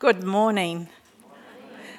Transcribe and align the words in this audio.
Good 0.00 0.22
morning. 0.22 0.88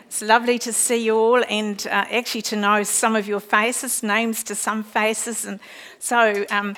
It's 0.06 0.22
lovely 0.22 0.58
to 0.60 0.72
see 0.72 1.04
you 1.04 1.18
all 1.18 1.44
and 1.50 1.86
uh, 1.88 2.06
actually 2.10 2.44
to 2.44 2.56
know 2.56 2.82
some 2.84 3.14
of 3.14 3.28
your 3.28 3.42
faces, 3.42 4.04
names 4.04 4.42
to 4.46 4.56
some 4.56 4.86
faces. 4.86 5.44
And 5.44 5.60
so 6.00 6.46
um, 6.50 6.78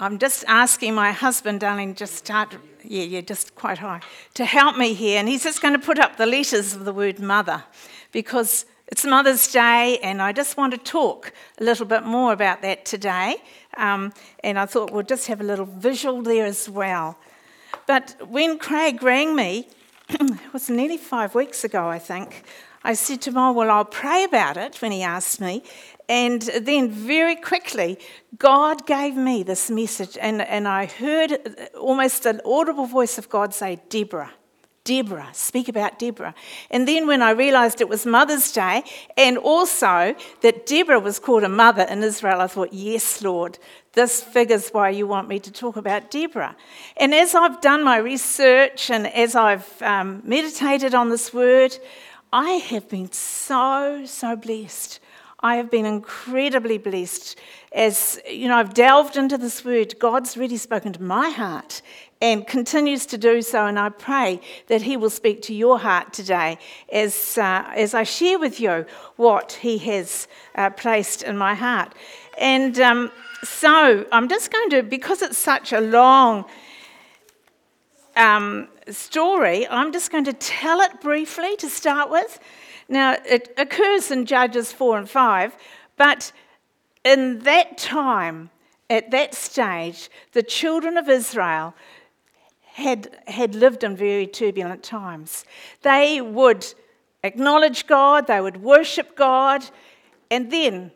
I'm 0.00 0.16
just 0.16 0.42
asking 0.48 0.94
my 0.94 1.12
husband, 1.12 1.60
darling, 1.60 1.94
just 1.96 2.14
start, 2.14 2.56
yeah, 2.82 3.02
yeah, 3.02 3.20
just 3.20 3.54
quite 3.56 3.76
high, 3.76 4.00
to 4.32 4.46
help 4.46 4.78
me 4.78 4.94
here. 4.94 5.18
And 5.18 5.28
he's 5.28 5.42
just 5.42 5.60
going 5.60 5.74
to 5.74 5.86
put 5.86 5.98
up 5.98 6.16
the 6.16 6.24
letters 6.24 6.74
of 6.74 6.86
the 6.86 6.94
word 6.94 7.20
mother 7.20 7.64
because 8.10 8.64
it's 8.86 9.04
Mother's 9.04 9.52
Day 9.52 9.98
and 10.02 10.22
I 10.22 10.32
just 10.32 10.56
want 10.56 10.72
to 10.72 10.78
talk 10.78 11.34
a 11.60 11.64
little 11.64 11.84
bit 11.84 12.04
more 12.04 12.32
about 12.32 12.62
that 12.62 12.86
today. 12.86 13.36
Um, 13.76 14.14
and 14.42 14.58
I 14.58 14.64
thought 14.64 14.92
we'll 14.92 15.02
just 15.02 15.26
have 15.26 15.42
a 15.42 15.44
little 15.44 15.66
visual 15.66 16.22
there 16.22 16.46
as 16.46 16.70
well. 16.70 17.18
But 17.86 18.16
when 18.26 18.58
Craig 18.58 19.02
rang 19.02 19.36
me, 19.36 19.68
it 20.20 20.52
was 20.52 20.68
nearly 20.68 20.98
five 20.98 21.34
weeks 21.34 21.64
ago, 21.64 21.88
I 21.88 21.98
think. 21.98 22.44
I 22.84 22.94
said 22.94 23.22
to 23.22 23.32
Oh, 23.34 23.52
well, 23.52 23.70
I'll 23.70 23.84
pray 23.84 24.24
about 24.24 24.56
it 24.56 24.82
when 24.82 24.92
he 24.92 25.02
asked 25.02 25.40
me. 25.40 25.62
And 26.08 26.42
then, 26.42 26.90
very 26.90 27.36
quickly, 27.36 27.98
God 28.36 28.86
gave 28.86 29.16
me 29.16 29.42
this 29.42 29.70
message, 29.70 30.18
and, 30.20 30.42
and 30.42 30.68
I 30.68 30.86
heard 30.86 31.38
almost 31.74 32.26
an 32.26 32.40
audible 32.44 32.86
voice 32.86 33.16
of 33.18 33.28
God 33.28 33.54
say, 33.54 33.80
Deborah. 33.88 34.32
Deborah, 34.84 35.28
speak 35.32 35.68
about 35.68 36.00
Deborah. 36.00 36.34
And 36.70 36.88
then 36.88 37.06
when 37.06 37.22
I 37.22 37.30
realized 37.30 37.80
it 37.80 37.88
was 37.88 38.04
Mother's 38.04 38.50
Day 38.50 38.82
and 39.16 39.38
also 39.38 40.14
that 40.40 40.66
Deborah 40.66 40.98
was 40.98 41.20
called 41.20 41.44
a 41.44 41.48
mother 41.48 41.82
in 41.84 42.02
Israel, 42.02 42.40
I 42.40 42.48
thought, 42.48 42.72
yes, 42.72 43.22
Lord, 43.22 43.58
this 43.92 44.22
figures 44.22 44.70
why 44.70 44.90
you 44.90 45.06
want 45.06 45.28
me 45.28 45.38
to 45.38 45.52
talk 45.52 45.76
about 45.76 46.10
Deborah. 46.10 46.56
And 46.96 47.14
as 47.14 47.34
I've 47.34 47.60
done 47.60 47.84
my 47.84 47.98
research 47.98 48.90
and 48.90 49.06
as 49.06 49.36
I've 49.36 49.80
um, 49.82 50.20
meditated 50.24 50.94
on 50.94 51.10
this 51.10 51.32
word, 51.32 51.78
I 52.32 52.52
have 52.52 52.88
been 52.88 53.12
so, 53.12 54.04
so 54.04 54.34
blessed. 54.34 54.98
I 55.44 55.56
have 55.56 55.70
been 55.70 55.86
incredibly 55.86 56.78
blessed 56.78 57.36
as 57.72 58.20
you 58.30 58.46
know 58.46 58.56
I've 58.56 58.74
delved 58.74 59.16
into 59.16 59.36
this 59.36 59.64
word 59.64 59.98
God's 59.98 60.36
really 60.36 60.56
spoken 60.56 60.92
to 60.92 61.02
my 61.02 61.30
heart 61.30 61.82
and 62.22 62.46
continues 62.46 63.04
to 63.04 63.18
do 63.18 63.42
so. 63.42 63.66
And 63.66 63.78
I 63.78 63.88
pray 63.88 64.40
that 64.68 64.82
He 64.82 64.96
will 64.96 65.10
speak 65.10 65.42
to 65.42 65.54
your 65.54 65.80
heart 65.80 66.12
today 66.12 66.56
as, 66.90 67.36
uh, 67.36 67.70
as 67.74 67.94
I 67.94 68.04
share 68.04 68.38
with 68.38 68.60
you 68.60 68.86
what 69.16 69.58
He 69.60 69.76
has 69.78 70.28
uh, 70.54 70.70
placed 70.70 71.24
in 71.24 71.36
my 71.36 71.54
heart. 71.54 71.92
And 72.38 72.78
um, 72.78 73.10
so 73.42 74.06
I'm 74.12 74.28
just 74.28 74.52
going 74.52 74.70
to, 74.70 74.82
because 74.84 75.20
it's 75.20 75.36
such 75.36 75.72
a 75.72 75.80
long 75.80 76.44
um, 78.14 78.68
story, 78.88 79.66
I'm 79.68 79.92
just 79.92 80.12
going 80.12 80.24
to 80.24 80.32
tell 80.32 80.80
it 80.80 81.00
briefly 81.00 81.56
to 81.56 81.68
start 81.68 82.08
with. 82.08 82.38
Now, 82.88 83.16
it 83.26 83.52
occurs 83.58 84.12
in 84.12 84.26
Judges 84.26 84.70
4 84.70 84.98
and 84.98 85.10
5, 85.10 85.56
but 85.96 86.32
in 87.04 87.40
that 87.40 87.78
time, 87.78 88.50
at 88.88 89.10
that 89.10 89.34
stage, 89.34 90.08
the 90.32 90.42
children 90.42 90.96
of 90.96 91.08
Israel 91.08 91.74
had, 92.72 93.18
had 93.26 93.54
lived 93.54 93.84
in 93.84 93.96
very 93.96 94.26
turbulent 94.26 94.82
times. 94.82 95.44
They 95.82 96.20
would 96.20 96.66
acknowledge 97.22 97.86
God, 97.86 98.26
they 98.26 98.40
would 98.40 98.62
worship 98.62 99.14
God, 99.16 99.64
and 100.30 100.50
then 100.50 100.90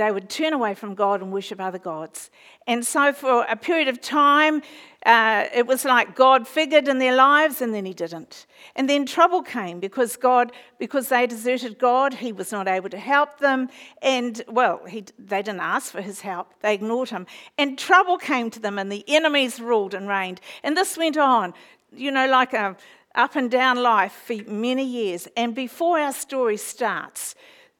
they 0.00 0.10
would 0.10 0.30
turn 0.30 0.54
away 0.54 0.72
from 0.72 0.94
God 0.94 1.20
and 1.20 1.30
worship 1.30 1.60
other 1.60 1.78
gods. 1.78 2.30
And 2.66 2.86
so, 2.86 3.12
for 3.12 3.42
a 3.42 3.54
period 3.54 3.86
of 3.86 4.00
time, 4.00 4.62
uh, 5.04 5.44
it 5.54 5.66
was 5.66 5.84
like 5.84 6.16
God 6.16 6.48
figured 6.48 6.88
in 6.88 6.96
their 6.96 7.14
lives 7.14 7.60
and 7.60 7.74
then 7.74 7.84
He 7.84 7.92
didn't. 7.92 8.46
And 8.74 8.88
then 8.88 9.04
trouble 9.04 9.42
came 9.42 9.78
because 9.78 10.16
God, 10.16 10.52
because 10.78 11.10
they 11.10 11.26
deserted 11.26 11.78
God, 11.78 12.14
He 12.14 12.32
was 12.32 12.50
not 12.50 12.66
able 12.66 12.88
to 12.88 12.98
help 12.98 13.40
them. 13.40 13.68
And, 14.00 14.42
well, 14.48 14.80
he, 14.88 15.04
they 15.18 15.42
didn't 15.42 15.60
ask 15.60 15.92
for 15.92 16.00
His 16.00 16.22
help, 16.22 16.54
they 16.62 16.72
ignored 16.72 17.10
Him. 17.10 17.26
And 17.58 17.78
trouble 17.78 18.16
came 18.16 18.48
to 18.52 18.60
them, 18.60 18.78
and 18.78 18.90
the 18.90 19.04
enemies 19.06 19.60
ruled 19.60 19.92
and 19.92 20.08
reigned. 20.08 20.40
And 20.62 20.78
this 20.78 20.96
went 20.96 21.18
on, 21.18 21.52
you 21.94 22.10
know, 22.10 22.26
like 22.26 22.54
a 22.54 22.74
up 23.14 23.36
and 23.36 23.50
down 23.50 23.82
life 23.82 24.12
for 24.12 24.36
many 24.46 24.84
years. 24.84 25.28
And 25.36 25.54
before 25.54 26.00
our 26.00 26.12
story 26.12 26.56
starts, 26.56 27.34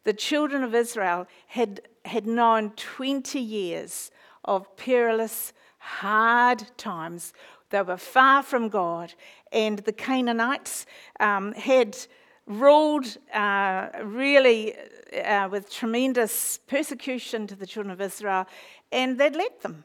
the 0.04 0.12
children 0.12 0.62
of 0.62 0.75
Israel 0.75 1.26
had 1.47 1.80
had 2.04 2.26
known 2.26 2.70
20 2.70 3.38
years 3.38 4.10
of 4.44 4.76
perilous, 4.76 5.52
hard 5.78 6.64
times. 6.76 7.32
They 7.70 7.82
were 7.82 7.96
far 7.96 8.42
from 8.42 8.68
God, 8.68 9.14
and 9.52 9.78
the 9.80 9.92
Canaanites 9.92 10.86
um, 11.20 11.52
had 11.52 11.96
ruled 12.46 13.16
uh, 13.32 13.88
really 14.02 14.74
uh, 15.24 15.48
with 15.48 15.70
tremendous 15.70 16.58
persecution 16.66 17.46
to 17.46 17.54
the 17.54 17.66
children 17.66 17.92
of 17.92 18.00
Israel, 18.00 18.46
and 18.90 19.18
they'd 19.18 19.36
let 19.36 19.62
them. 19.62 19.84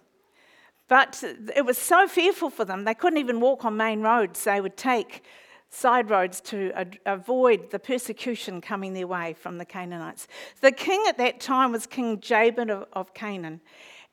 But 0.88 1.24
it 1.56 1.66
was 1.66 1.78
so 1.78 2.08
fearful 2.08 2.50
for 2.50 2.66
them, 2.66 2.84
they 2.86 2.94
couldn't 2.94 3.20
even 3.20 3.40
walk 3.40 3.66
on 3.66 3.78
main 3.78 4.02
roads. 4.02 4.44
They 4.44 4.62
would 4.62 4.78
take 4.78 5.24
side 5.76 6.10
roads 6.10 6.40
to 6.42 6.72
avoid 7.06 7.70
the 7.72 7.80
persecution 7.80 8.62
coming 8.62 8.94
their 8.94 9.08
way 9.08 9.34
from 9.34 9.58
the 9.58 9.66
Canaanites. 9.66 10.28
The 10.62 10.72
king 10.72 11.04
at 11.08 11.18
that 11.18 11.40
time 11.40 11.74
was 11.74 11.86
King 11.86 12.20
Jabin 12.20 12.70
of, 12.70 12.86
of 12.94 13.14
Canaan. 13.14 13.62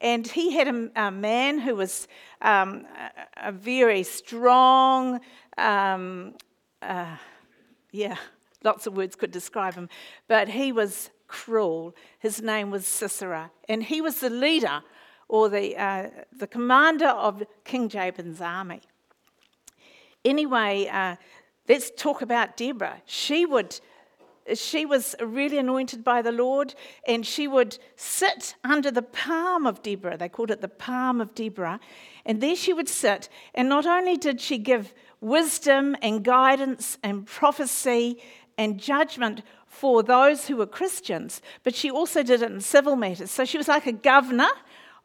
And 0.01 0.27
he 0.27 0.53
had 0.55 0.67
a, 0.67 0.91
a 0.97 1.11
man 1.13 1.61
who 1.61 1.77
was 1.77 2.09
um, 2.41 2.85
a, 2.97 3.49
a, 3.49 3.53
very 3.53 4.03
strong, 4.03 5.21
um, 5.57 6.35
uh, 6.83 7.17
yeah, 7.93 8.17
lots 8.65 8.89
of 8.89 8.97
words 8.97 9.15
could 9.15 9.31
describe 9.31 9.75
him, 9.75 9.89
but 10.27 10.49
he 10.49 10.73
was 10.73 11.11
cruel. 11.29 11.95
His 12.19 12.43
name 12.43 12.73
was 12.73 12.85
Sisera, 12.85 13.53
and 13.69 13.85
he 13.85 14.01
was 14.01 14.19
the 14.19 14.31
leader 14.31 14.83
or 15.29 15.49
the, 15.49 15.77
uh, 15.81 16.11
the 16.37 16.49
commander 16.49 17.07
of 17.07 17.45
King 17.65 17.89
Jabin's 17.89 18.41
army. 18.41 18.81
Anyway, 20.25 20.89
uh, 20.93 21.17
Let's 21.69 21.91
talk 21.91 22.23
about 22.23 22.57
Deborah. 22.57 23.03
She 23.07 23.47
would 23.47 23.81
she 24.55 24.85
was 24.85 25.15
really 25.21 25.59
anointed 25.59 26.03
by 26.03 26.23
the 26.23 26.33
Lord, 26.33 26.75
and 27.07 27.25
she 27.25 27.47
would 27.47 27.79
sit 27.97 28.57
under 28.65 28.91
the 28.91 29.03
palm 29.03 29.67
of 29.67 29.83
Deborah. 29.83 30.17
They 30.17 30.29
called 30.29 30.51
it 30.51 30.61
the 30.61 30.69
palm 30.69 31.21
of 31.21 31.35
Deborah. 31.35 31.79
And 32.27 32.41
there 32.41 32.57
she 32.57 32.73
would 32.73 32.89
sit. 32.89 33.29
And 33.55 33.69
not 33.69 33.87
only 33.87 34.17
did 34.17 34.41
she 34.41 34.59
give 34.59 34.95
wisdom 35.21 35.97
and 36.03 36.25
guidance 36.25 36.99
and 37.03 37.27
prophecy 37.27 38.21
and 38.59 38.81
judgment 38.81 39.43
for 39.67 40.03
those 40.03 40.49
who 40.49 40.57
were 40.57 40.67
Christians, 40.67 41.41
but 41.63 41.75
she 41.75 41.91
also 41.91 42.23
did 42.23 42.43
it 42.43 42.51
in 42.51 42.61
civil 42.61 42.97
matters. 42.97 43.31
So 43.31 43.45
she 43.45 43.59
was 43.59 43.69
like 43.69 43.87
a 43.87 43.93
governor 43.93 44.51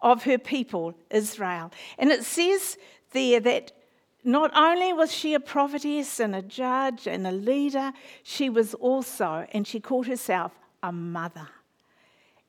of 0.02 0.24
her 0.24 0.38
people, 0.38 0.96
Israel. 1.10 1.72
And 1.98 2.12
it 2.12 2.24
says 2.24 2.78
there 3.12 3.40
that 3.40 3.72
not 4.28 4.52
only 4.56 4.92
was 4.92 5.12
she 5.14 5.34
a 5.34 5.40
prophetess 5.40 6.20
and 6.20 6.36
a 6.36 6.42
judge 6.42 7.08
and 7.08 7.26
a 7.26 7.32
leader, 7.32 7.94
she 8.24 8.50
was 8.50 8.74
also, 8.74 9.48
and 9.54 9.66
she 9.66 9.80
called 9.80 10.06
herself 10.06 10.52
a 10.84 10.92
mother. 10.92 11.48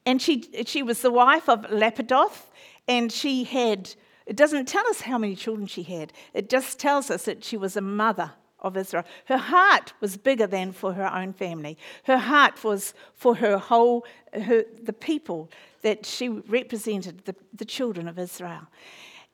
And 0.05 0.21
she, 0.21 0.49
she 0.66 0.83
was 0.83 1.03
the 1.03 1.12
wife 1.12 1.49
of 1.49 1.71
Lapidoth, 1.71 2.50
and 2.89 3.12
she 3.12 3.44
had, 3.44 3.94
it 4.27 4.34
doesn't 4.34 4.66
tell 4.66 4.87
us 4.89 5.03
how 5.03 5.19
many 5.19 5.37
children 5.37 5.69
she 5.69 5.84
had, 5.84 6.12
it 6.34 6.50
just 6.50 6.81
tells 6.81 7.12
us 7.12 7.27
that 7.27 7.44
she 7.44 7.56
was 7.56 7.77
a 7.77 7.81
mother 7.81 8.33
of 8.59 8.77
Israel. 8.77 9.05
Her 9.27 9.39
heart 9.39 9.93
was 10.00 10.16
bigger 10.16 10.49
than 10.49 10.72
for 10.72 10.95
her 10.95 11.15
own 11.15 11.33
family. 11.33 11.78
Her 12.05 12.19
heart 12.19 12.65
was 12.65 12.93
for 13.15 13.37
her 13.37 13.56
whole, 13.56 14.05
her, 14.33 14.65
the 14.83 14.93
people 14.93 15.49
that 15.83 16.05
she 16.05 16.28
represented, 16.28 17.25
the, 17.25 17.37
the 17.55 17.65
children 17.65 18.09
of 18.09 18.19
Israel. 18.19 18.66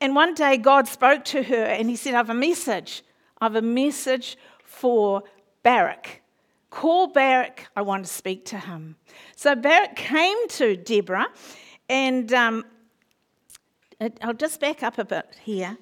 And 0.04 0.14
one 0.14 0.34
day 0.34 0.58
God 0.58 0.86
spoke 0.86 1.24
to 1.24 1.42
her 1.42 1.64
and 1.64 1.88
he 1.88 1.96
said, 1.96 2.12
I 2.12 2.18
have 2.18 2.28
a 2.28 2.34
message. 2.34 3.02
I 3.40 3.46
have 3.46 3.56
a 3.56 3.62
message 3.62 4.36
for 4.62 5.22
Barak. 5.62 6.20
Call 6.68 7.06
Barak, 7.06 7.68
I 7.74 7.80
want 7.80 8.04
to 8.04 8.12
speak 8.12 8.44
to 8.52 8.58
him. 8.58 8.96
So 9.34 9.54
Barak 9.54 9.96
came 9.96 10.46
to 10.48 10.76
Deborah, 10.76 11.28
and 11.88 12.30
um, 12.34 12.66
I'll 14.20 14.34
just 14.34 14.60
back 14.60 14.82
up 14.82 14.98
a 14.98 15.06
bit 15.06 15.38
here. 15.42 15.78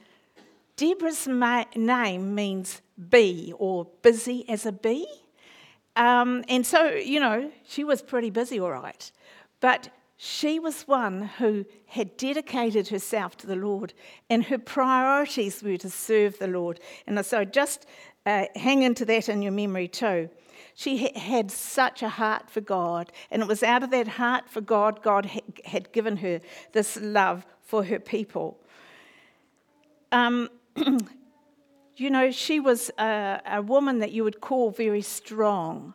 Deborah's 0.76 1.26
ma- 1.26 1.64
name 1.74 2.32
means 2.32 2.80
bee 3.10 3.52
or 3.58 3.88
busy 4.02 4.48
as 4.48 4.66
a 4.66 4.72
bee. 4.72 5.08
Um, 5.96 6.44
and 6.48 6.64
so, 6.64 6.92
you 6.92 7.18
know, 7.18 7.50
she 7.66 7.82
was 7.82 8.02
pretty 8.02 8.30
busy, 8.30 8.60
all 8.60 8.70
right. 8.70 9.10
But 9.58 9.88
she 10.24 10.60
was 10.60 10.86
one 10.86 11.22
who 11.22 11.64
had 11.84 12.16
dedicated 12.16 12.86
herself 12.86 13.36
to 13.38 13.46
the 13.48 13.56
Lord, 13.56 13.92
and 14.30 14.44
her 14.44 14.56
priorities 14.56 15.64
were 15.64 15.76
to 15.78 15.90
serve 15.90 16.38
the 16.38 16.46
Lord. 16.46 16.78
And 17.08 17.26
so 17.26 17.44
just 17.44 17.86
uh, 18.24 18.44
hang 18.54 18.82
into 18.82 19.04
that 19.06 19.28
in 19.28 19.42
your 19.42 19.50
memory 19.50 19.88
too. 19.88 20.30
She 20.76 21.12
had 21.18 21.50
such 21.50 22.04
a 22.04 22.08
heart 22.08 22.48
for 22.48 22.60
God, 22.60 23.10
and 23.32 23.42
it 23.42 23.48
was 23.48 23.64
out 23.64 23.82
of 23.82 23.90
that 23.90 24.06
heart 24.06 24.48
for 24.48 24.60
God, 24.60 25.02
God 25.02 25.28
had 25.64 25.90
given 25.90 26.18
her 26.18 26.40
this 26.70 26.96
love 27.02 27.44
for 27.60 27.82
her 27.82 27.98
people. 27.98 28.60
Um, 30.12 30.50
you 31.96 32.10
know, 32.10 32.30
she 32.30 32.60
was 32.60 32.92
a, 32.96 33.40
a 33.44 33.60
woman 33.60 33.98
that 33.98 34.12
you 34.12 34.22
would 34.22 34.40
call 34.40 34.70
very 34.70 35.02
strong, 35.02 35.94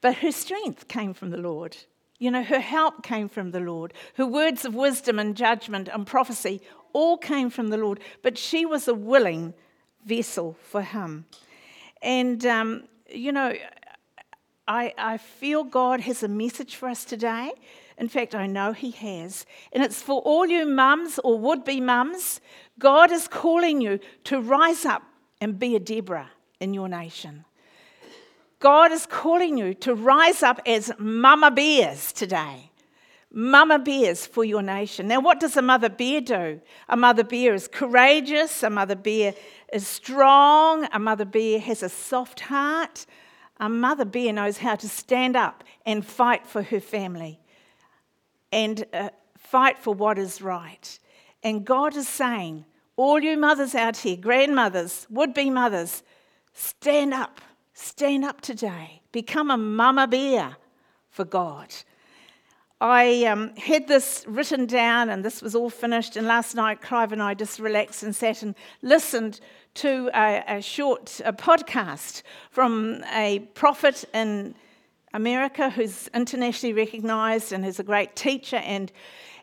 but 0.00 0.18
her 0.18 0.30
strength 0.30 0.86
came 0.86 1.12
from 1.12 1.30
the 1.30 1.36
Lord. 1.36 1.76
You 2.18 2.30
know, 2.30 2.42
her 2.42 2.60
help 2.60 3.02
came 3.02 3.28
from 3.28 3.50
the 3.50 3.60
Lord. 3.60 3.92
Her 4.14 4.26
words 4.26 4.64
of 4.64 4.74
wisdom 4.74 5.18
and 5.18 5.36
judgment 5.36 5.88
and 5.92 6.06
prophecy 6.06 6.62
all 6.92 7.18
came 7.18 7.50
from 7.50 7.68
the 7.68 7.76
Lord, 7.76 8.00
but 8.22 8.38
she 8.38 8.64
was 8.64 8.88
a 8.88 8.94
willing 8.94 9.54
vessel 10.04 10.56
for 10.62 10.82
Him. 10.82 11.26
And, 12.00 12.44
um, 12.46 12.84
you 13.10 13.32
know, 13.32 13.54
I, 14.68 14.94
I 14.98 15.18
feel 15.18 15.64
God 15.64 16.00
has 16.00 16.22
a 16.22 16.28
message 16.28 16.76
for 16.76 16.88
us 16.88 17.04
today. 17.04 17.52
In 17.98 18.08
fact, 18.08 18.34
I 18.34 18.46
know 18.46 18.72
He 18.72 18.90
has. 18.90 19.46
And 19.72 19.82
it's 19.82 20.02
for 20.02 20.20
all 20.22 20.46
you 20.46 20.66
mums 20.66 21.18
or 21.22 21.38
would 21.38 21.64
be 21.64 21.80
mums. 21.80 22.40
God 22.78 23.10
is 23.10 23.28
calling 23.28 23.80
you 23.80 24.00
to 24.24 24.40
rise 24.40 24.84
up 24.84 25.02
and 25.40 25.58
be 25.58 25.76
a 25.76 25.80
Deborah 25.80 26.30
in 26.60 26.74
your 26.74 26.88
nation. 26.88 27.45
God 28.58 28.92
is 28.92 29.06
calling 29.06 29.58
you 29.58 29.74
to 29.74 29.94
rise 29.94 30.42
up 30.42 30.60
as 30.66 30.92
mama 30.98 31.50
bears 31.50 32.12
today. 32.12 32.70
Mama 33.30 33.78
bears 33.78 34.24
for 34.24 34.44
your 34.44 34.62
nation. 34.62 35.08
Now, 35.08 35.20
what 35.20 35.40
does 35.40 35.56
a 35.56 35.62
mother 35.62 35.90
bear 35.90 36.20
do? 36.22 36.60
A 36.88 36.96
mother 36.96 37.24
bear 37.24 37.54
is 37.54 37.68
courageous, 37.68 38.62
a 38.62 38.70
mother 38.70 38.94
bear 38.94 39.34
is 39.72 39.86
strong, 39.86 40.88
a 40.92 40.98
mother 40.98 41.26
bear 41.26 41.58
has 41.60 41.82
a 41.82 41.88
soft 41.88 42.40
heart. 42.40 43.04
A 43.58 43.68
mother 43.68 44.04
bear 44.04 44.32
knows 44.32 44.58
how 44.58 44.74
to 44.76 44.88
stand 44.88 45.34
up 45.36 45.64
and 45.84 46.04
fight 46.04 46.46
for 46.46 46.62
her 46.62 46.80
family 46.80 47.40
and 48.52 48.84
uh, 48.92 49.10
fight 49.36 49.78
for 49.78 49.94
what 49.94 50.18
is 50.18 50.42
right. 50.42 50.98
And 51.42 51.64
God 51.64 51.96
is 51.96 52.08
saying, 52.08 52.64
all 52.96 53.20
you 53.20 53.36
mothers 53.36 53.74
out 53.74 53.98
here, 53.98 54.16
grandmothers, 54.16 55.06
would 55.10 55.34
be 55.34 55.50
mothers, 55.50 56.02
stand 56.52 57.12
up. 57.12 57.40
Stand 57.78 58.24
up 58.24 58.40
today. 58.40 59.02
Become 59.12 59.50
a 59.50 59.58
mama 59.58 60.06
bear 60.06 60.56
for 61.10 61.26
God. 61.26 61.74
I 62.80 63.24
um, 63.24 63.54
had 63.56 63.86
this 63.86 64.24
written 64.26 64.64
down 64.64 65.10
and 65.10 65.22
this 65.22 65.42
was 65.42 65.54
all 65.54 65.68
finished. 65.68 66.16
And 66.16 66.26
last 66.26 66.54
night, 66.54 66.80
Clive 66.80 67.12
and 67.12 67.22
I 67.22 67.34
just 67.34 67.58
relaxed 67.58 68.02
and 68.02 68.16
sat 68.16 68.42
and 68.42 68.54
listened 68.80 69.40
to 69.74 70.08
a, 70.14 70.56
a 70.56 70.62
short 70.62 71.20
a 71.22 71.34
podcast 71.34 72.22
from 72.50 73.04
a 73.12 73.40
prophet 73.52 74.06
in 74.14 74.54
America 75.12 75.68
who's 75.68 76.08
internationally 76.14 76.72
recognized 76.72 77.52
and 77.52 77.62
is 77.66 77.78
a 77.78 77.84
great 77.84 78.16
teacher. 78.16 78.56
And, 78.56 78.90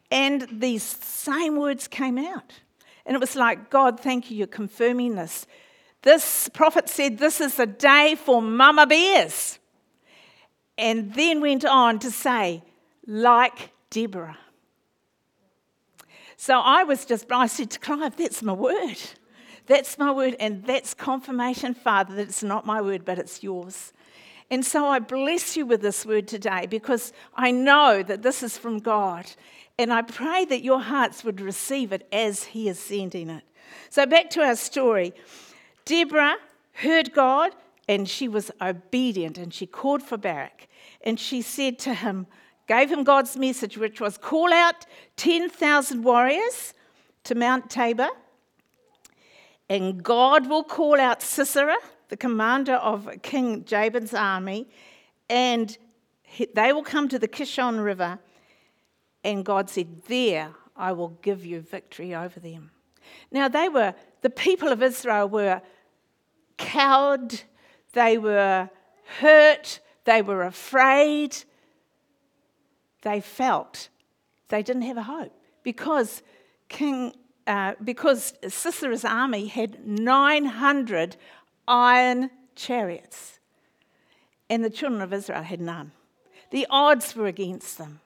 and 0.10 0.48
these 0.52 0.82
same 0.82 1.56
words 1.56 1.88
came 1.88 2.18
out. 2.18 2.52
And 3.06 3.16
it 3.16 3.20
was 3.20 3.36
like, 3.36 3.70
God, 3.70 4.00
thank 4.00 4.32
you, 4.32 4.38
you're 4.38 4.48
confirming 4.48 5.14
this. 5.14 5.46
This 6.04 6.50
prophet 6.50 6.90
said, 6.90 7.18
This 7.18 7.42
is 7.42 7.58
a 7.60 7.66
day 7.66 8.16
for 8.16 8.42
mama 8.42 8.86
bears. 8.86 9.58
And 10.78 11.14
then 11.14 11.42
went 11.42 11.66
on 11.66 12.00
to 12.00 12.12
say, 12.12 12.64
like 13.08 13.72
Deborah. 13.90 14.38
So 16.36 16.60
I 16.60 16.84
was 16.84 17.06
just, 17.06 17.32
I 17.32 17.48
said 17.48 17.72
to 17.72 17.80
Clive, 17.80 18.16
That's 18.18 18.44
my 18.44 18.54
word. 18.54 18.98
That's 19.66 19.98
my 19.98 20.12
word. 20.12 20.36
And 20.40 20.66
that's 20.66 20.94
confirmation, 20.94 21.74
Father, 21.74 22.16
that 22.16 22.28
it's 22.28 22.44
not 22.44 22.66
my 22.66 22.82
word, 22.82 23.06
but 23.06 23.18
it's 23.18 23.42
yours. 23.42 23.94
And 24.52 24.66
so 24.66 24.86
I 24.86 25.00
bless 25.00 25.56
you 25.56 25.66
with 25.66 25.82
this 25.82 26.06
word 26.06 26.28
today 26.28 26.68
because 26.70 27.14
I 27.34 27.52
know 27.52 28.04
that 28.04 28.24
this 28.24 28.44
is 28.44 28.58
from 28.58 28.80
God. 28.80 29.26
And 29.80 29.92
I 29.92 30.02
pray 30.02 30.44
that 30.46 30.64
your 30.64 30.82
hearts 30.82 31.24
would 31.24 31.40
receive 31.40 31.94
it 31.94 32.08
as 32.12 32.44
He 32.44 32.68
is 32.68 32.78
sending 32.78 33.30
it. 33.30 33.44
So 33.90 34.06
back 34.06 34.30
to 34.32 34.42
our 34.42 34.58
story. 34.58 35.14
Deborah 35.86 36.36
heard 36.74 37.14
God 37.14 37.54
and 37.88 38.08
she 38.08 38.28
was 38.28 38.52
obedient 38.62 39.38
and 39.38 39.54
she 39.54 39.66
called 39.66 40.02
for 40.02 40.18
Barak. 40.18 40.68
And 41.02 41.20
she 41.20 41.42
said 41.42 41.80
to 41.80 41.94
him, 41.94 42.28
gave 42.68 42.92
him 42.92 43.04
God's 43.04 43.38
message, 43.38 43.78
which 43.78 44.00
was 44.00 44.18
call 44.18 44.54
out 44.54 44.86
10,000 45.18 46.04
warriors 46.04 46.74
to 47.26 47.36
Mount 47.36 47.70
Tabor, 47.70 48.10
and 49.70 50.04
God 50.04 50.48
will 50.48 50.64
call 50.64 51.00
out 51.00 51.22
Sisera, 51.22 51.78
the 52.10 52.18
commander 52.18 52.76
of 52.76 53.10
King 53.22 53.64
Jabin's 53.64 54.14
army, 54.14 54.68
and 55.30 55.78
they 56.54 56.74
will 56.74 56.84
come 56.84 57.08
to 57.10 57.18
the 57.18 57.28
Kishon 57.28 57.84
River. 57.84 58.20
And 59.24 59.46
God 59.46 59.70
said, 59.70 60.04
There 60.08 60.52
I 60.76 60.92
will 60.92 61.18
give 61.22 61.46
you 61.46 61.62
victory 61.62 62.14
over 62.14 62.40
them. 62.40 62.72
Now, 63.32 63.48
they 63.48 63.70
were, 63.70 63.96
the 64.22 64.30
people 64.30 64.70
of 64.70 64.84
Israel 64.84 65.30
were 65.30 65.62
cowed, 66.58 67.42
they 67.94 68.18
were 68.18 68.70
hurt, 69.20 69.80
they 70.06 70.22
were 70.22 70.44
afraid. 70.44 71.38
They 73.02 73.20
felt 73.20 73.90
they 74.50 74.64
didn't 74.64 74.84
have 74.84 74.98
a 74.98 75.04
hope 75.04 75.34
because 75.64 76.22
King, 76.70 77.14
uh, 77.48 77.74
because 77.84 78.34
Sisera's 78.44 79.06
army 79.06 79.48
had 79.48 79.88
900 79.88 81.18
iron 81.68 82.30
chariots, 82.56 83.40
and 84.50 84.64
the 84.64 84.70
children 84.70 85.02
of 85.02 85.14
Israel 85.14 85.44
had 85.44 85.62
none. 85.62 85.92
The 86.52 86.68
odds 86.70 87.16
were 87.16 87.28
against 87.28 87.78
them. 87.78 88.00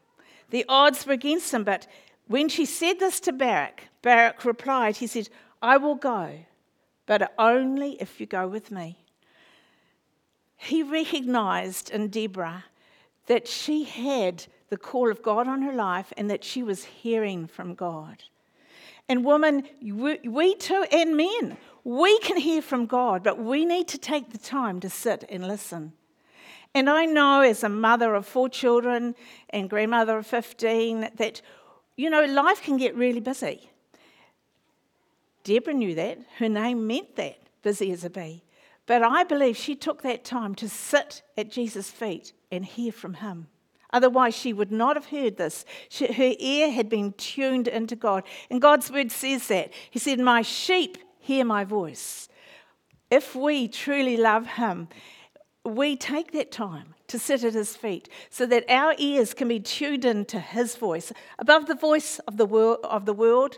The 0.50 0.66
odds 0.70 1.06
were 1.06 1.14
against 1.14 1.52
them, 1.52 1.64
but 1.64 1.88
when 2.28 2.50
she 2.50 2.66
said 2.66 3.00
this 3.00 3.20
to 3.22 3.34
Barak, 3.34 3.90
Barak 4.02 4.46
replied, 4.46 4.98
He 4.98 5.08
said, 5.08 5.30
I 5.62 5.78
will 5.78 5.96
go 5.96 6.32
but 7.08 7.34
only 7.40 7.94
if 8.00 8.20
you 8.20 8.28
go 8.28 8.48
with 8.48 8.70
me. 8.70 9.00
He 10.58 10.84
recognized 10.84 11.90
in 11.90 12.10
Deborah 12.10 12.66
that 13.26 13.48
she 13.48 13.86
had 13.86 14.46
the 14.70 14.78
call 14.78 15.10
of 15.10 15.24
God 15.24 15.48
on 15.48 15.62
her 15.62 15.74
life 15.74 16.14
and 16.18 16.30
that 16.30 16.44
she 16.44 16.62
was 16.62 16.84
hearing 16.84 17.48
from 17.48 17.74
God. 17.74 18.24
And 19.10 19.24
women, 19.24 19.64
we, 19.82 20.20
we 20.20 20.56
too, 20.56 20.86
and 20.92 21.16
men, 21.16 21.58
we 21.84 22.20
can 22.20 22.38
hear 22.38 22.62
from 22.62 22.86
God, 22.86 23.24
but 23.24 23.40
we 23.40 23.64
need 23.64 23.88
to 23.90 23.98
take 23.98 24.32
the 24.32 24.38
time 24.38 24.82
to 24.82 24.90
sit 24.90 25.24
and 25.30 25.48
listen. 25.48 25.94
And 26.76 26.90
I 26.90 27.06
know 27.06 27.42
as 27.42 27.64
a 27.64 27.70
mother 27.70 28.14
of 28.14 28.26
four 28.26 28.50
children 28.50 29.16
and 29.50 29.70
grandmother 29.70 30.18
of 30.18 30.28
15 30.28 31.12
that, 31.16 31.42
you 31.96 32.10
know, 32.10 32.26
life 32.26 32.62
can 32.62 32.76
get 32.76 32.96
really 32.96 33.22
busy. 33.22 33.70
Deborah 35.48 35.74
knew 35.74 35.96
that. 35.96 36.20
Her 36.40 36.50
name 36.50 36.88
meant 36.88 37.16
that, 37.16 37.38
busy 37.64 37.90
as 37.94 38.04
a 38.04 38.10
bee. 38.10 38.44
But 38.86 39.02
I 39.02 39.24
believe 39.24 39.56
she 39.56 39.76
took 39.76 40.02
that 40.02 40.26
time 40.26 40.56
to 40.56 40.68
sit 40.68 41.22
at 41.38 41.50
Jesus' 41.50 41.90
feet 41.90 42.34
and 42.52 42.66
hear 42.66 42.92
from 42.92 43.16
him. 43.16 43.48
Otherwise, 43.94 44.36
she 44.36 44.52
would 44.52 44.74
not 44.74 44.98
have 44.98 45.06
heard 45.06 45.38
this. 45.38 45.64
She, 45.88 46.12
her 46.12 46.34
ear 46.38 46.70
had 46.70 46.90
been 46.90 47.14
tuned 47.14 47.70
into 47.70 47.96
God. 47.96 48.26
And 48.50 48.62
God's 48.62 48.92
word 48.92 49.10
says 49.10 49.48
that. 49.48 49.72
He 49.90 50.00
said, 50.00 50.20
My 50.20 50.42
sheep 50.42 50.98
hear 51.22 51.46
my 51.46 51.64
voice. 51.64 52.28
If 53.10 53.34
we 53.34 53.70
truly 53.70 54.18
love 54.18 54.48
him, 54.48 54.90
we 55.64 55.96
take 55.96 56.34
that 56.34 56.52
time 56.52 56.96
to 57.08 57.18
sit 57.18 57.46
at 57.46 57.54
his 57.54 57.78
feet 57.78 58.10
so 58.30 58.46
that 58.48 58.70
our 58.70 58.96
ears 58.98 59.34
can 59.34 59.48
be 59.48 59.62
tuned 59.62 60.04
into 60.04 60.42
his 60.42 60.76
voice 60.76 61.14
above 61.40 61.68
the 61.68 61.76
voice 61.76 62.20
of 62.20 62.36
the, 62.36 62.46
world, 62.46 62.80
of 62.84 63.06
the 63.06 63.14
world 63.14 63.58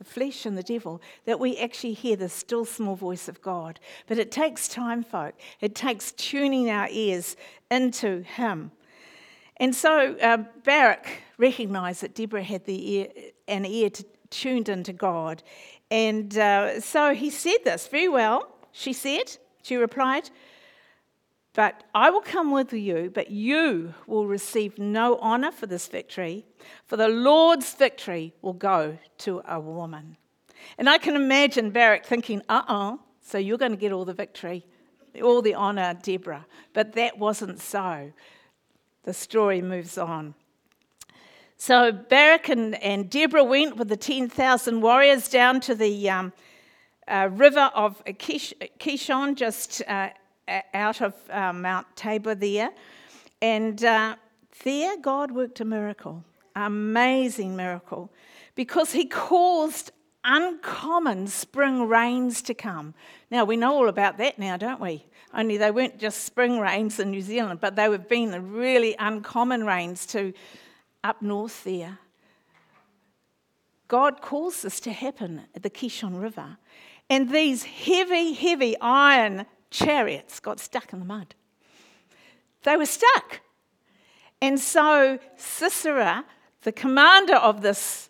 the 0.00 0.04
flesh 0.04 0.46
and 0.46 0.56
the 0.56 0.62
devil, 0.62 1.00
that 1.26 1.38
we 1.38 1.58
actually 1.58 1.92
hear 1.92 2.16
the 2.16 2.28
still 2.28 2.64
small 2.64 2.96
voice 2.96 3.28
of 3.28 3.42
God. 3.42 3.78
But 4.06 4.18
it 4.18 4.32
takes 4.32 4.66
time, 4.66 5.04
folk. 5.04 5.34
It 5.60 5.74
takes 5.74 6.12
tuning 6.12 6.70
our 6.70 6.88
ears 6.90 7.36
into 7.70 8.22
Him. 8.22 8.72
And 9.58 9.74
so 9.74 10.16
uh, 10.22 10.38
Barak 10.64 11.06
recognized 11.36 12.00
that 12.00 12.14
Deborah 12.14 12.42
had 12.42 12.64
the 12.64 12.92
ear, 12.92 13.08
an 13.46 13.66
ear 13.66 13.90
to, 13.90 14.04
tuned 14.30 14.70
into 14.70 14.94
God. 14.94 15.42
And 15.90 16.36
uh, 16.38 16.80
so 16.80 17.14
he 17.14 17.28
said 17.28 17.58
this 17.64 17.86
very 17.86 18.08
well. 18.08 18.48
She 18.72 18.94
said, 18.94 19.36
she 19.62 19.76
replied, 19.76 20.30
but 21.60 21.84
I 21.94 22.08
will 22.08 22.22
come 22.22 22.52
with 22.52 22.72
you, 22.72 23.10
but 23.12 23.30
you 23.30 23.92
will 24.06 24.26
receive 24.26 24.78
no 24.78 25.16
honor 25.16 25.52
for 25.52 25.66
this 25.66 25.88
victory, 25.88 26.46
for 26.86 26.96
the 26.96 27.08
Lord's 27.08 27.74
victory 27.74 28.32
will 28.40 28.54
go 28.54 28.96
to 29.18 29.42
a 29.46 29.60
woman. 29.60 30.16
And 30.78 30.88
I 30.88 30.96
can 30.96 31.16
imagine 31.16 31.70
Barak 31.70 32.06
thinking, 32.06 32.40
uh 32.48 32.62
uh 32.66 32.96
so 33.20 33.36
you're 33.36 33.58
going 33.58 33.72
to 33.72 33.76
get 33.76 33.92
all 33.92 34.06
the 34.06 34.14
victory, 34.14 34.64
all 35.22 35.42
the 35.42 35.52
honor, 35.52 35.92
Deborah. 36.02 36.46
But 36.72 36.94
that 36.94 37.18
wasn't 37.18 37.60
so. 37.60 38.10
The 39.02 39.12
story 39.12 39.60
moves 39.60 39.98
on. 39.98 40.34
So 41.58 41.92
Barak 41.92 42.48
and, 42.48 42.74
and 42.82 43.10
Deborah 43.10 43.44
went 43.44 43.76
with 43.76 43.88
the 43.90 43.98
10,000 43.98 44.80
warriors 44.80 45.28
down 45.28 45.60
to 45.60 45.74
the 45.74 46.08
um, 46.08 46.32
uh, 47.06 47.28
river 47.30 47.70
of 47.74 48.02
Kish, 48.16 48.54
Kishon, 48.78 49.34
just 49.34 49.82
uh, 49.86 50.08
out 50.74 51.00
of 51.00 51.14
uh, 51.30 51.52
Mount 51.52 51.86
Tabor 51.96 52.34
there. 52.34 52.70
And 53.42 53.82
uh, 53.84 54.16
there, 54.64 54.96
God 54.98 55.30
worked 55.30 55.60
a 55.60 55.64
miracle, 55.64 56.24
amazing 56.54 57.56
miracle, 57.56 58.10
because 58.54 58.92
He 58.92 59.06
caused 59.06 59.92
uncommon 60.24 61.26
spring 61.26 61.88
rains 61.88 62.42
to 62.42 62.54
come. 62.54 62.94
Now, 63.30 63.44
we 63.44 63.56
know 63.56 63.74
all 63.74 63.88
about 63.88 64.18
that 64.18 64.38
now, 64.38 64.56
don't 64.56 64.80
we? 64.80 65.06
Only 65.32 65.56
they 65.56 65.70
weren't 65.70 65.98
just 65.98 66.24
spring 66.24 66.58
rains 66.58 66.98
in 66.98 67.10
New 67.10 67.22
Zealand, 67.22 67.60
but 67.60 67.76
they 67.76 67.90
have 67.90 68.08
been 68.08 68.52
really 68.52 68.96
uncommon 68.98 69.64
rains 69.64 70.04
to 70.06 70.32
up 71.04 71.22
north 71.22 71.64
there. 71.64 71.98
God 73.88 74.20
caused 74.20 74.62
this 74.62 74.80
to 74.80 74.92
happen 74.92 75.46
at 75.54 75.62
the 75.62 75.70
Kishon 75.70 76.20
River. 76.20 76.58
And 77.08 77.30
these 77.30 77.64
heavy, 77.64 78.34
heavy 78.34 78.76
iron 78.80 79.46
chariots 79.70 80.40
got 80.40 80.60
stuck 80.60 80.92
in 80.92 80.98
the 80.98 81.04
mud. 81.04 81.34
They 82.62 82.76
were 82.76 82.86
stuck. 82.86 83.40
And 84.42 84.58
so 84.58 85.18
Sisera, 85.36 86.24
the 86.62 86.72
commander 86.72 87.36
of 87.36 87.62
this 87.62 88.08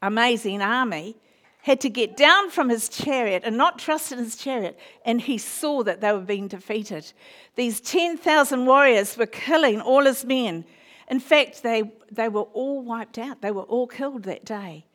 amazing 0.00 0.62
army, 0.62 1.16
had 1.62 1.80
to 1.80 1.88
get 1.88 2.16
down 2.16 2.50
from 2.50 2.68
his 2.68 2.88
chariot 2.88 3.42
and 3.44 3.56
not 3.56 3.78
trust 3.78 4.10
in 4.10 4.18
his 4.18 4.36
chariot, 4.36 4.76
and 5.04 5.20
he 5.20 5.38
saw 5.38 5.82
that 5.84 6.00
they 6.00 6.12
were 6.12 6.20
being 6.20 6.48
defeated. 6.48 7.12
These 7.54 7.80
10,000 7.80 8.66
warriors 8.66 9.16
were 9.16 9.26
killing 9.26 9.80
all 9.80 10.04
his 10.04 10.24
men. 10.24 10.64
In 11.08 11.20
fact, 11.20 11.62
they, 11.62 11.84
they 12.10 12.28
were 12.28 12.42
all 12.42 12.82
wiped 12.82 13.16
out, 13.16 13.42
they 13.42 13.52
were 13.52 13.62
all 13.62 13.86
killed 13.86 14.24
that 14.24 14.44
day. 14.44 14.86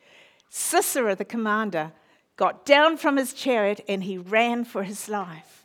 Sisera, 0.49 1.15
the 1.15 1.25
commander, 1.25 1.93
got 2.35 2.65
down 2.65 2.97
from 2.97 3.17
his 3.17 3.33
chariot 3.33 3.81
and 3.87 4.03
he 4.03 4.17
ran 4.17 4.65
for 4.65 4.83
his 4.83 5.07
life. 5.07 5.56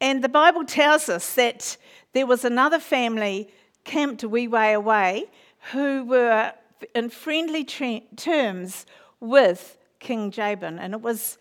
And 0.00 0.22
the 0.22 0.28
Bible 0.28 0.64
tells 0.64 1.08
us 1.08 1.34
that 1.34 1.76
there 2.12 2.26
was 2.26 2.44
another 2.44 2.78
family 2.78 3.48
camped 3.84 4.22
a 4.22 4.28
wee 4.28 4.48
way 4.48 4.72
away 4.72 5.26
who 5.72 6.04
were 6.04 6.52
in 6.94 7.10
friendly 7.10 7.64
terms 7.64 8.86
with 9.20 9.76
King 9.98 10.30
Jabin, 10.30 10.78
and 10.78 10.94
it 10.94 11.00
was 11.00 11.38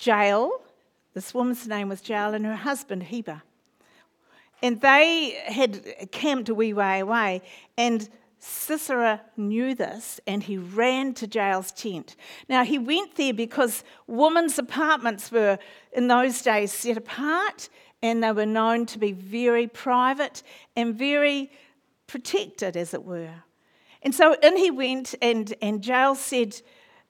Jael. 0.00 0.60
This 1.14 1.32
woman's 1.32 1.68
name 1.68 1.88
was 1.88 2.06
Jael, 2.08 2.34
and 2.34 2.44
her 2.44 2.56
husband 2.56 3.04
Heber. 3.04 3.42
And 4.62 4.80
they 4.80 5.40
had 5.46 6.10
camped 6.10 6.48
a 6.48 6.54
wee 6.54 6.72
way 6.72 7.00
away, 7.00 7.42
and 7.76 8.08
Sisera 8.44 9.20
knew 9.36 9.72
this 9.72 10.20
and 10.26 10.42
he 10.42 10.58
ran 10.58 11.14
to 11.14 11.28
Jael's 11.28 11.70
tent. 11.70 12.16
Now, 12.48 12.64
he 12.64 12.76
went 12.76 13.14
there 13.14 13.32
because 13.32 13.84
women's 14.08 14.58
apartments 14.58 15.30
were 15.30 15.60
in 15.92 16.08
those 16.08 16.42
days 16.42 16.72
set 16.72 16.96
apart 16.96 17.68
and 18.02 18.22
they 18.22 18.32
were 18.32 18.46
known 18.46 18.86
to 18.86 18.98
be 18.98 19.12
very 19.12 19.66
private 19.66 20.42
and 20.76 20.94
very 20.94 21.50
protected, 22.06 22.76
as 22.76 22.92
it 22.92 23.04
were. 23.04 23.42
And 24.02 24.14
so 24.14 24.34
in 24.42 24.56
he 24.56 24.70
went, 24.70 25.14
and, 25.22 25.54
and 25.62 25.86
Jael 25.86 26.14
said, 26.16 26.60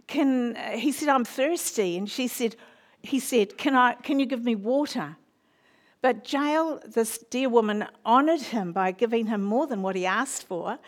can, 0.07 0.57
uh, 0.57 0.73
he 0.73 0.93
said, 0.93 1.09
I'm 1.09 1.25
thirsty. 1.25 1.97
And 1.97 2.11
she 2.11 2.29
said, 2.29 2.57
he 3.03 3.19
said, 3.19 3.57
can, 3.57 3.75
I, 3.75 3.95
can 3.95 4.21
you 4.21 4.27
give 4.27 4.45
me 4.45 4.55
water? 4.55 5.17
But 6.03 6.31
Jael, 6.31 6.81
this 6.87 7.19
dear 7.31 7.49
woman, 7.49 7.87
honoured 8.05 8.43
him 8.43 8.73
by 8.73 8.91
giving 8.91 9.27
him 9.27 9.43
more 9.43 9.67
than 9.67 9.83
what 9.83 9.97
he 9.97 10.05
asked 10.05 10.47
for. 10.47 10.79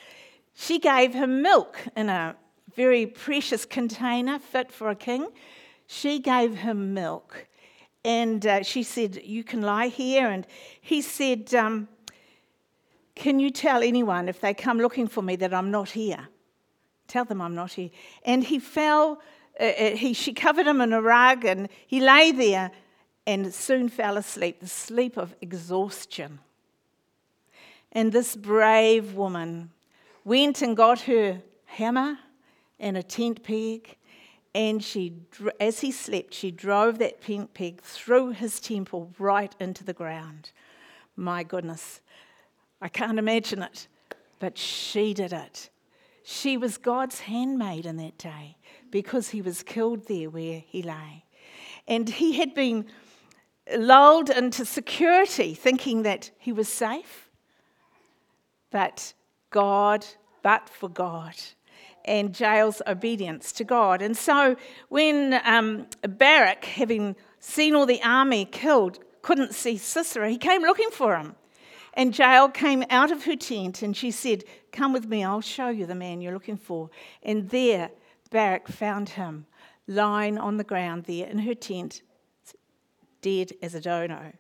She 0.55 0.79
gave 0.79 1.15
him 1.15 1.41
milk 1.41 1.79
in 1.97 2.09
a 2.09 2.37
very 2.75 3.07
precious 3.07 3.65
container 3.65 4.39
fit 4.39 4.71
for 4.71 4.91
a 4.91 4.95
king. 4.95 5.29
She 5.87 6.19
gave 6.19 6.57
him 6.57 6.95
milk. 6.95 7.47
And 8.05 8.45
uh, 8.47 8.63
she 8.63 8.83
said, 8.83 9.21
You 9.25 9.43
can 9.43 9.63
lie 9.63 9.89
here. 9.89 10.29
And 10.29 10.47
he 10.81 11.01
said, 11.01 11.55
um, 11.55 11.89
Can 13.15 13.39
you 13.39 13.51
tell 13.51 13.83
anyone 13.83 14.29
if 14.29 14.41
they 14.41 14.55
come 14.55 14.79
looking 14.79 15.09
for 15.09 15.23
me 15.23 15.37
that 15.37 15.55
I'm 15.55 15.71
not 15.71 15.91
here? 15.91 16.29
Tell 17.07 17.25
them 17.25 17.41
I'm 17.41 17.55
not 17.55 17.73
here. 17.73 17.91
And 18.25 18.45
he 18.45 18.59
fell, 18.59 19.21
uh, 19.59 19.65
uh, 19.65 19.91
he, 19.97 20.13
she 20.13 20.33
covered 20.33 20.67
him 20.67 20.81
in 20.81 20.93
a 20.93 21.01
rug, 21.01 21.45
and 21.45 21.69
he 21.87 22.01
lay 22.01 22.33
there 22.33 22.71
and 23.27 23.55
soon 23.55 23.89
fell 23.89 24.17
asleep, 24.17 24.61
the 24.61 24.67
sleep 24.67 25.17
of 25.17 25.35
exhaustion. 25.41 26.41
And 27.93 28.13
this 28.13 28.37
brave 28.37 29.15
woman 29.15 29.71
went 30.25 30.63
and 30.63 30.77
got 30.77 31.03
her 31.03 31.41
hammer 31.67 32.19
and 32.79 32.97
a 32.97 33.03
tent 33.03 33.43
peg, 33.43 33.97
and 34.55 34.83
she, 34.83 35.15
as 35.59 35.81
he 35.81 35.91
slept, 35.91 36.33
she 36.33 36.51
drove 36.51 36.99
that 36.99 37.21
tent 37.21 37.55
peg 37.55 37.83
through 37.83 38.31
his 38.31 38.61
temple 38.61 39.13
right 39.19 39.55
into 39.59 39.83
the 39.83 39.93
ground. 39.93 40.53
My 41.17 41.43
goodness, 41.43 42.01
I 42.81 42.89
can't 42.89 43.19
imagine 43.19 43.63
it, 43.63 43.89
but 44.39 44.57
she 44.57 45.13
did 45.13 45.33
it. 45.33 45.71
She 46.23 46.57
was 46.57 46.79
God's 46.79 47.21
handmaid 47.21 47.85
in 47.85 47.97
that 47.97 48.17
day 48.17 48.57
because 48.91 49.31
he 49.31 49.43
was 49.43 49.63
killed 49.63 50.07
there 50.07 50.31
where 50.31 50.63
he 50.65 50.83
lay. 50.83 51.25
And 51.89 52.09
he 52.09 52.35
had 52.35 52.55
been 52.55 52.87
lulled 53.77 54.31
into 54.31 54.65
security, 54.65 55.55
thinking 55.55 56.03
that 56.03 56.31
he 56.39 56.53
was 56.53 56.69
safe. 56.69 57.29
But 58.71 59.15
God, 59.51 60.07
but 60.43 60.69
for 60.69 60.89
God, 60.89 61.35
and 62.05 62.39
Jael's 62.39 62.83
obedience 62.87 63.53
to 63.53 63.65
God. 63.65 64.03
And 64.03 64.17
so 64.17 64.57
when 64.89 65.41
um, 65.45 65.87
Barak, 66.03 66.65
having 66.65 67.17
seen 67.41 67.75
all 67.75 67.87
the 67.87 68.03
army 68.03 68.45
killed, 68.45 68.99
couldn't 69.23 69.55
see 69.55 69.79
Sisera, 69.79 70.31
he 70.31 70.39
came 70.39 70.63
looking 70.63 70.91
for 70.91 71.17
him. 71.17 71.35
And 71.95 72.17
Jael 72.17 72.49
came 72.49 72.85
out 72.91 73.11
of 73.11 73.25
her 73.25 73.37
tent 73.37 73.83
and 73.83 73.97
she 73.97 74.11
said, 74.11 74.45
Come 74.73 74.93
with 74.93 75.07
me, 75.07 75.23
I'll 75.23 75.41
show 75.41 75.69
you 75.69 75.87
the 75.87 75.95
man 75.95 76.21
you're 76.21 76.33
looking 76.33 76.57
for. 76.57 76.91
And 77.23 77.49
there, 77.51 77.91
Barak 78.31 78.69
found 78.69 79.11
him 79.11 79.47
lying 79.87 80.37
on 80.39 80.57
the 80.57 80.65
ground 80.65 81.05
there 81.05 81.29
in 81.29 81.39
her 81.39 81.55
tent, 81.55 82.03
dead 83.23 83.53
as 83.63 83.75
a 83.75 83.81
dono. 83.81 84.33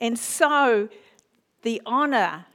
And 0.00 0.18
so, 0.18 0.88
the 1.62 1.80
honour 1.86 2.46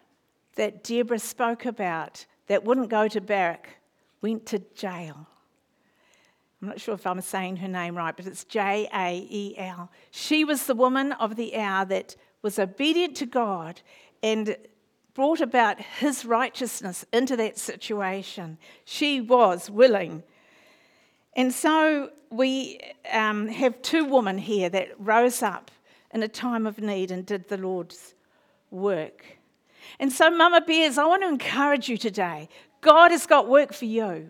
that 0.56 0.84
Deborah 0.84 1.20
spoke 1.20 1.66
about 1.66 2.26
that 2.48 2.66
wouldn't 2.66 2.90
go 2.90 3.08
to 3.08 3.22
Barak 3.22 3.78
went 4.26 4.48
to 4.48 4.60
Jael. 4.76 5.28
I'm 6.60 6.70
not 6.70 6.82
sure 6.82 6.96
if 6.96 7.06
I'm 7.06 7.22
saying 7.22 7.58
her 7.58 7.68
name 7.68 7.96
right, 7.96 8.18
but 8.18 8.26
it's 8.26 8.44
J 8.44 8.90
A 8.92 9.28
E 9.30 9.56
L. 9.56 9.92
She 10.10 10.44
was 10.44 10.66
the 10.66 10.74
woman 10.74 11.12
of 11.12 11.36
the 11.36 11.56
hour 11.56 11.86
that 11.86 12.16
was 12.42 12.58
obedient 12.58 13.16
to 13.18 13.28
God 13.28 13.82
and 14.24 14.58
brought 15.14 15.42
about 15.42 15.80
his 15.80 16.26
righteousness 16.26 17.06
into 17.14 17.38
that 17.38 17.60
situation. 17.60 18.58
She 18.84 19.22
was 19.22 19.70
willing. 19.70 20.24
And 21.34 21.54
so 21.54 22.10
we 22.32 22.80
um, 23.12 23.48
have 23.48 23.80
two 23.84 24.06
women 24.06 24.40
here 24.40 24.70
that 24.70 24.90
rose 24.98 25.44
up 25.44 25.70
in 26.16 26.24
a 26.24 26.28
time 26.28 26.66
of 26.66 26.80
need 26.80 27.12
and 27.12 27.28
did 27.28 27.48
the 27.48 27.58
Lord's 27.58 28.16
work. 28.72 29.24
And 30.00 30.12
so, 30.12 30.32
Mama 30.32 30.62
Bears, 30.62 30.98
I 30.98 31.06
want 31.06 31.22
to 31.22 31.30
encourage 31.30 31.88
you 31.90 31.98
today. 31.98 32.50
God 32.86 33.10
has 33.10 33.26
got 33.26 33.48
work 33.48 33.74
for 33.74 33.86
you. 33.86 34.30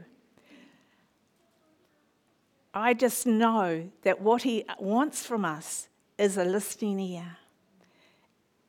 I 2.74 2.94
just 2.94 3.28
know 3.28 3.90
that 4.04 4.22
what 4.22 4.44
He 4.44 4.64
wants 4.80 5.26
from 5.26 5.44
us 5.44 5.90
is 6.18 6.38
a 6.38 6.46
listening 6.46 7.02
ear 7.02 7.36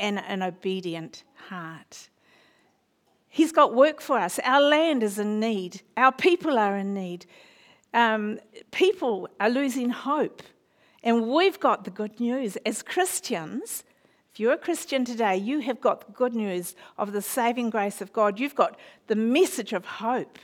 and 0.00 0.18
an 0.18 0.42
obedient 0.42 1.22
heart. 1.48 2.08
He's 3.28 3.52
got 3.52 3.76
work 3.76 4.00
for 4.00 4.18
us. 4.18 4.40
Our 4.40 4.60
land 4.60 5.04
is 5.04 5.20
in 5.20 5.38
need, 5.38 5.82
our 5.96 6.10
people 6.10 6.58
are 6.58 6.76
in 6.76 6.92
need. 6.92 7.24
Um, 7.94 8.40
people 8.72 9.28
are 9.38 9.48
losing 9.48 9.90
hope. 9.90 10.42
And 11.04 11.28
we've 11.28 11.60
got 11.60 11.84
the 11.84 11.90
good 11.90 12.18
news. 12.18 12.56
As 12.66 12.82
Christians, 12.82 13.84
if 14.36 14.40
you're 14.40 14.52
a 14.52 14.58
Christian 14.58 15.06
today, 15.06 15.34
you 15.34 15.60
have 15.60 15.80
got 15.80 16.06
the 16.06 16.12
good 16.12 16.34
news 16.34 16.76
of 16.98 17.12
the 17.12 17.22
saving 17.22 17.70
grace 17.70 18.02
of 18.02 18.12
God. 18.12 18.38
You've 18.38 18.54
got 18.54 18.78
the 19.06 19.16
message 19.16 19.72
of 19.72 19.86
hope 19.86 20.38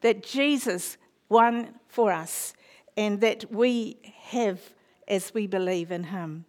that 0.00 0.22
Jesus 0.22 0.96
won 1.28 1.74
for 1.86 2.12
us 2.12 2.54
and 2.96 3.20
that 3.20 3.52
we 3.52 3.98
have 4.30 4.58
as 5.06 5.34
we 5.34 5.46
believe 5.46 5.90
in 5.90 6.04
Him. 6.04 6.46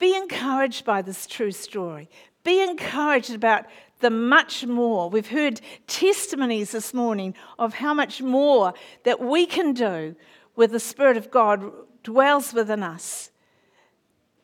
Be 0.00 0.16
encouraged 0.16 0.84
by 0.84 1.02
this 1.02 1.24
true 1.24 1.52
story. 1.52 2.10
Be 2.42 2.60
encouraged 2.60 3.32
about 3.32 3.66
the 4.00 4.10
much 4.10 4.66
more. 4.66 5.08
We've 5.08 5.28
heard 5.28 5.60
testimonies 5.86 6.72
this 6.72 6.92
morning 6.92 7.32
of 7.60 7.74
how 7.74 7.94
much 7.94 8.20
more 8.20 8.74
that 9.04 9.20
we 9.20 9.46
can 9.46 9.72
do 9.72 10.16
with 10.56 10.72
the 10.72 10.80
Spirit 10.80 11.16
of 11.16 11.30
God 11.30 11.62
dwells 12.02 12.52
within 12.52 12.82
us. 12.82 13.30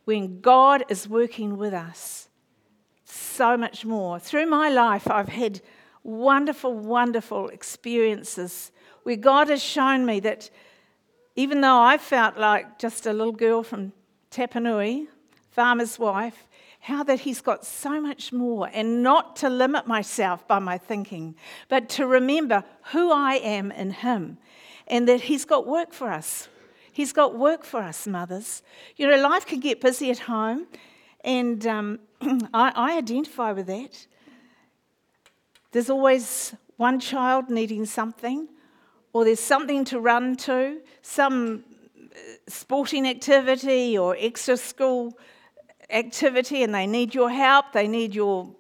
When 0.09 0.41
God 0.41 0.87
is 0.89 1.07
working 1.07 1.59
with 1.59 1.75
us, 1.75 2.31
so 3.05 3.59
much 3.59 3.85
more. 3.85 4.19
Through 4.19 4.47
my 4.47 4.71
life, 4.71 5.11
I've 5.11 5.29
had 5.29 5.61
wonderful, 6.03 6.73
wonderful 6.73 7.51
experiences 7.51 8.73
where 9.03 9.17
God 9.17 9.51
has 9.51 9.63
shown 9.63 10.07
me 10.07 10.19
that 10.21 10.49
even 11.37 11.61
though 11.61 11.79
I 11.79 11.99
felt 11.99 12.39
like 12.39 12.79
just 12.79 13.05
a 13.05 13.13
little 13.13 13.35
girl 13.35 13.63
from 13.63 13.93
Tapanui, 14.31 15.09
farmer's 15.51 15.99
wife, 15.99 16.49
how 16.81 17.03
that 17.03 17.21
he's 17.21 17.43
got 17.43 17.67
so 17.67 18.01
much 18.01 18.33
more, 18.33 18.71
and 18.73 19.03
not 19.03 19.37
to 19.37 19.51
limit 19.51 19.87
myself 19.87 20.49
by 20.49 20.59
my 20.59 20.79
thinking, 20.79 21.35
but 21.69 21.91
to 21.91 22.07
remember 22.07 22.65
who 22.93 23.13
I 23.13 23.35
am 23.35 23.71
in 23.73 23.91
him, 23.91 24.39
and 24.87 25.07
that 25.07 25.21
he's 25.21 25.45
got 25.45 25.67
work 25.67 25.93
for 25.93 26.11
us. 26.11 26.49
He's 26.99 27.13
got 27.13 27.39
work 27.39 27.63
for 27.63 27.81
us, 27.81 28.09
mothers. 28.09 28.61
You 28.97 29.07
know, 29.07 29.17
life 29.23 29.47
can 29.47 29.61
get 29.61 29.81
busy 29.81 30.11
at 30.11 30.19
home, 30.19 30.67
and 31.23 31.65
um, 31.65 32.01
I, 32.21 32.73
I 32.75 32.99
identify 32.99 33.53
with 33.53 33.69
that. 33.69 34.09
There's 35.71 35.91
always 35.91 36.57
one 36.77 36.99
child 36.99 37.51
needing 37.51 37.87
something, 37.87 38.49
or 39.13 39.25
there's 39.25 39.39
something 39.39 39.85
to 39.85 40.01
run 40.01 40.35
to, 40.39 40.81
some 41.01 41.63
uh, 41.97 42.19
sporting 42.49 43.07
activity 43.07 43.97
or 43.97 44.17
extra 44.19 44.57
school 44.57 45.17
activity, 45.91 46.65
and 46.65 46.75
they 46.75 46.89
need 46.89 47.15
your 47.15 47.31
help, 47.31 47.67
they 47.75 47.87
need 47.87 48.13
your 48.13 48.53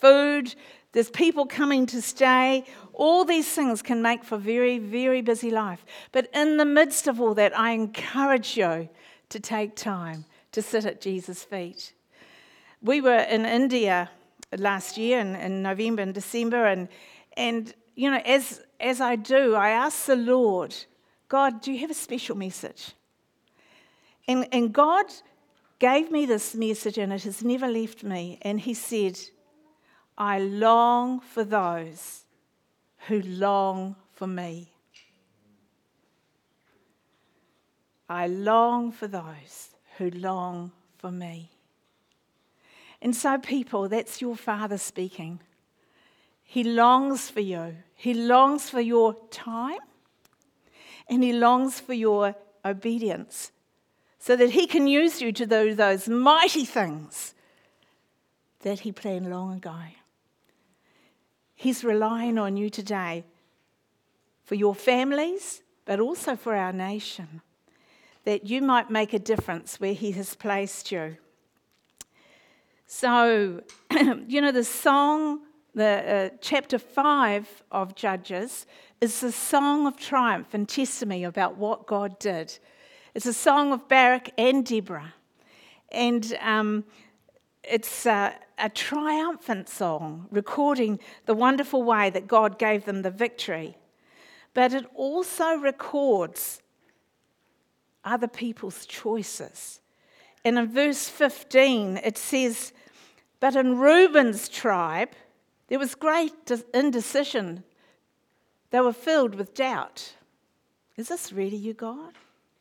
food, 0.00 0.52
there's 0.90 1.10
people 1.10 1.46
coming 1.46 1.86
to 1.86 2.02
stay. 2.02 2.64
All 2.98 3.24
these 3.24 3.48
things 3.48 3.80
can 3.80 4.02
make 4.02 4.24
for 4.24 4.36
very, 4.36 4.78
very 4.80 5.22
busy 5.22 5.52
life. 5.52 5.86
But 6.10 6.28
in 6.34 6.56
the 6.56 6.64
midst 6.64 7.06
of 7.06 7.20
all 7.20 7.32
that, 7.34 7.56
I 7.56 7.70
encourage 7.70 8.56
you 8.56 8.88
to 9.28 9.40
take 9.40 9.76
time 9.76 10.24
to 10.50 10.60
sit 10.60 10.84
at 10.84 11.00
Jesus' 11.00 11.44
feet. 11.44 11.92
We 12.82 13.00
were 13.00 13.18
in 13.18 13.46
India 13.46 14.10
last 14.56 14.98
year 14.98 15.20
in, 15.20 15.36
in 15.36 15.62
November 15.62 16.02
and 16.02 16.12
December, 16.12 16.66
and, 16.66 16.88
and 17.36 17.72
you 17.94 18.10
know, 18.10 18.20
as, 18.24 18.62
as 18.80 19.00
I 19.00 19.14
do, 19.14 19.54
I 19.54 19.70
ask 19.70 20.06
the 20.06 20.16
Lord, 20.16 20.74
God, 21.28 21.60
do 21.60 21.72
you 21.72 21.78
have 21.78 21.90
a 21.90 21.94
special 21.94 22.36
message? 22.36 22.92
And, 24.26 24.48
and 24.50 24.72
God 24.72 25.06
gave 25.78 26.10
me 26.10 26.26
this 26.26 26.54
message, 26.54 26.98
and 26.98 27.12
it 27.12 27.22
has 27.22 27.44
never 27.44 27.68
left 27.68 28.02
me. 28.02 28.38
And 28.42 28.58
He 28.58 28.74
said, 28.74 29.20
I 30.16 30.40
long 30.40 31.20
for 31.20 31.44
those 31.44 32.24
who 33.06 33.20
long 33.22 33.96
for 34.12 34.26
me. 34.26 34.72
I 38.08 38.26
long 38.26 38.90
for 38.90 39.06
those 39.06 39.70
who 39.98 40.10
long 40.10 40.72
for 40.96 41.10
me. 41.10 41.50
And 43.00 43.14
so, 43.14 43.38
people, 43.38 43.88
that's 43.88 44.20
your 44.20 44.34
Father 44.34 44.78
speaking. 44.78 45.40
He 46.42 46.64
longs 46.64 47.28
for 47.30 47.40
you. 47.40 47.76
He 47.94 48.14
longs 48.14 48.70
for 48.70 48.80
your 48.80 49.14
time 49.30 49.78
and 51.08 51.22
He 51.22 51.32
longs 51.32 51.80
for 51.80 51.94
your 51.94 52.34
obedience 52.64 53.52
so 54.18 54.36
that 54.36 54.50
He 54.50 54.66
can 54.66 54.86
use 54.86 55.20
you 55.20 55.32
to 55.32 55.46
do 55.46 55.74
those 55.74 56.08
mighty 56.08 56.64
things 56.64 57.34
that 58.60 58.80
He 58.80 58.92
planned 58.92 59.30
long 59.30 59.54
ago. 59.54 59.76
He's 61.58 61.82
relying 61.82 62.38
on 62.38 62.56
you 62.56 62.70
today 62.70 63.24
for 64.44 64.54
your 64.54 64.76
families, 64.76 65.60
but 65.86 65.98
also 65.98 66.36
for 66.36 66.54
our 66.54 66.72
nation, 66.72 67.42
that 68.22 68.46
you 68.46 68.62
might 68.62 68.92
make 68.92 69.12
a 69.12 69.18
difference 69.18 69.80
where 69.80 69.92
He 69.92 70.12
has 70.12 70.36
placed 70.36 70.92
you. 70.92 71.16
So, 72.86 73.64
you 74.28 74.40
know, 74.40 74.52
the 74.52 74.62
song, 74.62 75.40
the 75.74 76.30
uh, 76.32 76.36
chapter 76.40 76.78
5 76.78 77.64
of 77.72 77.96
Judges, 77.96 78.64
is 79.00 79.20
the 79.20 79.32
song 79.32 79.88
of 79.88 79.96
triumph 79.96 80.54
and 80.54 80.68
testimony 80.68 81.24
about 81.24 81.56
what 81.56 81.88
God 81.88 82.20
did. 82.20 82.56
It's 83.16 83.26
a 83.26 83.34
song 83.34 83.72
of 83.72 83.88
Barak 83.88 84.30
and 84.38 84.64
Deborah. 84.64 85.12
And 85.90 86.38
um, 86.40 86.84
it's 87.64 88.06
a, 88.06 88.36
a 88.58 88.68
triumphant 88.68 89.68
song, 89.68 90.26
recording 90.30 90.98
the 91.26 91.34
wonderful 91.34 91.82
way 91.82 92.10
that 92.10 92.26
God 92.26 92.58
gave 92.58 92.84
them 92.84 93.02
the 93.02 93.10
victory. 93.10 93.76
But 94.54 94.72
it 94.72 94.86
also 94.94 95.56
records 95.56 96.62
other 98.04 98.28
people's 98.28 98.86
choices. 98.86 99.80
And 100.44 100.58
in 100.58 100.66
verse 100.68 101.08
15, 101.08 101.98
it 101.98 102.16
says, 102.18 102.72
But 103.40 103.56
in 103.56 103.78
Reuben's 103.78 104.48
tribe, 104.48 105.10
there 105.68 105.78
was 105.78 105.94
great 105.94 106.50
indecision. 106.72 107.64
They 108.70 108.80
were 108.80 108.92
filled 108.92 109.34
with 109.34 109.54
doubt. 109.54 110.14
Is 110.96 111.08
this 111.08 111.32
really 111.32 111.56
you, 111.56 111.74
God? 111.74 112.14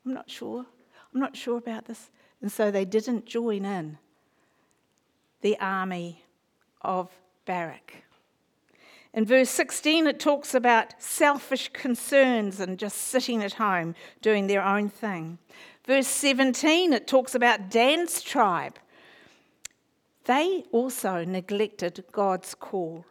I'm 0.05 0.13
not 0.13 0.29
sure. 0.29 0.65
I'm 1.13 1.19
not 1.19 1.36
sure 1.36 1.57
about 1.57 1.86
this. 1.86 2.10
And 2.41 2.51
so 2.51 2.69
they 2.69 2.86
didn't 2.86 3.25
join 3.25 3.65
in 3.65 3.97
the 5.41 5.58
army 5.60 6.23
of 6.82 7.10
Barak. 7.45 8.04
In 9.13 9.26
verse 9.26 9.50
16, 9.50 10.06
it 10.08 10.19
talks 10.19 10.54
about 10.54 11.02
selfish 11.02 11.69
concerns 11.73 12.60
and 12.60 12.78
just 12.78 12.97
sitting 12.97 13.43
at 13.43 13.54
home 13.54 13.95
doing 14.21 14.47
their 14.47 14.63
own 14.63 14.89
thing. 14.89 15.39
Verse 15.86 16.08
17, 16.08 16.93
it 16.93 17.08
talks 17.08 17.34
about 17.34 17.69
Dan's 17.71 18.21
tribe. 18.21 18.78
They 20.26 20.65
also 20.71 21.23
neglected 21.23 22.04
God's 22.12 22.54
call. 22.54 23.06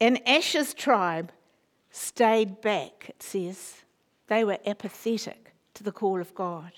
And 0.00 0.20
Asher's 0.28 0.74
tribe 0.74 1.32
stayed 1.90 2.60
back, 2.60 3.06
it 3.08 3.22
says. 3.22 3.76
They 4.26 4.44
were 4.44 4.58
apathetic 4.66 5.54
to 5.74 5.84
the 5.84 5.92
call 5.92 6.20
of 6.20 6.34
God. 6.34 6.72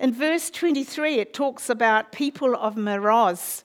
In 0.00 0.14
verse 0.14 0.48
23, 0.48 1.16
it 1.16 1.34
talks 1.34 1.68
about 1.68 2.10
people 2.10 2.56
of 2.56 2.74
Meroz 2.74 3.64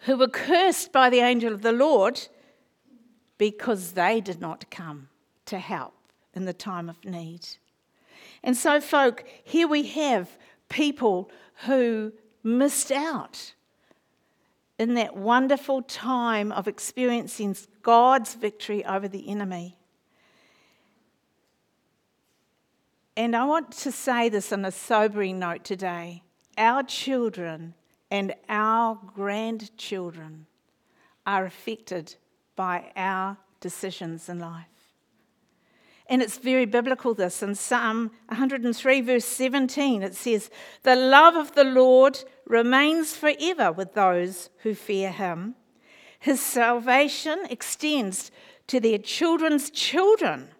who 0.00 0.16
were 0.16 0.26
cursed 0.26 0.90
by 0.90 1.08
the 1.08 1.20
angel 1.20 1.54
of 1.54 1.62
the 1.62 1.70
Lord 1.70 2.26
because 3.38 3.92
they 3.92 4.20
did 4.20 4.40
not 4.40 4.68
come 4.68 5.08
to 5.44 5.60
help 5.60 5.94
in 6.34 6.44
the 6.44 6.52
time 6.52 6.88
of 6.88 7.04
need. 7.04 7.46
And 8.42 8.56
so, 8.56 8.80
folk, 8.80 9.24
here 9.44 9.68
we 9.68 9.84
have 9.86 10.36
people 10.68 11.30
who 11.66 12.12
missed 12.42 12.90
out 12.90 13.54
in 14.76 14.94
that 14.94 15.16
wonderful 15.16 15.82
time 15.82 16.50
of 16.50 16.66
experiencing 16.66 17.56
God's 17.82 18.34
victory 18.34 18.84
over 18.84 19.06
the 19.06 19.28
enemy. 19.28 19.78
And 23.16 23.34
I 23.34 23.44
want 23.44 23.72
to 23.78 23.92
say 23.92 24.28
this 24.28 24.52
on 24.52 24.64
a 24.64 24.70
sobering 24.70 25.38
note 25.38 25.64
today. 25.64 26.22
Our 26.58 26.82
children 26.82 27.74
and 28.10 28.34
our 28.48 28.98
grandchildren 29.14 30.46
are 31.26 31.46
affected 31.46 32.14
by 32.56 32.92
our 32.94 33.38
decisions 33.60 34.28
in 34.28 34.38
life. 34.38 34.66
And 36.08 36.22
it's 36.22 36.38
very 36.38 36.66
biblical, 36.66 37.14
this. 37.14 37.42
In 37.42 37.54
Psalm 37.54 38.12
103, 38.28 39.00
verse 39.00 39.24
17, 39.24 40.02
it 40.02 40.14
says, 40.14 40.50
The 40.82 40.94
love 40.94 41.34
of 41.34 41.54
the 41.54 41.64
Lord 41.64 42.22
remains 42.46 43.16
forever 43.16 43.72
with 43.72 43.94
those 43.94 44.50
who 44.58 44.74
fear 44.74 45.10
him. 45.10 45.56
His 46.20 46.40
salvation 46.40 47.40
extends 47.50 48.30
to 48.68 48.78
their 48.78 48.98
children's 48.98 49.70
children 49.70 50.50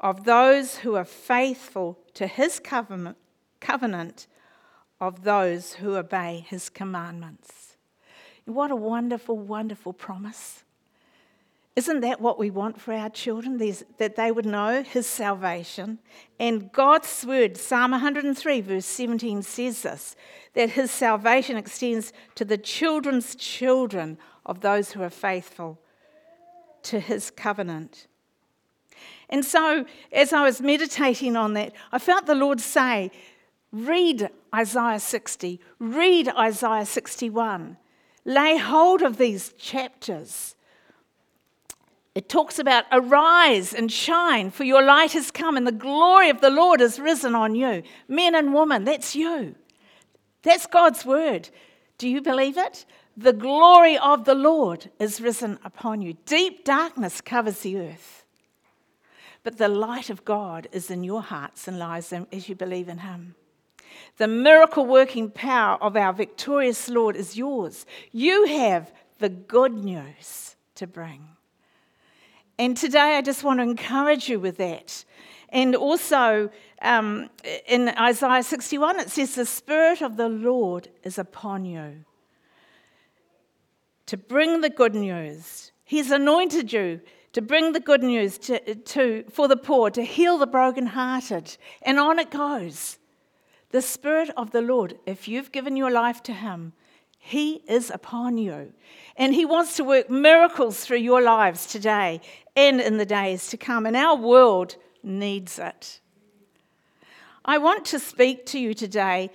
of 0.00 0.24
those 0.24 0.78
who 0.78 0.94
are 0.94 1.04
faithful 1.04 1.98
to 2.14 2.26
his 2.26 2.60
covenant, 2.60 4.26
of 5.00 5.22
those 5.24 5.74
who 5.74 5.96
obey 5.96 6.44
his 6.48 6.68
commandments. 6.68 7.76
What 8.44 8.70
a 8.70 8.76
wonderful, 8.76 9.36
wonderful 9.36 9.92
promise. 9.92 10.62
Isn't 11.74 12.00
that 12.00 12.22
what 12.22 12.38
we 12.38 12.48
want 12.50 12.80
for 12.80 12.94
our 12.94 13.10
children? 13.10 13.58
These, 13.58 13.84
that 13.98 14.16
they 14.16 14.32
would 14.32 14.46
know 14.46 14.82
his 14.82 15.06
salvation. 15.06 15.98
And 16.40 16.72
God's 16.72 17.24
word, 17.26 17.58
Psalm 17.58 17.90
103, 17.90 18.62
verse 18.62 18.86
17, 18.86 19.42
says 19.42 19.82
this 19.82 20.16
that 20.54 20.70
his 20.70 20.90
salvation 20.90 21.58
extends 21.58 22.14
to 22.34 22.46
the 22.46 22.56
children's 22.56 23.34
children 23.34 24.16
of 24.46 24.60
those 24.60 24.92
who 24.92 25.02
are 25.02 25.10
faithful 25.10 25.78
to 26.84 26.98
his 26.98 27.30
covenant. 27.30 28.06
And 29.28 29.44
so, 29.44 29.84
as 30.12 30.32
I 30.32 30.44
was 30.44 30.60
meditating 30.60 31.36
on 31.36 31.54
that, 31.54 31.72
I 31.92 31.98
felt 31.98 32.26
the 32.26 32.34
Lord 32.34 32.60
say, 32.60 33.10
Read 33.72 34.30
Isaiah 34.54 35.00
60, 35.00 35.60
read 35.78 36.28
Isaiah 36.28 36.86
61, 36.86 37.76
lay 38.24 38.56
hold 38.56 39.02
of 39.02 39.18
these 39.18 39.52
chapters. 39.58 40.54
It 42.14 42.30
talks 42.30 42.58
about 42.58 42.84
arise 42.90 43.74
and 43.74 43.92
shine, 43.92 44.50
for 44.50 44.64
your 44.64 44.82
light 44.82 45.12
has 45.12 45.30
come 45.30 45.56
and 45.56 45.66
the 45.66 45.72
glory 45.72 46.30
of 46.30 46.40
the 46.40 46.48
Lord 46.48 46.80
has 46.80 46.98
risen 46.98 47.34
on 47.34 47.54
you. 47.54 47.82
Men 48.08 48.34
and 48.34 48.54
women, 48.54 48.84
that's 48.84 49.14
you. 49.14 49.54
That's 50.42 50.66
God's 50.66 51.04
word. 51.04 51.50
Do 51.98 52.08
you 52.08 52.22
believe 52.22 52.56
it? 52.56 52.86
The 53.16 53.32
glory 53.32 53.98
of 53.98 54.24
the 54.24 54.34
Lord 54.34 54.90
is 54.98 55.20
risen 55.20 55.58
upon 55.64 56.00
you. 56.00 56.14
Deep 56.24 56.64
darkness 56.64 57.20
covers 57.20 57.60
the 57.60 57.78
earth. 57.78 58.25
But 59.46 59.58
the 59.58 59.68
light 59.68 60.10
of 60.10 60.24
God 60.24 60.66
is 60.72 60.90
in 60.90 61.04
your 61.04 61.22
hearts 61.22 61.68
and 61.68 61.78
lives 61.78 62.12
as 62.32 62.48
you 62.48 62.56
believe 62.56 62.88
in 62.88 62.98
Him. 62.98 63.36
The 64.16 64.26
miracle 64.26 64.84
working 64.84 65.30
power 65.30 65.80
of 65.80 65.96
our 65.96 66.12
victorious 66.12 66.88
Lord 66.88 67.14
is 67.14 67.36
yours. 67.36 67.86
You 68.10 68.46
have 68.46 68.92
the 69.20 69.28
good 69.28 69.72
news 69.72 70.56
to 70.74 70.88
bring. 70.88 71.28
And 72.58 72.76
today 72.76 73.16
I 73.18 73.22
just 73.22 73.44
want 73.44 73.60
to 73.60 73.62
encourage 73.62 74.28
you 74.28 74.40
with 74.40 74.56
that 74.56 75.04
And 75.50 75.76
also 75.76 76.50
um, 76.82 77.30
in 77.68 77.90
Isaiah 77.90 78.42
61, 78.42 78.98
it 78.98 79.10
says, 79.10 79.36
The 79.36 79.46
Spirit 79.46 80.02
of 80.02 80.16
the 80.16 80.28
Lord 80.28 80.88
is 81.04 81.18
upon 81.18 81.64
you 81.64 82.04
to 84.06 84.16
bring 84.16 84.60
the 84.60 84.70
good 84.70 84.96
news. 84.96 85.70
He's 85.84 86.10
anointed 86.10 86.72
you 86.72 87.00
to 87.36 87.42
bring 87.42 87.72
the 87.74 87.80
good 87.80 88.02
news 88.02 88.38
to, 88.38 88.74
to, 88.76 89.22
for 89.30 89.46
the 89.46 89.58
poor, 89.58 89.90
to 89.90 90.02
heal 90.02 90.38
the 90.38 90.46
brokenhearted. 90.46 91.58
And 91.82 91.98
on 91.98 92.18
it 92.18 92.30
goes. 92.30 92.96
The 93.72 93.82
Spirit 93.82 94.30
of 94.38 94.52
the 94.52 94.62
Lord, 94.62 94.98
if 95.04 95.28
you've 95.28 95.52
given 95.52 95.76
your 95.76 95.90
life 95.90 96.22
to 96.22 96.32
Him, 96.32 96.72
He 97.18 97.56
is 97.68 97.90
upon 97.90 98.38
you. 98.38 98.72
And 99.18 99.34
He 99.34 99.44
wants 99.44 99.76
to 99.76 99.84
work 99.84 100.08
miracles 100.08 100.80
through 100.80 101.00
your 101.00 101.20
lives 101.20 101.66
today 101.66 102.22
and 102.56 102.80
in 102.80 102.96
the 102.96 103.04
days 103.04 103.48
to 103.48 103.58
come. 103.58 103.84
And 103.84 103.96
our 103.96 104.16
world 104.16 104.76
needs 105.02 105.58
it. 105.58 106.00
I 107.44 107.58
want 107.58 107.84
to 107.84 107.98
speak 107.98 108.46
to 108.46 108.58
you 108.58 108.72
today 108.72 109.30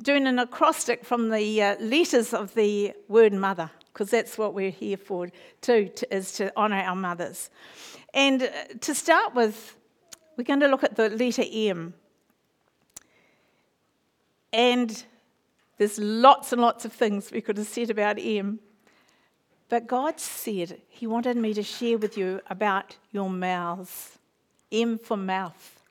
doing 0.00 0.26
an 0.26 0.38
acrostic 0.38 1.04
from 1.04 1.28
the 1.28 1.62
uh, 1.62 1.76
letters 1.80 2.32
of 2.32 2.54
the 2.54 2.94
word 3.08 3.34
mother 3.34 3.70
because 3.96 4.10
that's 4.10 4.36
what 4.36 4.52
we're 4.52 4.70
here 4.70 4.98
for 4.98 5.26
too, 5.62 5.88
to, 5.88 6.14
is 6.14 6.32
to 6.32 6.54
honour 6.54 6.76
our 6.76 6.94
mothers. 6.94 7.48
And 8.12 8.42
uh, 8.42 8.48
to 8.82 8.94
start 8.94 9.34
with, 9.34 9.74
we're 10.36 10.44
going 10.44 10.60
to 10.60 10.68
look 10.68 10.84
at 10.84 10.96
the 10.96 11.08
letter 11.08 11.42
M. 11.50 11.94
And 14.52 15.02
there's 15.78 15.98
lots 15.98 16.52
and 16.52 16.60
lots 16.60 16.84
of 16.84 16.92
things 16.92 17.32
we 17.32 17.40
could 17.40 17.56
have 17.56 17.68
said 17.68 17.88
about 17.88 18.18
M. 18.20 18.58
But 19.70 19.86
God 19.86 20.20
said 20.20 20.78
He 20.90 21.06
wanted 21.06 21.38
me 21.38 21.54
to 21.54 21.62
share 21.62 21.96
with 21.96 22.18
you 22.18 22.42
about 22.50 22.98
your 23.12 23.30
mouths. 23.30 24.18
M 24.70 24.98
for 24.98 25.16
mouth. 25.16 25.82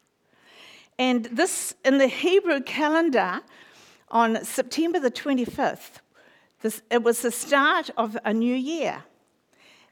And 1.00 1.26
this, 1.26 1.74
in 1.84 1.98
the 1.98 2.08
Hebrew 2.08 2.62
calendar, 2.62 3.42
on 4.10 4.46
September 4.46 5.00
the 5.00 5.10
25th, 5.10 6.02
this, 6.66 6.82
it 6.90 7.04
was 7.04 7.22
the 7.22 7.30
start 7.30 7.92
of 7.96 8.18
a 8.26 8.34
new 8.34 8.56
year. 8.56 9.04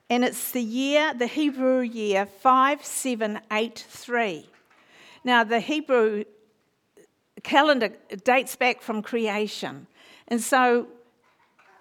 And 0.10 0.26
it's 0.26 0.50
the 0.52 0.62
year, 0.62 1.14
the 1.14 1.28
Hebrew 1.28 1.82
year 1.82 2.26
5783. 2.26 4.50
Now, 5.24 5.44
the 5.44 5.60
Hebrew 5.60 6.24
calendar 7.44 7.90
dates 8.24 8.56
back 8.56 8.82
from 8.82 9.04
creation. 9.04 9.86
And 10.28 10.42
so, 10.42 10.88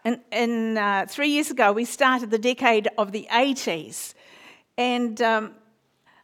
in, 0.05 0.20
in 0.31 0.76
uh, 0.76 1.07
three 1.09 1.28
years 1.28 1.50
ago, 1.50 1.72
we 1.72 1.87
started 1.87 2.31
the 2.31 2.37
decade 2.37 2.88
of 2.98 3.12
the 3.12 3.26
80s. 3.33 4.12
And 4.76 5.22
um, 5.22 5.52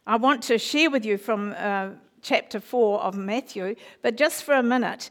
I 0.05 0.17
want 0.17 0.43
to 0.43 0.59
share 0.59 0.91
with 0.91 1.05
you 1.05 1.17
from 1.17 1.55
uh, 1.57 1.89
chapter 2.21 2.59
4 2.59 3.01
of 3.01 3.17
Matthew, 3.17 3.73
but 4.03 4.15
just 4.15 4.43
for 4.43 4.53
a 4.53 4.61
minute, 4.61 5.09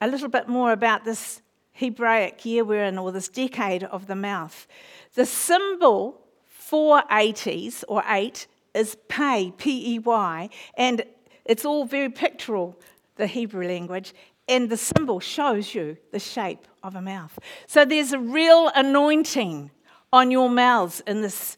a 0.00 0.08
little 0.08 0.28
bit 0.28 0.48
more 0.48 0.72
about 0.72 1.04
this 1.04 1.42
Hebraic 1.72 2.44
year 2.44 2.64
we're 2.64 2.84
in, 2.84 2.98
or 2.98 3.12
this 3.12 3.28
decade 3.28 3.84
of 3.84 4.06
the 4.06 4.14
mouth. 4.14 4.66
The 5.14 5.26
symbol 5.26 6.20
for 6.48 7.02
80s 7.10 7.84
or 7.88 8.02
8 8.06 8.46
is 8.74 8.96
pay, 9.08 9.52
P 9.56 9.94
E 9.94 9.98
Y, 9.98 10.48
and 10.76 11.04
it's 11.44 11.64
all 11.64 11.84
very 11.84 12.08
pictorial, 12.08 12.78
the 13.16 13.26
Hebrew 13.26 13.66
language, 13.66 14.14
and 14.48 14.70
the 14.70 14.76
symbol 14.76 15.20
shows 15.20 15.74
you 15.74 15.96
the 16.10 16.18
shape 16.18 16.66
of 16.82 16.94
a 16.94 17.02
mouth. 17.02 17.38
So 17.66 17.84
there's 17.84 18.12
a 18.12 18.18
real 18.18 18.70
anointing 18.74 19.70
on 20.12 20.30
your 20.30 20.50
mouths 20.50 21.00
in 21.06 21.22
this 21.22 21.56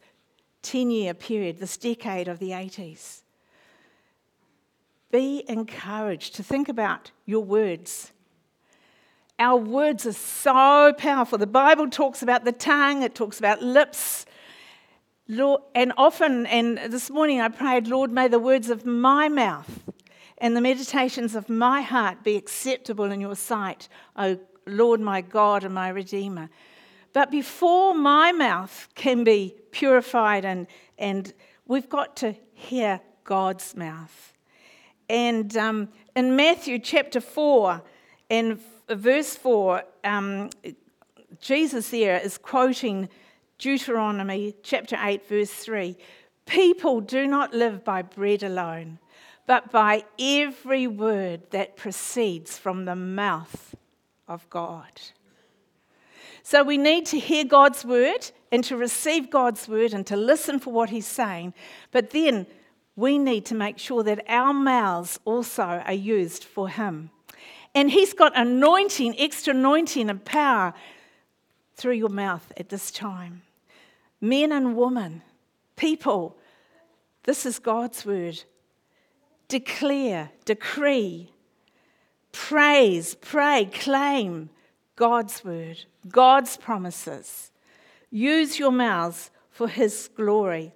10 0.63 0.91
year 0.91 1.15
period, 1.15 1.59
this 1.59 1.77
decade 1.77 2.29
of 2.29 2.39
the 2.39 2.51
80s. 2.51 3.23
Be 5.11 5.45
encouraged 5.49 6.35
to 6.37 6.43
think 6.43 6.69
about 6.69 7.13
your 7.27 7.45
words 7.45 8.13
our 9.39 9.57
words 9.57 10.07
are 10.07 10.13
so 10.13 10.93
powerful. 10.97 11.39
The 11.39 11.47
Bible 11.47 11.89
talks 11.91 12.23
about 12.23 12.45
the 12.45 12.53
tongue, 12.53 13.03
it 13.03 13.15
talks 13.15 13.39
about 13.39 13.63
lips. 13.63 14.27
Lord, 15.27 15.63
and 15.75 15.93
often, 15.97 16.47
and 16.47 16.79
this 16.93 17.11
morning 17.11 17.41
I 17.41 17.49
prayed, 17.49 17.89
Lord, 17.89 18.13
may 18.13 18.29
the 18.29 18.39
words 18.39 18.69
of 18.69 18.85
my 18.85 19.29
mouth 19.29 19.83
and 20.39 20.57
the 20.57 20.61
meditations 20.61 21.35
of 21.35 21.49
my 21.49 21.81
heart 21.81 22.23
be 22.23 22.37
acceptable 22.37 23.11
in 23.11 23.21
your 23.21 23.35
sight, 23.35 23.89
O 24.17 24.39
Lord, 24.67 25.01
my 25.01 25.21
God 25.21 25.65
and 25.65 25.75
my 25.75 25.89
Redeemer. 25.89 26.51
But 27.13 27.31
before 27.31 27.95
my 27.95 28.33
mouth 28.33 28.89
can 28.95 29.25
be 29.25 29.55
purified, 29.71 30.45
and, 30.45 30.67
and 30.99 31.33
we've 31.67 31.89
got 31.89 32.17
to 32.17 32.35
hear 32.53 33.01
God's 33.25 33.75
mouth. 33.77 34.33
And 35.09 35.57
um, 35.57 35.89
in 36.15 36.37
Matthew 36.37 36.79
chapter 36.79 37.21
4 37.21 37.83
and 38.31 38.61
verse 38.89 39.37
4, 39.37 39.83
um, 40.05 40.51
Jesus 41.41 41.91
there 41.91 42.19
is 42.19 42.39
quoting 42.39 43.09
Deuteronomy 43.59 44.55
chapter 44.63 44.97
8, 45.01 45.27
verse 45.29 45.51
3. 45.51 45.97
People 46.47 47.01
do 47.01 47.27
not 47.27 47.55
live 47.55 47.85
by 47.85 48.03
bread 48.03 48.43
alone, 48.43 48.99
but 49.47 49.71
by 49.71 50.05
every 50.19 50.87
word 50.87 51.51
that 51.51 51.77
proceeds 51.77 52.59
from 52.59 52.85
the 52.85 52.97
mouth 52.97 53.75
of 54.29 54.49
God. 54.51 55.01
So 56.43 56.63
we 56.63 56.77
need 56.77 57.07
to 57.07 57.19
hear 57.19 57.45
God's 57.45 57.85
word 57.85 58.31
and 58.53 58.63
to 58.65 58.77
receive 58.77 59.31
God's 59.31 59.67
word 59.67 59.95
and 59.95 60.07
to 60.07 60.17
listen 60.17 60.59
for 60.59 60.73
what 60.73 60.91
He's 60.91 61.07
saying. 61.07 61.55
But 61.91 62.11
then 62.11 62.47
we 62.97 63.19
need 63.19 63.47
to 63.47 63.55
make 63.55 63.79
sure 63.79 64.03
that 64.03 64.25
our 64.29 64.53
mouths 64.53 65.19
also 65.25 65.63
are 65.63 65.93
used 65.93 66.45
for 66.45 66.69
Him. 66.69 67.11
And 67.75 67.91
He's 67.91 68.13
got 68.13 68.37
anointing, 68.37 69.19
extra 69.19 69.55
anointing 69.55 70.09
and 70.09 70.25
power 70.25 70.75
through 71.75 71.95
your 71.95 72.09
mouth 72.09 72.53
at 72.57 72.69
this 72.69 72.91
time. 72.91 73.43
Men 74.21 74.53
and 74.53 74.77
women, 74.77 75.23
people, 75.77 76.37
this 77.25 77.45
is 77.45 77.59
God's 77.59 78.07
word. 78.07 78.43
Declare, 79.49 80.31
decree, 80.45 81.31
praise, 82.33 83.15
pray, 83.17 83.69
claim 83.73 84.51
God's 84.97 85.45
word, 85.45 85.85
God's 86.09 86.57
promises. 86.57 87.51
Use 88.11 88.59
your 88.59 88.71
mouths 88.71 89.31
for 89.51 89.69
His 89.69 90.09
glory. 90.17 90.73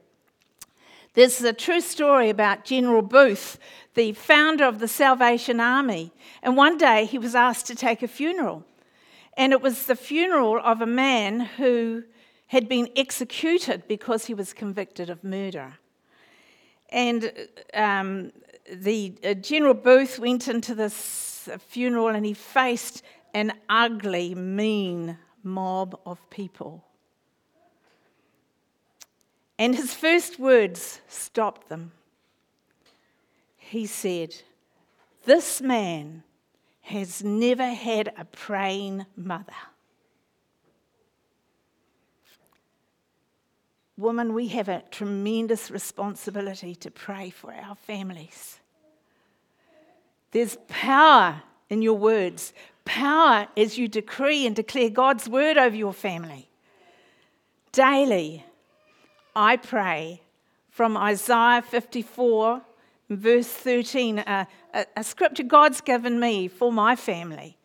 There's 1.19 1.43
a 1.43 1.53
true 1.53 1.81
story 1.81 2.31
about 2.31 2.65
General 2.65 3.03
Booth, 3.03 3.59
the 3.95 4.13
founder 4.13 4.65
of 4.65 4.79
the 4.79 4.87
Salvation 4.87 5.59
Army. 5.59 6.13
And 6.45 6.57
one 6.57 6.79
day 6.79 7.07
he 7.07 7.19
was 7.19 7.35
asked 7.35 7.67
to 7.67 7.75
take 7.75 8.05
a 8.05 8.07
funeral. 8.07 8.65
And 9.37 9.53
it 9.53 9.61
was 9.61 9.87
the 9.87 9.97
funeral 9.97 10.61
of 10.63 10.81
a 10.81 10.87
man 10.87 11.41
who 11.41 12.05
had 12.47 12.69
been 12.69 12.89
executed 12.95 13.89
because 13.89 14.27
he 14.27 14.35
was 14.35 14.53
convicted 14.53 15.11
of 15.11 15.25
murder. 15.25 15.79
And 16.91 17.33
um, 17.75 18.31
the 18.73 19.13
uh, 19.25 19.35
General 19.35 19.75
Booth 19.75 20.21
went 20.21 20.47
into 20.47 20.73
this 20.73 21.49
funeral 21.67 22.07
and 22.11 22.25
he 22.25 22.33
faced 22.33 23.03
an 23.35 23.55
ugly, 23.69 24.37
mean 24.37 25.19
mob 25.43 25.99
of 26.07 26.31
people. 26.31 26.85
And 29.59 29.75
his 29.75 29.93
first 29.93 30.39
words 30.39 31.01
stopped 31.09 31.69
them. 31.69 31.93
He 33.57 33.87
said, 33.87 34.37
This 35.25 35.61
man 35.61 36.23
has 36.83 37.23
never 37.23 37.67
had 37.67 38.13
a 38.17 38.25
praying 38.25 39.05
mother. 39.17 39.53
Woman, 43.99 44.33
we 44.33 44.47
have 44.49 44.69
a 44.69 44.85
tremendous 44.93 45.73
responsibility 45.73 46.77
to 46.77 46.91
pray 46.91 47.31
for 47.31 47.53
our 47.53 47.75
families. 47.75 48.61
There's 50.31 50.57
power 50.69 51.43
in 51.69 51.83
your 51.83 51.99
words, 51.99 52.53
power 52.85 53.49
as 53.57 53.77
you 53.77 53.89
decree 53.89 54.47
and 54.47 54.55
declare 54.55 54.89
God's 54.89 55.29
word 55.29 55.59
over 55.59 55.75
your 55.75 55.93
family. 55.93 56.49
Daily, 57.73 58.45
I 59.39 59.57
pray 59.57 60.21
from 60.69 60.97
Isaiah 60.97 61.63
54, 61.63 62.61
verse 63.09 63.47
13, 63.47 64.19
a, 64.19 64.49
a, 64.75 64.87
a, 64.97 65.05
scripture 65.05 65.45
God's 65.45 65.81
given 65.81 66.19
me 66.19 66.49
for 66.49 66.73
my 66.73 66.97
family. 66.97 67.57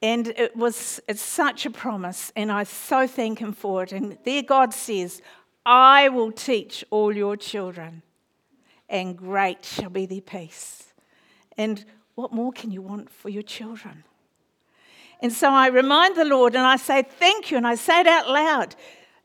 And 0.00 0.28
it 0.28 0.56
was 0.56 0.98
it's 1.06 1.20
such 1.20 1.66
a 1.66 1.70
promise, 1.70 2.32
and 2.34 2.50
I 2.50 2.64
so 2.64 3.06
thank 3.06 3.38
Him 3.38 3.52
for 3.52 3.82
it. 3.82 3.92
And 3.92 4.16
there 4.24 4.42
God 4.42 4.72
says, 4.72 5.20
I 5.66 6.08
will 6.08 6.32
teach 6.32 6.86
all 6.88 7.14
your 7.14 7.36
children, 7.36 8.00
and 8.88 9.14
great 9.14 9.66
shall 9.66 9.90
be 9.90 10.06
their 10.06 10.22
peace. 10.22 10.94
And 11.58 11.84
what 12.14 12.32
more 12.32 12.50
can 12.50 12.70
you 12.70 12.80
want 12.80 13.10
for 13.10 13.28
your 13.28 13.42
children? 13.42 14.04
And 15.20 15.34
so 15.34 15.50
I 15.50 15.66
remind 15.66 16.16
the 16.16 16.24
Lord 16.24 16.54
and 16.54 16.66
I 16.66 16.76
say, 16.76 17.02
Thank 17.02 17.50
you. 17.50 17.58
And 17.58 17.66
I 17.66 17.74
say 17.74 18.00
it 18.00 18.06
out 18.06 18.26
loud 18.26 18.74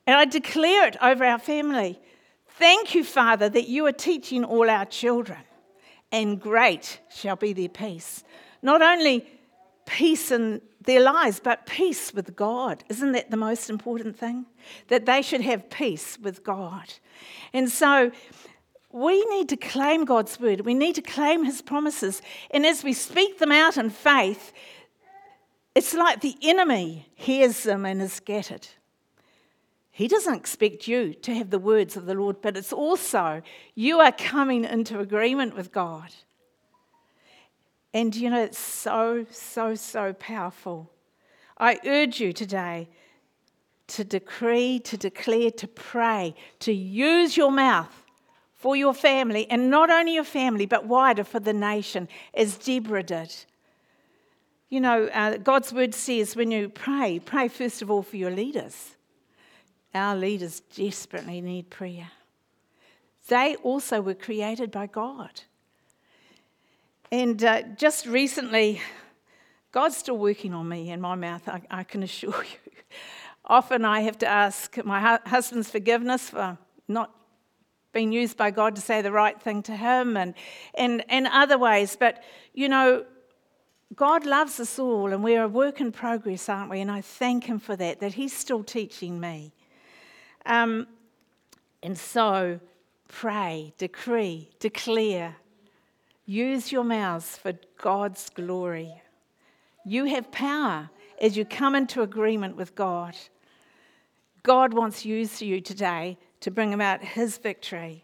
and 0.07 0.15
I 0.15 0.25
declare 0.25 0.87
it 0.87 0.95
over 1.01 1.23
our 1.23 1.37
family. 1.37 1.99
Thank 2.47 2.95
you, 2.95 3.03
Father, 3.03 3.49
that 3.49 3.67
you 3.67 3.85
are 3.85 3.91
teaching 3.91 4.43
all 4.43 4.69
our 4.69 4.85
children, 4.85 5.39
and 6.11 6.41
great 6.41 6.99
shall 7.13 7.35
be 7.35 7.53
their 7.53 7.69
peace. 7.69 8.23
Not 8.63 8.81
only 8.81 9.27
peace 9.85 10.31
in 10.31 10.61
their 10.81 11.01
lives, 11.01 11.39
but 11.43 11.65
peace 11.65 12.13
with 12.13 12.35
God. 12.35 12.83
Isn't 12.89 13.11
that 13.11 13.29
the 13.29 13.37
most 13.37 13.69
important 13.69 14.17
thing? 14.17 14.45
That 14.87 15.05
they 15.05 15.21
should 15.21 15.41
have 15.41 15.69
peace 15.69 16.17
with 16.19 16.43
God. 16.43 16.93
And 17.53 17.69
so 17.69 18.11
we 18.91 19.23
need 19.25 19.49
to 19.49 19.57
claim 19.57 20.05
God's 20.05 20.39
word, 20.39 20.61
we 20.61 20.73
need 20.73 20.95
to 20.95 21.01
claim 21.01 21.43
his 21.43 21.61
promises. 21.61 22.21
And 22.51 22.65
as 22.65 22.83
we 22.83 22.93
speak 22.93 23.39
them 23.39 23.51
out 23.51 23.77
in 23.77 23.89
faith, 23.89 24.53
it's 25.75 25.93
like 25.93 26.21
the 26.21 26.35
enemy 26.41 27.07
hears 27.13 27.63
them 27.63 27.85
and 27.85 28.01
is 28.01 28.13
scattered. 28.13 28.67
He 29.97 30.07
doesn't 30.07 30.35
expect 30.35 30.87
you 30.87 31.15
to 31.15 31.33
have 31.33 31.49
the 31.49 31.57
words 31.57 31.97
of 31.97 32.05
the 32.05 32.13
Lord, 32.13 32.39
but 32.39 32.55
it's 32.55 32.71
also 32.71 33.41
you 33.73 33.99
are 33.99 34.11
coming 34.11 34.63
into 34.63 34.99
agreement 34.99 35.55
with 35.55 35.71
God. 35.71 36.13
And 37.95 38.15
you 38.15 38.29
know, 38.29 38.43
it's 38.43 38.59
so, 38.59 39.25
so, 39.31 39.73
so 39.73 40.13
powerful. 40.13 40.91
I 41.57 41.79
urge 41.83 42.19
you 42.19 42.31
today 42.31 42.89
to 43.87 44.03
decree, 44.03 44.77
to 44.81 44.97
declare, 44.97 45.49
to 45.49 45.67
pray, 45.67 46.35
to 46.59 46.71
use 46.71 47.35
your 47.35 47.49
mouth 47.49 48.03
for 48.53 48.75
your 48.75 48.93
family, 48.93 49.49
and 49.49 49.71
not 49.71 49.89
only 49.89 50.13
your 50.13 50.23
family, 50.23 50.67
but 50.67 50.85
wider 50.85 51.23
for 51.23 51.39
the 51.39 51.53
nation, 51.53 52.07
as 52.35 52.55
Deborah 52.55 53.01
did. 53.01 53.33
You 54.69 54.79
know, 54.79 55.05
uh, 55.05 55.37
God's 55.37 55.73
word 55.73 55.95
says 55.95 56.35
when 56.35 56.51
you 56.51 56.69
pray, 56.69 57.17
pray 57.17 57.47
first 57.47 57.81
of 57.81 57.89
all 57.89 58.03
for 58.03 58.17
your 58.17 58.29
leaders. 58.29 58.96
Our 59.97 60.15
leaders 60.15 60.59
desperately 60.59 61.41
need 61.41 61.69
prayer. 61.69 62.11
They 63.27 63.55
also 63.57 63.99
were 63.99 64.13
created 64.13 64.71
by 64.71 64.87
God. 64.87 65.41
And 67.11 67.43
uh, 67.43 67.63
just 67.75 68.05
recently, 68.05 68.81
God's 69.71 69.97
still 69.97 70.17
working 70.17 70.53
on 70.53 70.69
me 70.69 70.91
and 70.91 71.01
my 71.01 71.15
mouth, 71.15 71.47
I, 71.47 71.61
I 71.69 71.83
can 71.83 72.03
assure 72.03 72.43
you. 72.43 72.71
Often 73.45 73.85
I 73.85 74.01
have 74.01 74.17
to 74.19 74.27
ask 74.27 74.83
my 74.85 74.99
hu- 74.99 75.29
husband's 75.29 75.69
forgiveness 75.69 76.29
for 76.29 76.57
not 76.87 77.11
being 77.93 78.11
used 78.11 78.37
by 78.37 78.51
God 78.51 78.75
to 78.75 78.81
say 78.81 79.01
the 79.01 79.11
right 79.11 79.41
thing 79.41 79.63
to 79.63 79.75
him 79.75 80.17
and, 80.17 80.33
and, 80.75 81.03
and 81.09 81.27
other 81.27 81.57
ways. 81.57 81.97
But, 81.99 82.23
you 82.53 82.69
know, 82.69 83.05
God 83.95 84.25
loves 84.25 84.59
us 84.59 84.77
all 84.77 85.13
and 85.13 85.23
we're 85.23 85.43
a 85.43 85.47
work 85.47 85.79
in 85.79 85.91
progress, 85.91 86.49
aren't 86.49 86.69
we? 86.69 86.81
And 86.81 86.91
I 86.91 87.01
thank 87.01 87.45
Him 87.45 87.59
for 87.59 87.75
that, 87.75 87.99
that 88.01 88.13
He's 88.13 88.33
still 88.33 88.63
teaching 88.63 89.19
me. 89.19 89.53
Um, 90.47 90.87
and 91.83 91.95
so, 91.95 92.59
pray, 93.07 93.73
decree, 93.77 94.49
declare, 94.59 95.35
Use 96.29 96.73
your 96.73 96.83
mouths 96.83 97.37
for 97.37 97.53
God's 97.77 98.29
glory. 98.29 99.01
You 99.85 100.03
have 100.05 100.29
power 100.29 100.89
as 101.21 101.37
you 101.37 101.45
come 101.45 101.73
into 101.73 102.01
agreement 102.01 102.57
with 102.57 102.75
God. 102.75 103.15
God 104.43 104.73
wants 104.73 105.03
to 105.03 105.07
use 105.07 105.41
you 105.41 105.61
today 105.61 106.17
to 106.41 106.51
bring 106.51 106.73
about 106.73 107.01
his 107.01 107.37
victory. 107.37 108.03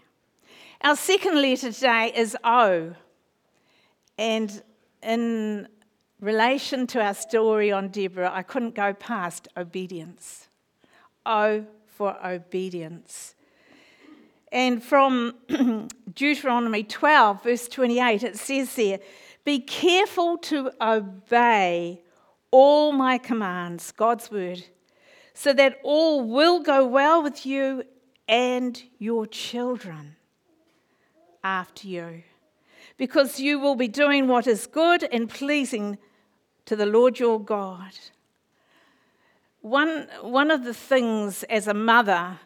Our 0.82 0.96
second 0.96 1.42
letter 1.42 1.74
today 1.74 2.14
is 2.16 2.38
O. 2.46 2.96
And 4.18 4.64
in 5.02 5.68
relation 6.22 6.88
to 6.88 7.02
our 7.04 7.14
story 7.14 7.74
on 7.74 7.90
Deborah, 7.90 8.32
I 8.34 8.44
couldn't 8.44 8.74
go 8.74 8.94
past 8.94 9.50
obedience. 9.58 10.48
O 11.26 11.66
for 12.04 12.18
obedience. 12.28 13.34
And 14.52 14.84
from 14.84 15.36
Deuteronomy 16.13 16.84
12, 16.84 17.44
verse 17.44 17.70
28, 17.70 18.24
it 18.24 18.38
says 18.38 18.76
there, 18.76 19.00
Be 19.46 19.60
careful 19.60 20.38
to 20.39 20.72
obey 20.82 22.02
all 22.52 22.92
my 22.92 23.18
commands, 23.18 23.94
God's 23.94 24.30
word, 24.30 24.66
so 25.34 25.54
that 25.54 25.80
all 25.82 26.28
will 26.28 26.60
go 26.60 26.86
well 26.86 27.24
with 27.24 27.46
you 27.46 27.86
and 28.28 28.84
your 29.00 29.26
children 29.26 30.18
after 31.42 31.88
you, 31.88 32.24
because 32.98 33.39
you 33.39 33.60
will 33.60 33.76
be 33.76 33.88
doing 33.88 34.28
what 34.28 34.46
is 34.46 34.68
good 34.68 35.08
and 35.10 35.30
pleasing 35.30 35.98
to 36.66 36.76
the 36.76 36.86
Lord 36.86 37.18
your 37.18 37.39
God. 37.39 37.94
One, 39.63 40.10
one 40.21 40.52
of 40.52 40.65
the 40.65 40.73
things 40.73 41.43
as 41.43 41.69
a 41.69 41.73
mother 41.73 42.38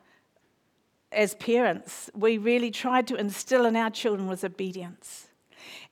as 1.11 1.33
parents, 1.33 2.11
we 2.13 2.37
really 2.37 2.69
tried 2.69 3.07
to 3.07 3.15
instill 3.15 3.65
in 3.65 3.75
our 3.75 3.89
children 3.89 4.27
was 4.27 4.43
obedience. 4.43 5.27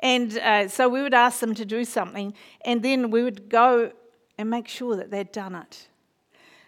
And 0.01 0.37
uh, 0.37 0.67
so 0.67 0.87
we 0.87 1.01
would 1.01 1.15
ask 1.15 1.39
them 1.39 1.55
to 1.55 1.65
do 1.65 1.83
something, 1.83 2.35
and 2.63 2.83
then 2.83 3.09
we 3.09 3.23
would 3.23 3.49
go 3.49 3.91
and 4.37 4.51
make 4.51 4.67
sure 4.67 4.95
that 4.95 5.09
they'd 5.09 5.31
done 5.31 5.55
it. 5.55 5.87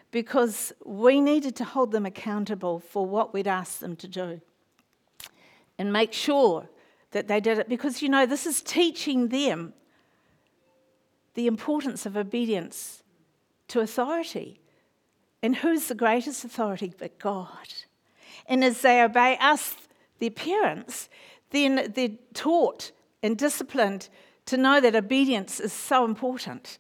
Because 0.09 0.73
we 0.83 1.21
needed 1.21 1.55
to 1.57 1.63
hold 1.63 1.91
them 1.91 2.07
accountable 2.07 2.79
for 2.79 3.05
what 3.05 3.35
we'd 3.35 3.47
asked 3.47 3.79
them 3.79 3.95
to 3.97 4.07
do 4.07 4.41
and 5.77 5.93
make 5.93 6.13
sure 6.13 6.67
that 7.11 7.27
they 7.27 7.39
did 7.39 7.59
it. 7.59 7.69
Because, 7.69 8.01
you 8.01 8.09
know, 8.09 8.25
this 8.25 8.47
is 8.47 8.63
teaching 8.63 9.27
them 9.27 9.73
the 11.35 11.45
importance 11.45 12.07
of 12.07 12.17
obedience 12.17 13.03
to 13.69 13.79
authority. 13.79 14.59
And 15.43 15.57
who's 15.57 15.87
the 15.87 15.95
greatest 15.95 16.43
authority 16.43 16.93
but 16.97 17.19
God? 17.19 17.73
And 18.47 18.63
as 18.63 18.81
they 18.81 19.01
obey 19.01 19.37
us, 19.39 19.75
their 20.19 20.31
parents, 20.31 21.09
then 21.51 21.91
they're 21.95 22.17
taught 22.33 22.91
and 23.21 23.37
disciplined 23.37 24.09
to 24.45 24.57
know 24.57 24.79
that 24.79 24.95
obedience 24.95 25.59
is 25.59 25.73
so 25.73 26.05
important. 26.05 26.79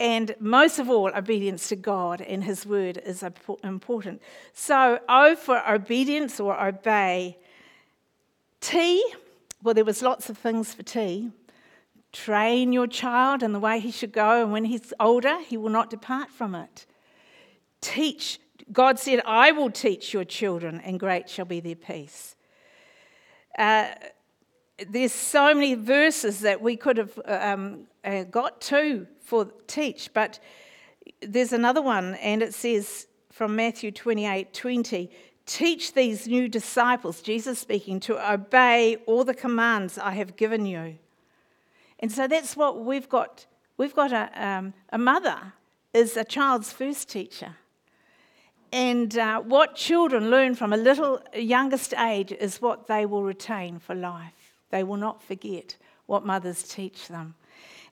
And 0.00 0.34
most 0.38 0.78
of 0.78 0.88
all, 0.88 1.10
obedience 1.14 1.68
to 1.68 1.76
God 1.76 2.20
and 2.20 2.44
His 2.44 2.64
word 2.64 3.00
is 3.04 3.24
important. 3.64 4.22
So, 4.52 5.00
O 5.08 5.34
for 5.34 5.62
obedience 5.68 6.38
or 6.38 6.60
obey. 6.60 7.36
T, 8.60 9.04
well, 9.62 9.74
there 9.74 9.84
was 9.84 10.02
lots 10.02 10.30
of 10.30 10.38
things 10.38 10.72
for 10.72 10.82
T. 10.82 11.30
Train 12.12 12.72
your 12.72 12.86
child 12.86 13.42
in 13.42 13.52
the 13.52 13.60
way 13.60 13.80
he 13.80 13.90
should 13.90 14.12
go, 14.12 14.42
and 14.42 14.52
when 14.52 14.64
he's 14.64 14.92
older, 14.98 15.40
he 15.40 15.56
will 15.56 15.70
not 15.70 15.90
depart 15.90 16.30
from 16.30 16.54
it. 16.54 16.86
Teach 17.80 18.40
God 18.70 18.98
said, 18.98 19.22
I 19.24 19.52
will 19.52 19.70
teach 19.70 20.12
your 20.12 20.24
children, 20.24 20.80
and 20.84 21.00
great 21.00 21.28
shall 21.28 21.44
be 21.44 21.60
their 21.60 21.76
peace. 21.76 22.36
Uh, 23.56 23.88
there's 24.88 25.12
so 25.12 25.54
many 25.54 25.74
verses 25.74 26.40
that 26.40 26.60
we 26.60 26.76
could 26.76 26.98
have 26.98 27.18
um, 27.24 27.86
uh, 28.04 28.24
got 28.24 28.60
to 28.62 29.06
for 29.22 29.50
teach, 29.66 30.10
but 30.12 30.38
there's 31.20 31.52
another 31.52 31.82
one, 31.82 32.14
and 32.16 32.42
it 32.42 32.54
says 32.54 33.06
from 33.32 33.56
Matthew 33.56 33.90
28 33.90 34.52
20, 34.52 35.10
teach 35.46 35.94
these 35.94 36.28
new 36.28 36.48
disciples, 36.48 37.22
Jesus 37.22 37.58
speaking, 37.58 38.00
to 38.00 38.32
obey 38.32 38.96
all 39.06 39.24
the 39.24 39.34
commands 39.34 39.98
I 39.98 40.12
have 40.12 40.36
given 40.36 40.66
you. 40.66 40.98
And 42.00 42.12
so 42.12 42.26
that's 42.26 42.56
what 42.56 42.84
we've 42.84 43.08
got. 43.08 43.46
We've 43.76 43.94
got 43.94 44.12
a, 44.12 44.30
um, 44.34 44.74
a 44.90 44.98
mother 44.98 45.52
is 45.92 46.16
a 46.16 46.24
child's 46.24 46.72
first 46.72 47.08
teacher. 47.08 47.56
And 48.72 49.16
uh, 49.16 49.40
what 49.40 49.74
children 49.74 50.30
learn 50.30 50.54
from 50.54 50.72
a 50.72 50.76
little 50.76 51.20
youngest 51.34 51.94
age 51.94 52.32
is 52.32 52.60
what 52.60 52.86
they 52.86 53.06
will 53.06 53.22
retain 53.22 53.78
for 53.78 53.94
life. 53.94 54.54
They 54.70 54.84
will 54.84 54.98
not 54.98 55.22
forget 55.22 55.76
what 56.06 56.26
mothers 56.26 56.62
teach 56.62 57.08
them. 57.08 57.34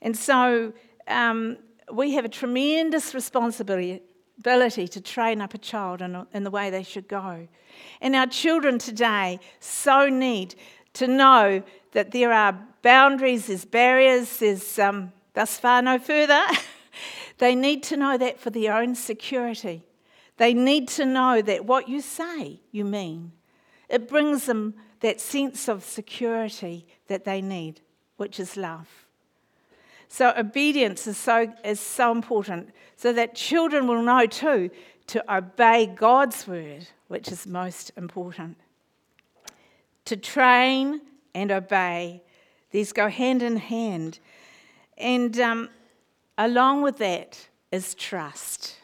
And 0.02 0.16
so 0.16 0.74
um, 1.08 1.56
we 1.90 2.12
have 2.14 2.24
a 2.24 2.28
tremendous 2.28 3.14
responsibility 3.14 4.02
to 4.42 5.00
train 5.00 5.40
up 5.40 5.54
a 5.54 5.58
child 5.58 6.02
in, 6.02 6.26
in 6.34 6.44
the 6.44 6.50
way 6.50 6.68
they 6.68 6.82
should 6.82 7.08
go. 7.08 7.48
And 8.02 8.14
our 8.14 8.26
children 8.26 8.78
today 8.78 9.40
so 9.60 10.08
need 10.08 10.54
to 10.94 11.06
know 11.06 11.62
that 11.96 12.10
there 12.10 12.30
are 12.30 12.54
boundaries, 12.82 13.46
there's 13.46 13.64
barriers, 13.64 14.36
there's 14.36 14.78
um, 14.78 15.10
thus 15.32 15.58
far 15.58 15.80
no 15.80 15.98
further. 15.98 16.44
they 17.38 17.54
need 17.54 17.82
to 17.84 17.96
know 17.96 18.18
that 18.18 18.38
for 18.38 18.50
their 18.50 18.76
own 18.76 18.94
security. 18.94 19.82
They 20.36 20.52
need 20.52 20.88
to 20.88 21.06
know 21.06 21.40
that 21.40 21.64
what 21.64 21.88
you 21.88 22.02
say, 22.02 22.60
you 22.70 22.84
mean. 22.84 23.32
It 23.88 24.10
brings 24.10 24.44
them 24.44 24.74
that 25.00 25.22
sense 25.22 25.70
of 25.70 25.82
security 25.82 26.86
that 27.06 27.24
they 27.24 27.40
need, 27.40 27.80
which 28.18 28.38
is 28.38 28.58
love. 28.58 29.06
So, 30.08 30.34
obedience 30.36 31.06
is 31.06 31.16
so, 31.16 31.50
is 31.64 31.80
so 31.80 32.12
important 32.12 32.74
so 32.96 33.10
that 33.14 33.34
children 33.34 33.86
will 33.86 34.02
know 34.02 34.26
too 34.26 34.68
to 35.06 35.34
obey 35.34 35.86
God's 35.86 36.46
word, 36.46 36.88
which 37.08 37.32
is 37.32 37.46
most 37.46 37.90
important. 37.96 38.58
To 40.04 40.16
train 40.18 41.00
and 41.36 41.52
obey, 41.52 42.22
these 42.70 42.92
go 42.92 43.08
hand 43.08 43.42
in 43.42 43.56
hand. 43.56 44.18
And 44.96 45.38
um, 45.38 45.68
along 46.38 46.82
with 46.82 46.96
that 46.98 47.48
is 47.70 47.94
trust. 47.94 48.76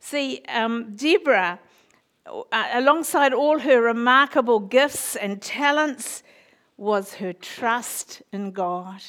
See, 0.00 0.42
um, 0.48 0.94
Deborah 0.96 1.60
uh, 2.26 2.68
alongside 2.72 3.32
all 3.32 3.60
her 3.60 3.80
remarkable 3.80 4.60
gifts 4.60 5.16
and 5.16 5.40
talents, 5.40 6.22
was 6.76 7.14
her 7.14 7.32
trust 7.32 8.22
in 8.32 8.52
God. 8.52 9.00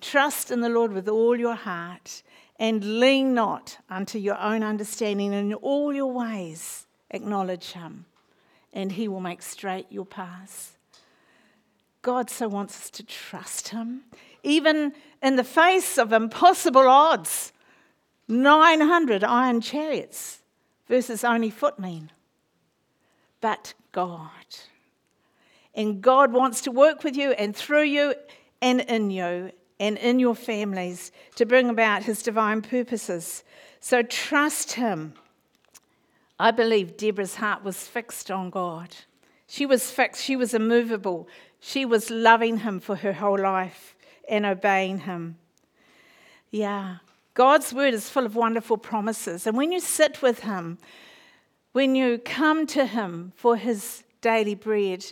Trust 0.00 0.50
in 0.50 0.60
the 0.60 0.68
Lord 0.68 0.92
with 0.92 1.08
all 1.08 1.36
your 1.36 1.54
heart 1.54 2.22
and 2.58 3.00
lean 3.00 3.34
not 3.34 3.78
unto 3.88 4.18
your 4.18 4.38
own 4.38 4.62
understanding. 4.62 5.32
In 5.32 5.54
all 5.54 5.94
your 5.94 6.12
ways, 6.12 6.86
acknowledge 7.10 7.72
Him, 7.72 8.04
and 8.72 8.92
He 8.92 9.08
will 9.08 9.20
make 9.20 9.42
straight 9.42 9.86
your 9.90 10.04
paths. 10.04 10.75
God 12.06 12.30
so 12.30 12.46
wants 12.46 12.76
us 12.76 12.90
to 12.90 13.02
trust 13.02 13.70
Him, 13.70 14.02
even 14.44 14.92
in 15.24 15.34
the 15.34 15.42
face 15.42 15.98
of 15.98 16.12
impossible 16.12 16.86
odds 16.88 17.52
900 18.28 19.24
iron 19.24 19.60
chariots 19.60 20.40
versus 20.86 21.24
only 21.24 21.50
footmen. 21.50 22.12
But 23.40 23.74
God. 23.90 24.30
And 25.74 26.00
God 26.00 26.32
wants 26.32 26.60
to 26.60 26.70
work 26.70 27.02
with 27.02 27.16
you 27.16 27.32
and 27.32 27.56
through 27.56 27.82
you 27.82 28.14
and 28.62 28.82
in 28.82 29.10
you 29.10 29.50
and 29.80 29.98
in 29.98 30.20
your 30.20 30.36
families 30.36 31.10
to 31.34 31.44
bring 31.44 31.68
about 31.68 32.04
his 32.04 32.22
divine 32.22 32.62
purposes. 32.62 33.42
So 33.80 34.02
trust 34.02 34.74
him. 34.74 35.14
I 36.38 36.52
believe 36.52 36.96
Deborah's 36.96 37.34
heart 37.34 37.64
was 37.64 37.88
fixed 37.88 38.30
on 38.30 38.50
God. 38.50 38.94
She 39.48 39.64
was 39.64 39.90
fixed, 39.90 40.22
she 40.22 40.36
was 40.36 40.54
immovable. 40.54 41.28
She 41.66 41.84
was 41.84 42.10
loving 42.10 42.58
him 42.58 42.78
for 42.78 42.94
her 42.94 43.14
whole 43.14 43.40
life 43.40 43.96
and 44.28 44.46
obeying 44.46 45.00
him. 45.00 45.36
Yeah, 46.52 46.98
God's 47.34 47.74
word 47.74 47.92
is 47.92 48.08
full 48.08 48.24
of 48.24 48.36
wonderful 48.36 48.78
promises. 48.78 49.48
And 49.48 49.56
when 49.56 49.72
you 49.72 49.80
sit 49.80 50.22
with 50.22 50.44
him, 50.44 50.78
when 51.72 51.96
you 51.96 52.18
come 52.18 52.68
to 52.68 52.86
him 52.86 53.32
for 53.34 53.56
his 53.56 54.04
daily 54.20 54.54
bread, 54.54 55.04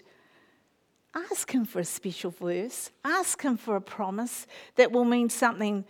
ask 1.12 1.50
Him 1.50 1.64
for 1.64 1.80
a 1.80 1.84
special 1.84 2.30
verse. 2.30 2.90
Ask 3.04 3.42
Him 3.42 3.56
for 3.56 3.74
a 3.74 3.80
promise 3.80 4.46
that 4.76 4.92
will 4.92 5.04
mean 5.04 5.28
something 5.28 5.84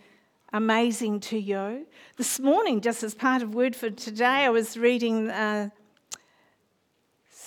amazing 0.51 1.19
to 1.19 1.37
you. 1.37 1.85
This 2.17 2.39
morning, 2.39 2.81
just 2.81 3.03
as 3.03 3.13
part 3.13 3.43
of 3.43 3.53
Word 3.53 3.75
for 3.75 3.91
Today, 3.91 4.45
I 4.45 4.49
was 4.49 4.77
reading 4.77 5.29
uh, 5.29 5.69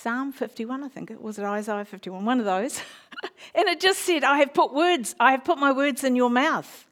Psalm 0.01 0.31
51, 0.31 0.81
I 0.81 0.87
think 0.87 1.11
it 1.11 1.21
was 1.21 1.37
it 1.39 1.43
Isaiah 1.43 1.83
51, 1.83 2.23
one 2.23 2.39
of 2.39 2.45
those. 2.45 2.81
and 3.53 3.67
it 3.67 3.81
just 3.81 3.99
said, 3.99 4.23
I 4.23 4.37
have 4.37 4.53
put 4.53 4.73
words, 4.73 5.13
I 5.19 5.31
have 5.31 5.43
put 5.43 5.57
my 5.57 5.73
words 5.73 6.05
in 6.05 6.15
your 6.15 6.29
mouth. 6.29 6.87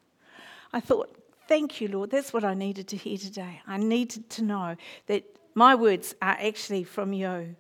I 0.74 0.82
thought, 0.82 1.16
thank 1.48 1.80
you, 1.80 1.88
Lord. 1.88 2.12
That's 2.12 2.34
what 2.34 2.44
I 2.44 2.54
needed 2.54 2.90
to 2.90 2.98
hear 2.98 3.18
today. 3.18 3.62
I 3.66 3.78
needed 3.78 4.30
to 4.32 4.44
know 4.44 4.76
that 5.06 5.24
my 5.56 5.74
words 5.74 6.16
are 6.22 6.38
actually 6.38 6.84
from 6.84 7.14
you. 7.14 7.56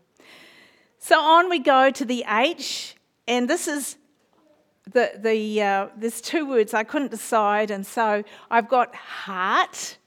So 1.00 1.18
on 1.18 1.50
we 1.50 1.60
go 1.60 1.92
to 1.92 2.04
the 2.04 2.26
H 2.28 2.98
and 3.26 3.50
this 3.50 3.70
is 3.70 3.96
the, 4.92 5.14
the 5.18 5.62
uh, 5.62 5.88
there's 5.96 6.20
two 6.20 6.46
words 6.46 6.74
I 6.74 6.84
couldn't 6.84 7.12
decide, 7.12 7.72
and 7.72 7.88
so 7.88 8.24
I've 8.52 8.68
got 8.68 8.94
heart 8.96 9.98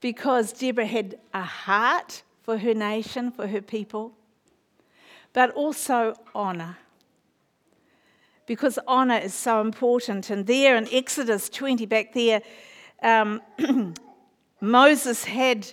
because 0.00 0.52
Deborah 0.52 0.86
had 0.86 1.18
a 1.34 1.42
heart 1.42 2.22
for 2.42 2.58
her 2.58 2.74
nation, 2.74 3.30
for 3.30 3.48
her 3.48 3.60
people, 3.60 4.12
but 5.32 5.50
also 5.52 6.14
honour 6.34 6.76
because 8.50 8.80
honour 8.88 9.18
is 9.18 9.32
so 9.32 9.60
important. 9.60 10.28
And 10.28 10.44
there 10.44 10.74
in 10.74 10.88
Exodus 10.90 11.48
20, 11.48 11.86
back 11.86 12.12
there, 12.14 12.42
um, 13.00 13.40
Moses 14.60 15.22
had 15.22 15.72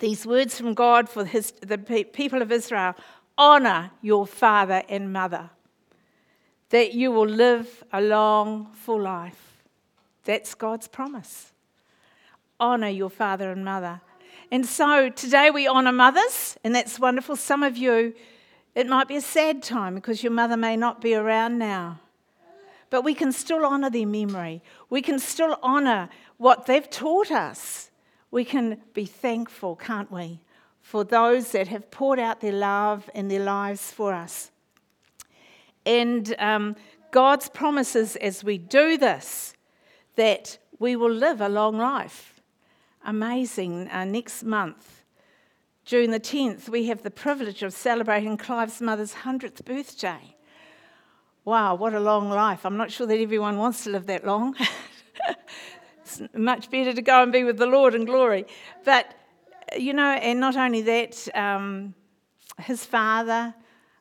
these 0.00 0.26
words 0.26 0.58
from 0.58 0.74
God 0.74 1.08
for 1.08 1.24
his, 1.24 1.52
the 1.60 1.78
people 1.78 2.42
of 2.42 2.50
Israel 2.50 2.96
honor 3.38 3.92
your 4.00 4.26
father 4.26 4.82
and 4.88 5.12
mother, 5.12 5.50
that 6.70 6.94
you 6.94 7.12
will 7.12 7.28
live 7.28 7.84
a 7.92 8.00
long, 8.00 8.72
full 8.72 9.00
life. 9.00 9.62
That's 10.24 10.56
God's 10.56 10.88
promise. 10.88 11.52
Honor 12.58 12.88
your 12.88 13.08
father 13.08 13.52
and 13.52 13.64
mother. 13.64 14.00
And 14.50 14.66
so 14.66 15.10
today 15.10 15.52
we 15.52 15.68
honor 15.68 15.92
mothers, 15.92 16.56
and 16.64 16.74
that's 16.74 16.98
wonderful. 16.98 17.36
Some 17.36 17.62
of 17.62 17.76
you, 17.76 18.14
it 18.74 18.86
might 18.86 19.08
be 19.08 19.16
a 19.16 19.20
sad 19.20 19.62
time 19.62 19.94
because 19.94 20.22
your 20.22 20.32
mother 20.32 20.56
may 20.56 20.76
not 20.76 21.00
be 21.00 21.14
around 21.14 21.58
now. 21.58 22.00
But 22.90 23.04
we 23.04 23.14
can 23.14 23.32
still 23.32 23.64
honor 23.64 23.90
their 23.90 24.06
memory. 24.06 24.62
We 24.90 25.00
can 25.02 25.18
still 25.18 25.58
honor 25.62 26.10
what 26.36 26.66
they've 26.66 26.88
taught 26.88 27.30
us. 27.30 27.90
We 28.30 28.44
can 28.44 28.78
be 28.94 29.04
thankful, 29.04 29.76
can't 29.76 30.10
we, 30.10 30.40
for 30.80 31.04
those 31.04 31.52
that 31.52 31.68
have 31.68 31.90
poured 31.90 32.18
out 32.18 32.40
their 32.40 32.52
love 32.52 33.08
and 33.14 33.30
their 33.30 33.44
lives 33.44 33.90
for 33.90 34.12
us. 34.12 34.50
And 35.84 36.34
um, 36.38 36.76
God's 37.10 37.48
promises 37.48 38.16
as 38.16 38.42
we 38.42 38.58
do 38.58 38.96
this 38.96 39.54
that 40.16 40.58
we 40.78 40.96
will 40.96 41.12
live 41.12 41.40
a 41.40 41.48
long 41.48 41.78
life. 41.78 42.40
Amazing. 43.04 43.88
Uh, 43.88 44.04
next 44.04 44.44
month, 44.44 45.01
June 45.84 46.10
the 46.10 46.20
10th, 46.20 46.68
we 46.68 46.86
have 46.86 47.02
the 47.02 47.10
privilege 47.10 47.62
of 47.62 47.72
celebrating 47.72 48.36
Clive's 48.36 48.80
mother's 48.80 49.14
100th 49.14 49.64
birthday. 49.64 50.36
Wow, 51.44 51.74
what 51.74 51.92
a 51.92 52.00
long 52.00 52.30
life. 52.30 52.64
I'm 52.64 52.76
not 52.76 52.92
sure 52.92 53.06
that 53.06 53.18
everyone 53.18 53.58
wants 53.58 53.82
to 53.84 53.90
live 53.90 54.06
that 54.06 54.24
long. 54.24 54.54
it's 56.00 56.22
much 56.34 56.70
better 56.70 56.92
to 56.92 57.02
go 57.02 57.22
and 57.22 57.32
be 57.32 57.42
with 57.42 57.58
the 57.58 57.66
Lord 57.66 57.96
in 57.96 58.04
glory. 58.04 58.46
But 58.84 59.12
you 59.76 59.92
know, 59.92 60.12
and 60.12 60.38
not 60.38 60.56
only 60.56 60.82
that, 60.82 61.28
um, 61.34 61.94
his 62.58 62.84
father, 62.84 63.54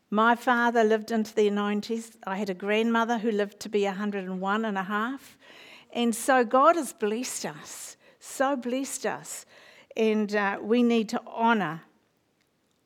my 0.10 0.36
father 0.36 0.84
lived 0.84 1.12
into 1.12 1.34
their 1.34 1.52
90s. 1.52 2.16
I 2.26 2.38
had 2.38 2.50
a 2.50 2.54
grandmother 2.54 3.18
who 3.18 3.32
lived 3.32 3.60
to 3.62 3.70
be 3.70 3.86
101 3.86 4.66
and 4.66 4.78
a 4.78 4.84
half. 4.84 5.38
And 5.94 6.14
so 6.14 6.44
God 6.44 6.76
has 6.76 6.94
blessed 6.94 7.46
us, 7.46 7.98
so 8.20 8.56
blessed 8.56 9.06
us. 9.06 9.46
And 9.96 10.36
uh, 10.36 10.58
we 10.62 10.84
need 10.84 11.10
to 11.10 11.22
honour, 11.26 11.82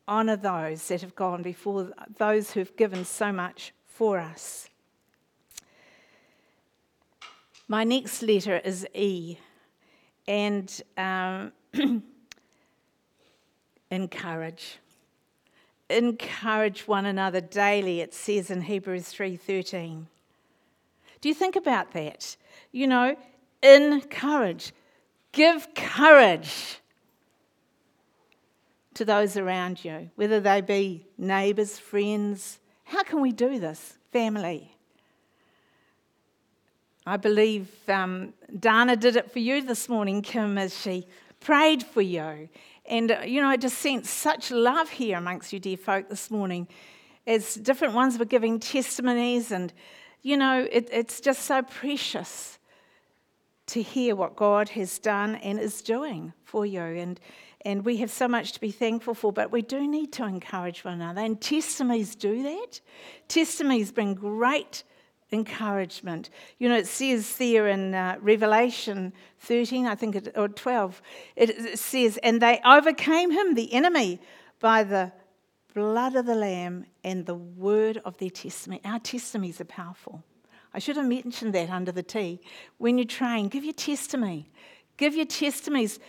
honour 0.07 0.35
those 0.35 0.87
that 0.87 1.01
have 1.01 1.15
gone 1.15 1.41
before, 1.41 1.91
those 2.17 2.51
who've 2.51 2.75
given 2.75 3.05
so 3.05 3.31
much 3.31 3.73
for 3.85 4.19
us. 4.19 4.69
My 7.67 7.83
next 7.83 8.21
letter 8.21 8.57
is 8.63 8.87
E. 8.93 9.37
And 10.27 10.81
um, 10.97 11.51
encourage. 13.91 14.77
Encourage 15.89 16.87
one 16.87 17.05
another 17.05 17.41
daily, 17.41 18.01
it 18.01 18.13
says 18.13 18.49
in 18.49 18.61
Hebrews 18.61 19.13
3:13. 19.13 20.05
Do 21.21 21.29
you 21.29 21.35
think 21.35 21.55
about 21.55 21.91
that? 21.93 22.35
You 22.71 22.87
know, 22.87 23.15
encourage. 23.61 24.73
Give 25.31 25.67
courage 25.75 26.79
to 28.95 29.05
those 29.05 29.37
around 29.37 29.85
you, 29.85 30.09
whether 30.15 30.39
they 30.39 30.61
be 30.61 31.07
neighbours, 31.17 31.77
friends. 31.77 32.59
How 32.83 33.03
can 33.03 33.21
we 33.21 33.31
do 33.31 33.59
this? 33.59 33.97
Family. 34.11 34.75
I 37.05 37.17
believe 37.17 37.69
um, 37.87 38.33
Dana 38.59 38.95
did 38.95 39.15
it 39.15 39.31
for 39.31 39.39
you 39.39 39.61
this 39.61 39.87
morning, 39.87 40.21
Kim, 40.21 40.57
as 40.57 40.79
she 40.79 41.07
prayed 41.39 41.83
for 41.83 42.01
you 42.01 42.49
and, 42.87 43.11
uh, 43.11 43.21
you 43.25 43.41
know, 43.41 43.47
I 43.47 43.57
just 43.57 43.79
sense 43.79 44.09
such 44.09 44.51
love 44.51 44.89
here 44.89 45.17
amongst 45.17 45.51
you, 45.51 45.59
dear 45.59 45.77
folk, 45.77 46.09
this 46.09 46.29
morning 46.29 46.67
as 47.25 47.55
different 47.55 47.95
ones 47.95 48.19
were 48.19 48.25
giving 48.25 48.59
testimonies. 48.59 49.51
And, 49.51 49.73
you 50.21 50.37
know, 50.37 50.67
it, 50.71 50.89
it's 50.91 51.19
just 51.19 51.43
so 51.43 51.63
precious 51.63 52.59
to 53.67 53.81
hear 53.81 54.15
what 54.15 54.35
God 54.35 54.69
has 54.69 54.99
done 54.99 55.35
and 55.35 55.59
is 55.59 55.81
doing 55.81 56.33
for 56.43 56.65
you. 56.65 56.81
And, 56.81 57.19
and 57.65 57.83
we 57.83 57.97
have 57.97 58.11
so 58.11 58.27
much 58.27 58.51
to 58.53 58.61
be 58.61 58.71
thankful 58.71 59.15
for, 59.15 59.33
but 59.33 59.51
we 59.51 59.63
do 59.63 59.87
need 59.87 60.13
to 60.13 60.23
encourage 60.23 60.85
one 60.85 60.93
another. 60.93 61.21
And 61.21 61.41
testimonies 61.41 62.15
do 62.15 62.43
that. 62.43 62.79
Testimonies 63.27 63.91
bring 63.91 64.13
great 64.13 64.83
encouragement. 65.31 66.29
You 66.59 66.69
know, 66.69 66.77
it 66.77 66.87
says 66.87 67.37
there 67.37 67.67
in 67.67 67.95
uh, 67.95 68.17
Revelation 68.21 69.11
13, 69.39 69.87
I 69.87 69.95
think, 69.95 70.15
it, 70.15 70.33
or 70.35 70.47
12, 70.47 71.01
it, 71.35 71.49
it 71.49 71.79
says, 71.79 72.17
And 72.21 72.39
they 72.39 72.61
overcame 72.63 73.31
him, 73.31 73.55
the 73.55 73.73
enemy, 73.73 74.21
by 74.59 74.83
the 74.83 75.11
blood 75.73 76.15
of 76.15 76.27
the 76.27 76.35
Lamb 76.35 76.85
and 77.03 77.25
the 77.25 77.35
word 77.35 77.99
of 78.05 78.17
their 78.19 78.29
testimony. 78.29 78.81
Our 78.85 78.99
testimonies 78.99 79.59
are 79.59 79.65
powerful. 79.65 80.23
I 80.73 80.79
should 80.79 80.97
have 80.97 81.07
mentioned 81.07 81.53
that 81.55 81.69
under 81.69 81.91
the 81.91 82.03
T. 82.03 82.41
When 82.77 82.97
you 82.97 83.05
train, 83.05 83.47
give 83.47 83.63
your 83.63 83.73
testimony. 83.73 84.51
Give 84.97 85.15
your 85.15 85.25
testimonies. 85.25 85.99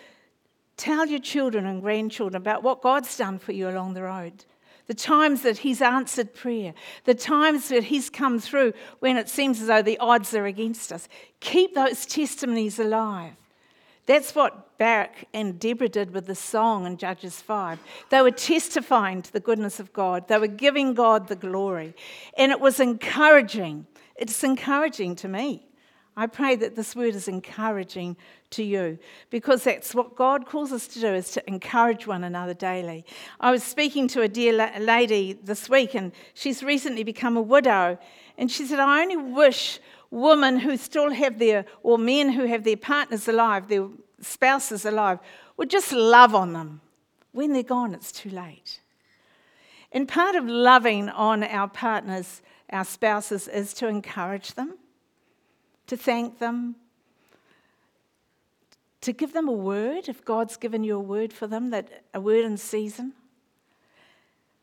Tell 0.77 1.07
your 1.07 1.21
children 1.21 1.67
and 1.67 1.81
grandchildren 1.81 2.41
about 2.41 2.63
what 2.63 2.83
God's 2.83 3.17
done 3.17 3.39
for 3.39 3.53
you 3.53 3.69
along 3.69 3.95
the 3.95 4.03
road 4.03 4.45
the 4.87 4.95
times 4.95 5.43
that 5.43 5.59
He's 5.59 5.83
answered 5.83 6.35
prayer, 6.35 6.73
the 7.05 7.15
times 7.15 7.69
that 7.69 7.85
He's 7.85 8.09
come 8.09 8.39
through 8.39 8.73
when 9.01 9.17
it 9.17 9.29
seems 9.29 9.61
as 9.61 9.67
though 9.67 9.83
the 9.83 9.99
odds 9.99 10.35
are 10.35 10.47
against 10.47 10.93
us. 10.93 11.09
Keep 11.41 11.75
those 11.75 12.07
testimonies 12.07 12.79
alive. 12.79 13.33
That's 14.07 14.35
what 14.37 14.79
Barak 14.79 15.25
and 15.35 15.59
Deborah 15.59 15.89
did 15.89 16.13
with 16.13 16.27
the 16.27 16.37
song 16.37 16.87
in 16.87 16.97
Judges 16.97 17.41
5. 17.41 17.81
They 18.11 18.23
were 18.23 18.31
testifying 18.31 19.21
to 19.23 19.33
the 19.33 19.41
goodness 19.41 19.81
of 19.81 19.93
God, 19.93 20.29
they 20.29 20.39
were 20.39 20.47
giving 20.47 20.95
God 20.95 21.27
the 21.27 21.37
glory. 21.37 21.95
And 22.39 22.53
it 22.53 22.61
was 22.61 22.79
encouraging. 22.79 23.87
It's 24.15 24.45
encouraging 24.45 25.17
to 25.17 25.29
me. 25.29 25.66
I 26.19 26.27
pray 26.27 26.57
that 26.57 26.77
this 26.77 26.97
word 26.97 27.15
is 27.15 27.29
encouraging 27.29 28.17
to 28.51 28.63
you 28.63 28.99
because 29.29 29.65
that's 29.65 29.95
what 29.95 30.17
God 30.17 30.47
calls 30.47 30.73
us 30.73 30.87
to 30.89 31.01
do 31.01 31.09
is 31.09 31.31
to 31.33 31.47
encourage 31.47 32.07
one 32.07 32.25
another 32.25 32.55
daily. 32.55 33.05
I 33.39 33.51
was 33.51 33.63
speaking 33.63 34.09
to 34.09 34.23
a 34.23 34.29
dear 34.29 34.55
lady 34.81 35.35
this 35.35 35.69
week 35.69 35.95
and 35.95 36.13
she's 36.33 36.63
recently 36.63 37.05
become 37.05 37.37
a 37.37 37.43
widow 37.43 37.99
and 38.39 38.51
she 38.51 38.65
said 38.65 38.79
I 38.81 39.03
only 39.03 39.19
wish 39.19 39.79
women 40.11 40.59
who 40.59 40.79
still 40.79 41.11
have 41.11 41.39
their 41.39 41.67
or 41.83 41.99
men 41.99 42.31
who 42.31 42.47
have 42.47 42.65
their 42.65 42.79
partners 42.79 43.29
alive, 43.29 43.69
their 43.69 43.89
spouses 44.23 44.87
alive 44.87 45.19
would 45.59 45.69
just 45.69 45.93
love 45.93 46.35
on 46.35 46.55
them. 46.55 46.81
When 47.33 47.53
they're 47.53 47.63
gone 47.63 47.93
it's 47.93 48.11
too 48.11 48.31
late. 48.31 48.81
And 49.93 50.09
part 50.09 50.35
of 50.35 50.47
loving 50.47 51.11
on 51.11 51.45
our 51.45 51.69
partners, 51.69 52.41
our 52.71 52.87
spouses 52.87 53.49
is 53.49 53.75
to 53.75 53.87
encourage 53.87 54.55
them 54.55 54.79
to 55.87 55.97
thank 55.97 56.39
them, 56.39 56.77
to 59.01 59.13
give 59.13 59.33
them 59.33 59.49
a 59.49 59.53
word 59.53 60.09
if 60.09 60.25
God's 60.25 60.57
given 60.57 60.83
you 60.83 60.97
a 60.97 61.01
word 61.01 61.33
for 61.33 61.47
them, 61.47 61.71
that 61.71 62.05
a 62.13 62.21
word 62.21 62.45
in 62.45 62.57
season. 62.57 63.13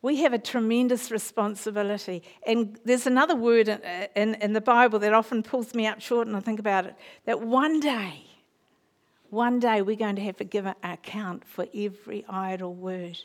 We 0.02 0.18
have 0.18 0.34
a 0.34 0.38
tremendous 0.38 1.12
responsibility. 1.12 2.24
And 2.46 2.78
there's 2.84 3.08
another 3.08 3.36
word 3.36 3.70
in, 3.70 3.80
in, 4.18 4.36
in, 4.36 4.52
the 4.52 4.60
Bible 4.60 5.00
that 5.00 5.14
often 5.14 5.44
pulls 5.44 5.74
me 5.74 5.88
up 5.88 6.02
short 6.02 6.28
and 6.28 6.36
I 6.36 6.42
think 6.42 6.60
about 6.60 6.86
it 6.86 6.96
that 7.24 7.40
one 7.40 7.80
day, 7.80 8.26
one 9.30 9.62
day 9.62 9.82
we're 9.82 9.96
going 9.96 10.18
to 10.18 10.22
have 10.24 10.36
to 10.38 10.44
give 10.44 10.66
an 10.66 10.76
account 10.84 11.46
for 11.46 11.68
every 11.74 12.26
idle 12.28 12.74
word. 12.74 13.18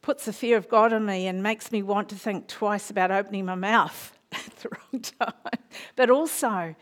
Puts 0.00 0.24
the 0.24 0.32
fear 0.32 0.56
of 0.56 0.70
God 0.70 0.94
in 0.94 1.04
me 1.04 1.26
and 1.26 1.42
makes 1.42 1.70
me 1.70 1.82
want 1.82 2.08
to 2.08 2.14
think 2.14 2.48
twice 2.48 2.88
about 2.88 3.10
opening 3.10 3.44
my 3.44 3.54
mouth 3.54 4.13
at 4.34 4.56
the 4.62 4.68
wrong 4.70 5.02
time. 5.02 5.58
But 5.96 6.10
also, 6.10 6.74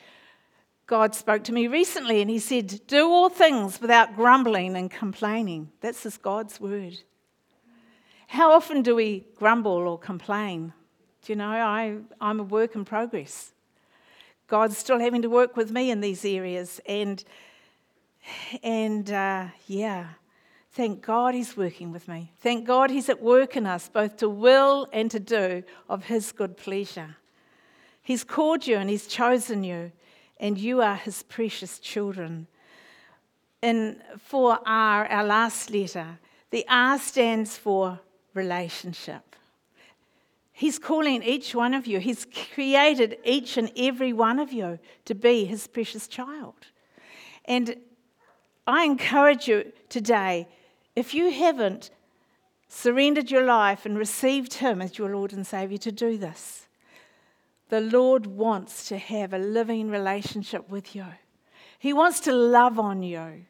God 0.86 1.14
spoke 1.14 1.44
to 1.44 1.52
me 1.52 1.68
recently 1.68 2.20
and 2.20 2.30
He 2.30 2.38
said, 2.38 2.80
Do 2.86 3.08
all 3.08 3.28
things 3.28 3.80
without 3.80 4.16
grumbling 4.16 4.76
and 4.76 4.90
complaining. 4.90 5.70
That's 5.80 6.02
just 6.02 6.22
God's 6.22 6.60
word. 6.60 6.98
How 8.28 8.52
often 8.52 8.82
do 8.82 8.94
we 8.94 9.26
grumble 9.36 9.72
or 9.72 9.98
complain? 9.98 10.72
Do 11.22 11.32
you 11.32 11.36
know, 11.36 11.50
I, 11.50 11.98
I'm 12.20 12.40
a 12.40 12.42
work 12.42 12.74
in 12.74 12.84
progress. 12.84 13.52
God's 14.48 14.76
still 14.76 14.98
having 14.98 15.22
to 15.22 15.30
work 15.30 15.56
with 15.56 15.70
me 15.70 15.90
in 15.90 16.00
these 16.00 16.24
areas. 16.24 16.80
And, 16.86 17.22
and 18.62 19.10
uh, 19.10 19.46
yeah, 19.66 20.08
thank 20.72 21.00
God 21.00 21.34
He's 21.34 21.56
working 21.56 21.92
with 21.92 22.08
me. 22.08 22.32
Thank 22.40 22.66
God 22.66 22.90
He's 22.90 23.08
at 23.08 23.22
work 23.22 23.56
in 23.56 23.66
us, 23.66 23.88
both 23.88 24.16
to 24.18 24.28
will 24.28 24.88
and 24.92 25.10
to 25.10 25.20
do 25.20 25.62
of 25.88 26.04
His 26.04 26.32
good 26.32 26.56
pleasure. 26.56 27.16
He's 28.02 28.24
called 28.24 28.66
you 28.66 28.76
and 28.76 28.90
He's 28.90 29.06
chosen 29.06 29.64
you, 29.64 29.92
and 30.38 30.58
you 30.58 30.82
are 30.82 30.96
His 30.96 31.22
precious 31.22 31.78
children. 31.78 32.48
And 33.62 34.02
for 34.18 34.58
R, 34.66 35.06
our 35.06 35.24
last 35.24 35.70
letter, 35.70 36.18
the 36.50 36.64
R 36.68 36.98
stands 36.98 37.56
for 37.56 38.00
relationship. 38.34 39.36
He's 40.52 40.78
calling 40.78 41.22
each 41.22 41.54
one 41.54 41.74
of 41.74 41.86
you, 41.86 42.00
He's 42.00 42.26
created 42.54 43.18
each 43.24 43.56
and 43.56 43.70
every 43.76 44.12
one 44.12 44.38
of 44.38 44.52
you 44.52 44.78
to 45.04 45.14
be 45.14 45.44
His 45.44 45.66
precious 45.66 46.06
child. 46.08 46.66
And 47.44 47.76
I 48.66 48.84
encourage 48.84 49.48
you 49.48 49.72
today, 49.88 50.48
if 50.94 51.14
you 51.14 51.30
haven't 51.30 51.90
surrendered 52.68 53.30
your 53.30 53.44
life 53.44 53.86
and 53.86 53.98
received 53.98 54.54
Him 54.54 54.80
as 54.82 54.98
your 54.98 55.10
Lord 55.10 55.32
and 55.32 55.46
Savior, 55.46 55.78
to 55.78 55.92
do 55.92 56.16
this. 56.16 56.61
The 57.72 57.80
Lord 57.80 58.26
wants 58.26 58.88
to 58.88 58.98
have 58.98 59.32
a 59.32 59.38
living 59.38 59.88
relationship 59.88 60.68
with 60.68 60.94
you. 60.94 61.06
He 61.78 61.94
wants 61.94 62.20
to 62.20 62.32
love 62.34 62.78
on 62.78 63.02
you. 63.02 63.46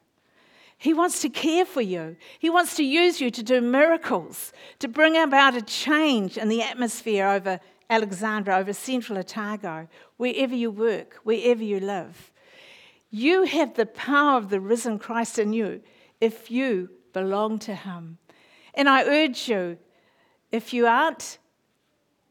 He 0.78 0.94
wants 0.94 1.20
to 1.22 1.28
care 1.28 1.64
for 1.64 1.80
you. 1.80 2.14
He 2.38 2.48
wants 2.48 2.76
to 2.76 2.84
use 2.84 3.20
you 3.20 3.32
to 3.32 3.42
do 3.42 3.60
miracles, 3.60 4.52
to 4.78 4.86
bring 4.86 5.16
about 5.16 5.56
a 5.56 5.60
change 5.60 6.38
in 6.38 6.48
the 6.48 6.62
atmosphere 6.62 7.26
over 7.26 7.58
Alexandra, 7.90 8.58
over 8.58 8.72
central 8.72 9.18
Otago, 9.18 9.88
wherever 10.18 10.54
you 10.54 10.70
work, 10.70 11.18
wherever 11.24 11.64
you 11.64 11.80
live. 11.80 12.30
You 13.10 13.42
have 13.42 13.74
the 13.74 13.86
power 13.86 14.38
of 14.38 14.50
the 14.50 14.60
risen 14.60 15.00
Christ 15.00 15.36
in 15.40 15.52
you 15.52 15.82
if 16.20 16.48
you 16.48 16.90
belong 17.12 17.58
to 17.58 17.74
Him. 17.74 18.18
And 18.74 18.88
I 18.88 19.02
urge 19.02 19.48
you, 19.48 19.78
if 20.52 20.72
you 20.72 20.86
aren't 20.86 21.38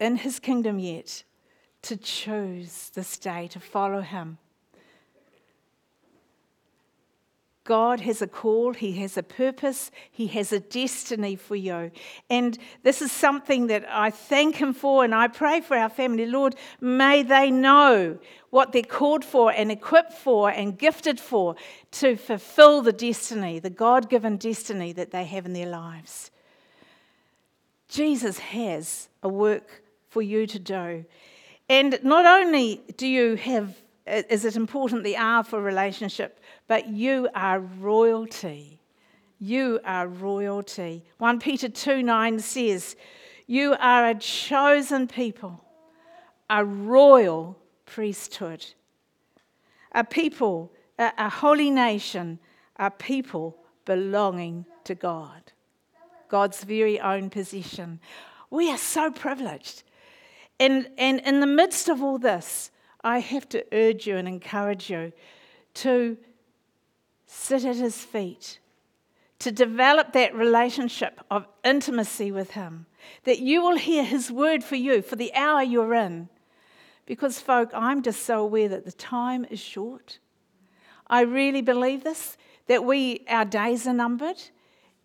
in 0.00 0.16
His 0.16 0.40
kingdom 0.40 0.78
yet, 0.78 1.24
to 1.82 1.96
choose 1.96 2.90
this 2.94 3.18
day 3.18 3.48
to 3.48 3.60
follow 3.60 4.00
Him. 4.00 4.38
God 7.64 8.00
has 8.00 8.20
a 8.20 8.26
call, 8.26 8.72
He 8.72 8.92
has 8.98 9.16
a 9.16 9.22
purpose, 9.22 9.92
He 10.10 10.26
has 10.28 10.52
a 10.52 10.58
destiny 10.58 11.36
for 11.36 11.54
you. 11.54 11.92
And 12.28 12.58
this 12.82 13.00
is 13.00 13.12
something 13.12 13.68
that 13.68 13.84
I 13.88 14.10
thank 14.10 14.56
Him 14.56 14.72
for, 14.74 15.04
and 15.04 15.14
I 15.14 15.28
pray 15.28 15.60
for 15.60 15.76
our 15.76 15.88
family. 15.88 16.26
Lord, 16.26 16.56
may 16.80 17.22
they 17.22 17.52
know 17.52 18.18
what 18.50 18.72
they're 18.72 18.82
called 18.82 19.24
for, 19.24 19.52
and 19.52 19.70
equipped 19.70 20.12
for, 20.12 20.50
and 20.50 20.76
gifted 20.76 21.20
for 21.20 21.54
to 21.92 22.16
fulfill 22.16 22.82
the 22.82 22.92
destiny, 22.92 23.60
the 23.60 23.70
God 23.70 24.10
given 24.10 24.38
destiny 24.38 24.92
that 24.94 25.12
they 25.12 25.24
have 25.24 25.46
in 25.46 25.52
their 25.52 25.68
lives. 25.68 26.32
Jesus 27.88 28.38
has 28.38 29.08
a 29.22 29.28
work 29.28 29.82
for 30.08 30.20
you 30.20 30.46
to 30.48 30.58
do. 30.58 31.04
And 31.72 31.98
not 32.02 32.26
only 32.26 32.82
do 32.98 33.06
you 33.06 33.36
have, 33.36 33.74
is 34.06 34.44
it 34.44 34.56
important 34.56 35.04
the 35.04 35.16
R 35.16 35.42
for 35.42 35.58
relationship, 35.58 36.38
but 36.66 36.88
you 36.88 37.30
are 37.34 37.60
royalty. 37.60 38.82
You 39.38 39.80
are 39.82 40.06
royalty. 40.06 41.02
1 41.16 41.38
Peter 41.38 41.70
2 41.70 42.02
9 42.02 42.40
says, 42.40 42.94
You 43.46 43.74
are 43.80 44.10
a 44.10 44.14
chosen 44.14 45.08
people, 45.08 45.64
a 46.50 46.62
royal 46.62 47.58
priesthood, 47.86 48.66
a 49.92 50.04
people, 50.04 50.72
a, 50.98 51.10
a 51.16 51.30
holy 51.30 51.70
nation, 51.70 52.38
a 52.76 52.90
people 52.90 53.56
belonging 53.86 54.66
to 54.84 54.94
God, 54.94 55.52
God's 56.28 56.64
very 56.64 57.00
own 57.00 57.30
possession. 57.30 57.98
We 58.50 58.70
are 58.70 58.76
so 58.76 59.10
privileged 59.10 59.84
and, 60.62 60.88
and 60.96 61.18
in 61.20 61.40
the 61.40 61.46
midst 61.46 61.88
of 61.88 62.02
all 62.02 62.18
this, 62.18 62.70
I 63.02 63.18
have 63.18 63.48
to 63.48 63.64
urge 63.72 64.06
you 64.06 64.16
and 64.16 64.28
encourage 64.28 64.88
you 64.88 65.12
to 65.74 66.16
sit 67.26 67.64
at 67.64 67.74
his 67.74 67.96
feet, 67.96 68.60
to 69.40 69.50
develop 69.50 70.12
that 70.12 70.36
relationship 70.36 71.20
of 71.32 71.48
intimacy 71.64 72.30
with 72.30 72.52
him, 72.52 72.86
that 73.24 73.40
you 73.40 73.60
will 73.60 73.76
hear 73.76 74.04
his 74.04 74.30
word 74.30 74.62
for 74.62 74.76
you 74.76 75.02
for 75.02 75.16
the 75.16 75.34
hour 75.34 75.64
you're 75.64 75.94
in. 75.94 76.28
Because, 77.06 77.40
folk, 77.40 77.70
I'm 77.74 78.00
just 78.00 78.22
so 78.22 78.38
aware 78.38 78.68
that 78.68 78.84
the 78.84 78.92
time 78.92 79.44
is 79.50 79.58
short. 79.58 80.20
I 81.08 81.22
really 81.22 81.62
believe 81.62 82.04
this, 82.04 82.36
that 82.68 82.84
we, 82.84 83.24
our 83.28 83.44
days 83.44 83.88
are 83.88 83.92
numbered, 83.92 84.40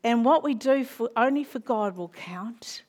and 0.03 0.23
what 0.23 0.43
we 0.43 0.53
do 0.53 0.85
for, 0.85 1.09
only 1.17 1.43
for 1.43 1.57
God 1.57 1.97
will 1.97 2.09
count. 2.09 2.83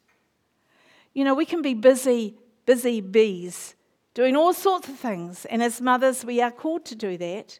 You 1.14 1.24
know, 1.24 1.34
we 1.34 1.46
can 1.46 1.62
be 1.62 1.72
busy 1.72 2.38
busy 2.68 3.00
bees, 3.00 3.74
doing 4.12 4.36
all 4.36 4.52
sorts 4.52 4.90
of 4.90 4.94
things. 4.94 5.46
And 5.46 5.62
as 5.62 5.80
mothers, 5.80 6.22
we 6.22 6.42
are 6.42 6.50
called 6.50 6.84
to 6.84 6.94
do 6.94 7.16
that. 7.16 7.58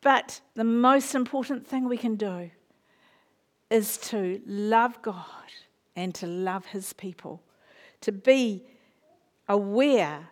But 0.00 0.40
the 0.54 0.64
most 0.64 1.14
important 1.14 1.66
thing 1.66 1.86
we 1.86 1.98
can 1.98 2.14
do 2.14 2.50
is 3.68 3.98
to 3.98 4.40
love 4.46 5.02
God 5.02 5.52
and 5.94 6.14
to 6.14 6.26
love 6.26 6.64
His 6.64 6.94
people, 6.94 7.42
to 8.00 8.10
be 8.10 8.64
aware 9.46 10.30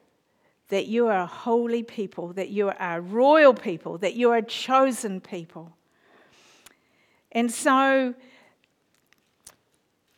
that 0.69 0.87
you 0.87 1.09
are 1.09 1.19
a 1.19 1.27
holy 1.27 1.83
people, 1.83 2.33
that 2.33 2.49
you 2.49 2.69
are 2.69 2.77
a 2.97 3.03
royal 3.03 3.53
people, 3.53 3.99
that 3.99 4.15
you 4.15 4.31
are 4.31 4.39
a 4.39 4.43
chosen 4.43 5.21
people. 5.21 5.77
And 7.31 7.53
so, 7.53 8.15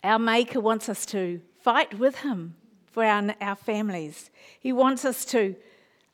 our 0.04 0.20
Maker 0.20 0.60
wants 0.60 0.88
us 0.88 1.04
to 1.06 1.40
fight 1.60 1.98
with 1.98 2.18
Him 2.18 2.54
for 2.98 3.04
our, 3.04 3.32
our 3.40 3.54
families. 3.54 4.28
He 4.58 4.72
wants 4.72 5.04
us 5.04 5.24
to 5.26 5.54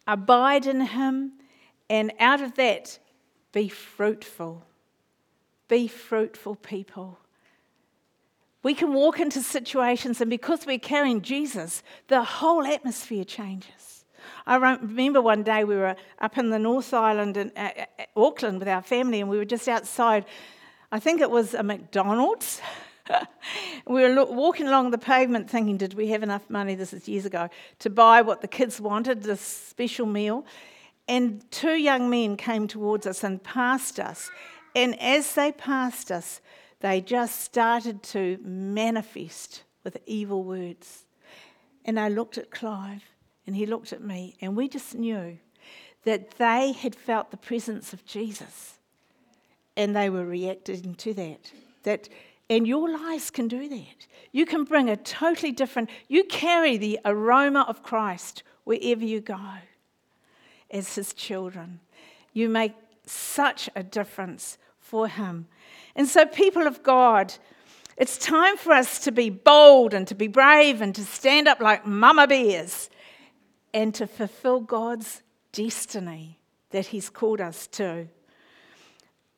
abide 0.07 0.67
in 0.67 0.83
Him 0.83 1.33
and 1.89 2.13
out 2.21 2.43
of 2.43 2.57
that, 2.57 2.99
be 3.53 3.71
fruitful. 3.71 4.63
Be 5.67 5.89
fruitful 5.89 6.57
people. 6.57 7.19
We 8.63 8.75
can 8.75 8.93
walk 8.93 9.19
into 9.19 9.41
situations, 9.41 10.21
and 10.21 10.29
because 10.29 10.67
we're 10.67 10.79
carrying 10.79 11.23
Jesus, 11.23 11.83
the 12.09 12.23
whole 12.23 12.67
atmosphere 12.67 13.25
changes. 13.25 14.05
I 14.47 14.57
remember 14.57 15.23
one 15.23 15.43
day 15.43 15.65
we 15.65 15.77
were 15.77 15.97
up 16.19 16.37
in 16.37 16.51
the 16.51 16.59
North 16.59 16.93
Island 16.93 17.39
in 17.39 17.51
uh, 17.57 17.71
uh, 17.99 18.05
Auckland 18.15 18.59
with 18.59 18.69
our 18.69 18.83
family, 18.83 19.23
and 19.23 19.31
we 19.31 19.39
were 19.39 19.47
just 19.47 19.69
outside. 19.69 20.27
I 20.93 21.01
think 21.01 21.23
it 21.23 21.31
was 21.31 21.55
a 21.55 21.63
McDonald's. 21.63 22.61
we 23.87 24.03
were 24.03 24.09
look, 24.09 24.31
walking 24.31 24.67
along 24.67 24.91
the 24.91 24.99
pavement 24.99 25.49
thinking, 25.49 25.77
did 25.77 25.95
we 25.95 26.09
have 26.09 26.23
enough 26.23 26.49
money, 26.49 26.75
this 26.75 26.93
is 26.93 27.09
years 27.09 27.27
ago, 27.27 27.49
to 27.81 27.91
buy 27.91 28.23
what 28.23 28.41
the 28.41 28.49
kids 28.49 28.81
wanted, 28.81 29.23
this 29.23 29.41
special 29.41 30.07
meal? 30.07 30.45
And 31.07 31.49
two 31.51 31.75
young 31.75 32.09
men 32.09 32.37
came 32.37 32.67
towards 32.67 33.07
us 33.07 33.23
and 33.23 33.43
passed 33.43 34.01
us. 34.01 34.31
And 34.75 35.01
as 35.01 35.35
they 35.35 35.53
passed 35.53 36.11
us, 36.11 36.41
they 36.81 37.01
just 37.01 37.41
started 37.41 38.03
to 38.05 38.39
manifest 38.43 39.63
with 39.85 39.99
evil 40.07 40.43
words. 40.43 41.05
And 41.85 42.01
I 42.01 42.09
looked 42.09 42.39
at 42.39 42.51
Clive 42.51 43.05
and 43.47 43.55
he 43.55 43.67
looked 43.67 43.93
at 43.93 44.03
me, 44.03 44.37
and 44.41 44.57
we 44.57 44.69
just 44.69 44.95
knew 44.95 45.39
that 46.05 46.33
they 46.39 46.73
had 46.73 46.95
felt 46.95 47.31
the 47.31 47.37
presence 47.37 47.93
of 47.93 48.07
Jesus 48.07 48.75
and 49.77 49.95
they 49.95 50.09
were 50.09 50.25
reacting 50.25 50.95
to 50.95 51.15
that. 51.15 51.53
That 51.83 52.09
and 52.51 52.67
your 52.67 52.91
lives 52.91 53.31
can 53.31 53.49
do 53.49 53.69
that. 53.69 54.07
You 54.33 54.47
can 54.47 54.65
bring 54.65 54.91
a 54.91 54.97
totally 54.97 55.53
different, 55.53 55.91
you 56.09 56.25
carry 56.25 56.77
the 56.77 57.01
aroma 57.05 57.65
of 57.69 57.83
Christ 57.83 58.43
wherever 58.65 59.05
you 59.05 59.21
go 59.21 59.41
as 60.71 60.95
his 60.95 61.15
children. 61.15 61.81
You 62.33 62.49
make 62.49 62.75
such 63.07 63.71
a 63.77 63.83
difference 63.83 64.59
for 64.79 65.09
him. 65.09 65.47
And 65.97 66.09
so, 66.09 66.27
people 66.27 66.67
of 66.67 66.83
God, 66.83 67.33
it's 67.97 68.19
time 68.19 68.57
for 68.57 68.73
us 68.73 68.99
to 69.01 69.13
be 69.13 69.31
bold 69.31 69.95
and 69.95 70.07
to 70.09 70.15
be 70.15 70.27
brave 70.27 70.81
and 70.81 70.95
to 70.95 71.05
stand 71.05 71.47
up 71.47 71.61
like 71.61 71.87
mama 71.87 72.27
bears 72.27 72.91
and 73.73 73.95
to 73.95 74.07
fulfill 74.07 74.61
God's 74.61 75.23
destiny 75.53 76.39
that 76.71 76.87
He's 76.87 77.09
called 77.09 77.41
us 77.41 77.67
to. 77.69 78.09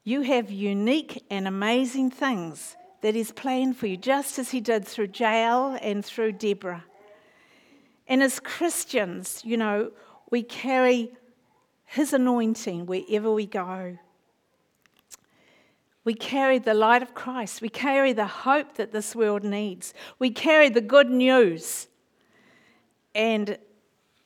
You 0.05 0.23
have 0.23 0.51
unique 0.51 1.25
and 1.31 1.47
amazing 1.47 2.11
things 2.11 2.77
that 3.07 3.15
He's 3.15 3.31
planned 3.31 3.77
for 3.77 3.87
you, 3.87 3.97
just 3.97 4.37
as 4.37 4.51
He 4.51 4.61
did 4.61 4.85
through 4.85 5.11
Jael 5.15 5.79
and 5.81 6.05
through 6.05 6.33
Deborah. 6.33 6.83
And 8.09 8.21
as 8.21 8.41
Christians, 8.41 9.43
you 9.45 9.57
know, 9.57 9.93
we 10.29 10.43
carry 10.43 11.13
His 11.85 12.13
anointing 12.13 12.87
wherever 12.87 13.31
we 13.31 13.47
go. 13.47 13.97
We 16.03 16.15
carry 16.15 16.59
the 16.59 16.75
light 16.75 17.01
of 17.01 17.15
Christ. 17.15 17.63
We 17.63 17.69
carry 17.69 18.13
the 18.13 18.27
hope 18.27 18.75
that 18.75 18.91
this 18.91 19.15
world 19.15 19.45
needs. 19.45 19.95
We 20.19 20.31
carry 20.31 20.69
the 20.69 20.81
good 20.81 21.09
news 21.09 21.87
and 23.15 23.57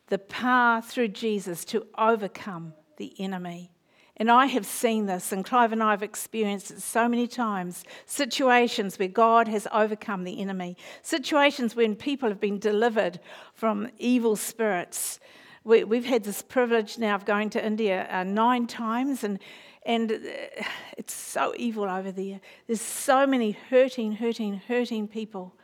the 0.06 0.20
power 0.20 0.80
through 0.80 1.08
Jesus 1.08 1.66
to 1.66 1.86
overcome 1.98 2.72
the 2.96 3.12
enemy. 3.20 3.72
And 4.20 4.30
I 4.30 4.44
have 4.46 4.66
seen 4.66 5.06
this, 5.06 5.32
and 5.32 5.42
Clive 5.46 5.72
and 5.72 5.82
I 5.82 5.92
have 5.92 6.02
experienced 6.02 6.70
it 6.70 6.82
so 6.82 7.08
many 7.08 7.26
times 7.26 7.84
situations 8.04 8.98
where 8.98 9.08
God 9.08 9.48
has 9.48 9.66
overcome 9.72 10.24
the 10.24 10.42
enemy, 10.42 10.76
situations 11.00 11.74
when 11.74 11.96
people 11.96 12.28
have 12.28 12.38
been 12.38 12.58
delivered 12.58 13.18
from 13.54 13.88
evil 13.96 14.36
spirits. 14.36 15.20
We, 15.64 15.80
have 15.96 16.04
had 16.04 16.24
this 16.24 16.42
privilege 16.42 16.98
now 16.98 17.14
of 17.14 17.24
going 17.24 17.48
to 17.50 17.64
India 17.64 18.06
uh, 18.10 18.24
nine 18.24 18.66
times, 18.66 19.24
and 19.24 19.38
and 19.86 20.12
uh, 20.12 20.64
it's 20.98 21.14
so 21.14 21.54
evil 21.56 21.84
over 21.84 22.12
there. 22.12 22.40
There's 22.66 22.82
so 22.82 23.26
many 23.26 23.52
hurting, 23.70 24.12
hurting, 24.12 24.60
hurting 24.68 25.08
people. 25.08 25.54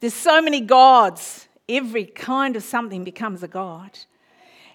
There's 0.00 0.14
so 0.14 0.40
many 0.40 0.62
gods. 0.62 1.46
Every 1.68 2.06
kind 2.06 2.56
of 2.56 2.62
something 2.62 3.04
becomes 3.04 3.42
a 3.42 3.48
god. 3.48 3.98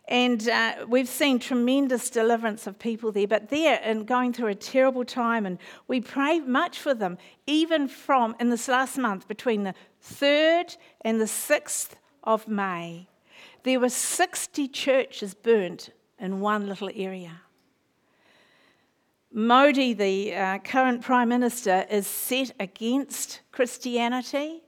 And 0.08 0.48
uh, 0.48 0.86
we've 0.88 1.10
seen 1.10 1.38
tremendous 1.38 2.10
deliverance 2.10 2.66
of 2.66 2.80
people 2.80 3.12
there, 3.12 3.28
but 3.28 3.50
they're 3.50 3.80
and 3.84 4.08
going 4.08 4.32
through 4.32 4.48
a 4.48 4.56
terrible 4.56 5.04
time, 5.04 5.46
and 5.46 5.58
we 5.88 6.00
pray 6.00 6.40
much 6.40 6.80
for 6.80 6.94
them, 6.94 7.18
even 7.46 7.90
from 7.90 8.34
in 8.40 8.50
this 8.50 8.70
last 8.70 8.98
month 8.98 9.28
between 9.28 9.64
the 9.64 9.74
3rd 10.02 10.78
and 11.02 11.20
the 11.20 11.26
6th 11.26 11.90
of 12.24 12.48
May. 12.48 13.08
There 13.64 13.82
were 13.82 13.90
60 13.90 14.70
churches 14.70 15.34
burnt 15.34 15.90
in 16.20 16.40
one 16.40 16.68
little 16.68 16.90
area. 16.96 17.42
Modi, 19.34 19.94
the 19.94 20.34
uh, 20.34 20.58
current 20.60 21.02
Prime 21.02 21.28
Minister, 21.28 21.86
is 21.90 22.08
set 22.08 22.52
against 22.62 23.42
Christianity 23.52 24.64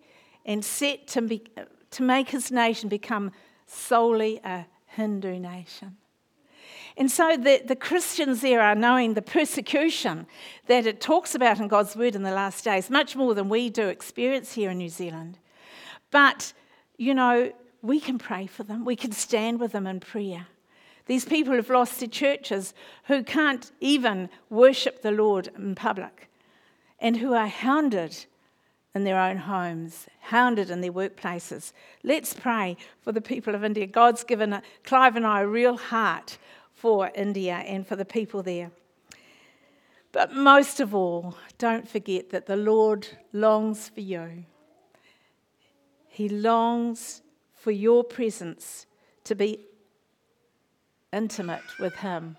and 0.45 0.65
set 0.65 1.07
to, 1.07 1.21
be, 1.21 1.43
to 1.91 2.03
make 2.03 2.29
his 2.29 2.51
nation 2.51 2.89
become 2.89 3.31
solely 3.65 4.41
a 4.43 4.65
Hindu 4.95 5.39
nation. 5.39 5.97
And 6.97 7.09
so 7.09 7.37
the, 7.37 7.61
the 7.65 7.75
Christians 7.75 8.41
there 8.41 8.61
are 8.61 8.75
knowing 8.75 9.13
the 9.13 9.21
persecution 9.21 10.27
that 10.67 10.85
it 10.85 10.99
talks 10.99 11.33
about 11.33 11.59
in 11.59 11.67
God's 11.67 11.95
word 11.95 12.15
in 12.15 12.23
the 12.23 12.31
last 12.31 12.63
days, 12.65 12.89
much 12.89 13.15
more 13.15 13.33
than 13.33 13.47
we 13.47 13.69
do 13.69 13.87
experience 13.87 14.53
here 14.53 14.71
in 14.71 14.77
New 14.79 14.89
Zealand. 14.89 15.37
But, 16.11 16.53
you 16.97 17.13
know, 17.13 17.53
we 17.81 17.99
can 17.99 18.17
pray 18.17 18.47
for 18.47 18.63
them, 18.63 18.83
we 18.83 18.95
can 18.95 19.11
stand 19.11 19.59
with 19.59 19.71
them 19.71 19.87
in 19.87 19.99
prayer. 19.99 20.47
These 21.05 21.25
people 21.25 21.55
have 21.55 21.69
lost 21.69 21.99
their 21.99 22.09
churches 22.09 22.73
who 23.05 23.23
can't 23.23 23.71
even 23.79 24.29
worship 24.49 25.01
the 25.01 25.11
Lord 25.11 25.49
in 25.55 25.73
public 25.75 26.29
and 26.99 27.17
who 27.17 27.33
are 27.33 27.47
hounded 27.47 28.25
in 28.95 29.03
their 29.03 29.19
own 29.19 29.37
homes, 29.37 30.07
hounded 30.21 30.69
in 30.69 30.81
their 30.81 30.91
workplaces. 30.91 31.73
Let's 32.03 32.33
pray 32.33 32.75
for 33.01 33.11
the 33.11 33.21
people 33.21 33.55
of 33.55 33.63
India. 33.63 33.85
God's 33.85 34.23
given 34.23 34.53
uh, 34.53 34.61
Clive 34.83 35.15
and 35.15 35.25
I 35.25 35.41
a 35.41 35.47
real 35.47 35.77
heart 35.77 36.37
for 36.73 37.11
India 37.13 37.55
and 37.55 37.85
for 37.85 37.95
the 37.95 38.05
people 38.05 38.41
there. 38.41 38.71
But 40.11 40.33
most 40.33 40.79
of 40.79 40.95
all, 40.95 41.37
don't 41.57 41.87
forget 41.87 42.31
that 42.31 42.47
the 42.47 42.55
Lord 42.55 43.07
longs 43.31 43.89
for 43.89 44.01
you. 44.01 44.45
He 46.07 46.29
longs 46.29 47.21
for 47.53 47.71
your 47.71 48.03
presence 48.03 48.87
to 49.25 49.35
be 49.35 49.59
intimate 51.13 51.79
with 51.79 51.95
Him. 51.95 52.37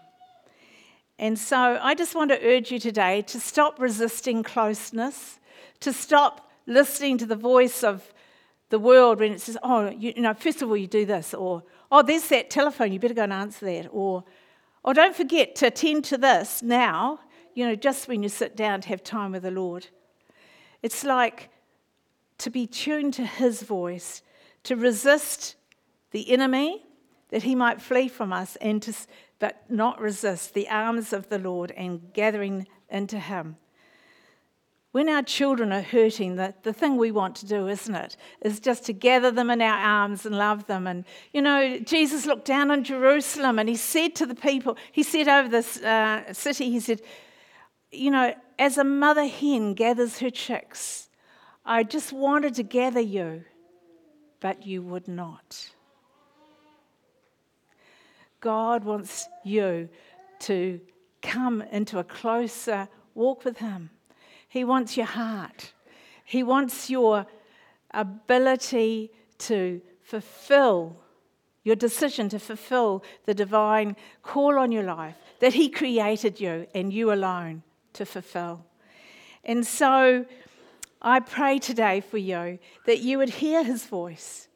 And 1.18 1.38
so 1.38 1.78
I 1.82 1.94
just 1.94 2.14
want 2.14 2.30
to 2.30 2.42
urge 2.42 2.72
you 2.72 2.78
today 2.78 3.22
to 3.22 3.38
stop 3.38 3.78
resisting 3.78 4.42
closeness, 4.42 5.38
to 5.81 5.93
stop 5.93 6.51
listening 6.66 7.18
to 7.18 7.26
the 7.26 7.37
voice 7.37 7.83
of 7.83 8.12
the 8.68 8.78
world 8.78 9.20
when 9.20 9.33
it 9.33 9.41
says, 9.41 9.59
oh, 9.62 9.91
you, 9.91 10.12
you 10.16 10.22
know, 10.22 10.35
first 10.35 10.62
of 10.62 10.68
all, 10.68 10.76
you 10.76 10.87
do 10.87 11.05
this, 11.05 11.35
or, 11.35 11.62
oh, 11.91 12.03
there's 12.03 12.28
that 12.28 12.51
telephone, 12.51 12.93
you 12.93 13.01
better 13.01 13.14
go 13.14 13.24
and 13.24 13.33
answer 13.33 13.66
that, 13.66 13.89
or, 13.91 14.24
oh, 14.85 14.93
don't 14.93 15.16
forget 15.16 15.57
to 15.57 15.66
attend 15.66 16.05
to 16.05 16.16
this 16.16 16.62
now, 16.62 17.20
you 17.55 17.66
know, 17.66 17.74
just 17.74 18.07
when 18.07 18.22
you 18.22 18.28
sit 18.28 18.57
down 18.57 18.81
to 18.81 18.89
have 18.89 19.03
time 19.03 19.33
with 19.33 19.43
the 19.43 19.51
Lord. 19.51 19.89
It's 20.83 21.05
like 21.05 21.51
to 22.39 22.51
be 22.51 22.66
tuned 22.66 23.14
to 23.14 23.26
His 23.26 23.62
voice, 23.62 24.22
to 24.62 24.76
resist 24.76 25.57
the 26.12 26.31
enemy, 26.31 26.85
that 27.31 27.45
he 27.45 27.55
might 27.55 27.81
flee 27.81 28.09
from 28.09 28.33
us, 28.33 28.57
and 28.57 28.83
to, 28.83 28.95
but 29.39 29.64
not 29.68 30.01
resist 30.01 30.55
the 30.55 30.68
arms 30.68 31.12
of 31.12 31.28
the 31.28 31.39
Lord 31.39 31.70
and 31.72 32.12
gathering 32.12 32.66
into 32.89 33.18
him. 33.18 33.57
When 34.93 35.09
our 35.09 35.22
children 35.22 35.72
are 35.72 35.82
hurting, 35.82 36.34
the, 36.34 36.53
the 36.64 36.72
thing 36.72 36.97
we 36.97 37.12
want 37.12 37.36
to 37.36 37.47
do, 37.47 37.68
isn't 37.68 37.95
it, 37.95 38.16
is 38.43 38.59
just 38.59 38.84
to 38.86 38.93
gather 38.93 39.30
them 39.30 39.49
in 39.49 39.62
our 39.62 39.78
arms 39.78 40.26
and 40.26 40.36
love 40.36 40.66
them. 40.66 40.88
And, 40.88 41.05
you 41.32 41.41
know, 41.41 41.78
Jesus 41.78 42.26
looked 42.26 42.45
down 42.45 42.72
on 42.72 42.82
Jerusalem 42.82 43.61
and 43.61 43.68
he 43.68 43.76
said 43.76 44.16
to 44.16 44.26
the 44.26 44.34
people, 44.34 44.76
he 44.91 45.05
said 45.05 45.28
over 45.28 45.49
this 45.49 45.80
uh, 45.82 46.32
city, 46.32 46.70
he 46.70 46.80
said, 46.80 47.03
you 47.93 48.11
know, 48.11 48.34
as 48.59 48.78
a 48.78 48.84
mother 48.84 49.26
hen 49.26 49.74
gathers 49.74 50.18
her 50.18 50.30
chicks, 50.30 51.09
I 51.64 51.84
just 51.84 52.12
wanted 52.12 52.55
to 52.55 52.64
gather 52.64 53.01
you, 53.01 53.45
but 54.41 54.66
you 54.66 54.82
would 54.82 55.07
not. 55.07 55.70
God 58.41 58.84
wants 58.84 59.28
you 59.45 59.88
to 60.41 60.80
come 61.22 61.62
into 61.62 61.99
a 61.99 62.05
closer 62.05 62.88
walk 63.14 63.45
with 63.45 63.59
Him. 63.59 63.91
He 64.51 64.64
wants 64.64 64.98
your 64.98 65.07
heart, 65.07 65.72
He 66.24 66.42
wants 66.42 66.90
your 66.90 67.26
ability 67.92 69.11
to 69.38 69.80
fulfill 70.03 70.96
your 71.64 71.76
decision 71.76 72.28
to 72.30 72.38
fulfill 72.38 73.03
the 73.26 73.34
divine 73.34 73.94
call 74.22 74.59
on 74.59 74.72
your 74.72 74.82
life 74.82 75.16
that 75.40 75.55
He 75.55 75.68
created 75.68 76.40
you 76.40 76.66
and 76.74 76.92
you 76.92 77.12
alone 77.12 77.62
to 77.94 78.05
fulfill. 78.05 78.64
And 79.44 79.66
so 79.66 80.26
I 81.01 81.20
pray 81.20 81.59
today 81.59 82.01
for 82.01 82.18
you 82.18 82.59
that 82.86 83.01
you 83.01 83.16
would 83.16 83.30
hear 83.30 83.64
His 83.64 83.86
voice 83.86 84.48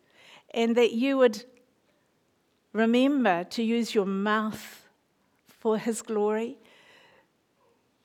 and 0.52 0.76
that 0.76 0.92
you 0.92 1.16
would 1.16 1.44
Remember 2.74 3.44
to 3.44 3.62
use 3.62 3.94
your 3.94 4.04
mouth 4.04 4.88
for 5.46 5.78
His 5.78 6.02
glory. 6.02 6.58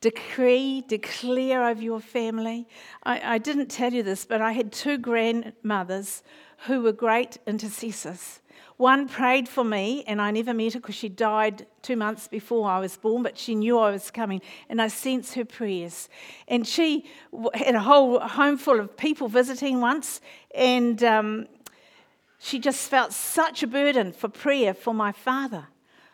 Decree, 0.00 0.82
declare 0.88 1.64
over 1.66 1.82
your 1.82 2.00
family. 2.00 2.66
I, 3.02 3.34
I 3.34 3.38
didn't 3.38 3.66
tell 3.66 3.92
you 3.92 4.02
this, 4.02 4.24
but 4.24 4.40
I 4.40 4.52
had 4.52 4.72
two 4.72 4.96
grandmothers 4.96 6.22
who 6.66 6.80
were 6.80 6.92
great 6.92 7.36
intercessors. 7.46 8.40
One 8.78 9.08
prayed 9.08 9.46
for 9.46 9.62
me, 9.62 10.02
and 10.06 10.22
I 10.22 10.30
never 10.30 10.54
met 10.54 10.72
her 10.72 10.80
because 10.80 10.94
she 10.94 11.10
died 11.10 11.66
two 11.82 11.96
months 11.96 12.28
before 12.28 12.66
I 12.70 12.78
was 12.78 12.96
born, 12.96 13.22
but 13.22 13.36
she 13.36 13.54
knew 13.54 13.78
I 13.78 13.90
was 13.90 14.10
coming, 14.10 14.40
and 14.70 14.80
I 14.80 14.88
sensed 14.88 15.34
her 15.34 15.44
prayers. 15.44 16.08
And 16.48 16.66
she 16.66 17.04
had 17.52 17.74
a 17.74 17.80
whole 17.80 18.20
home 18.20 18.56
full 18.56 18.80
of 18.80 18.96
people 18.96 19.28
visiting 19.28 19.82
once, 19.82 20.22
and 20.54 21.04
um, 21.04 21.46
she 22.38 22.58
just 22.58 22.88
felt 22.88 23.12
such 23.12 23.62
a 23.62 23.66
burden 23.66 24.12
for 24.12 24.28
prayer 24.30 24.72
for 24.72 24.94
my 24.94 25.12
father, 25.12 25.68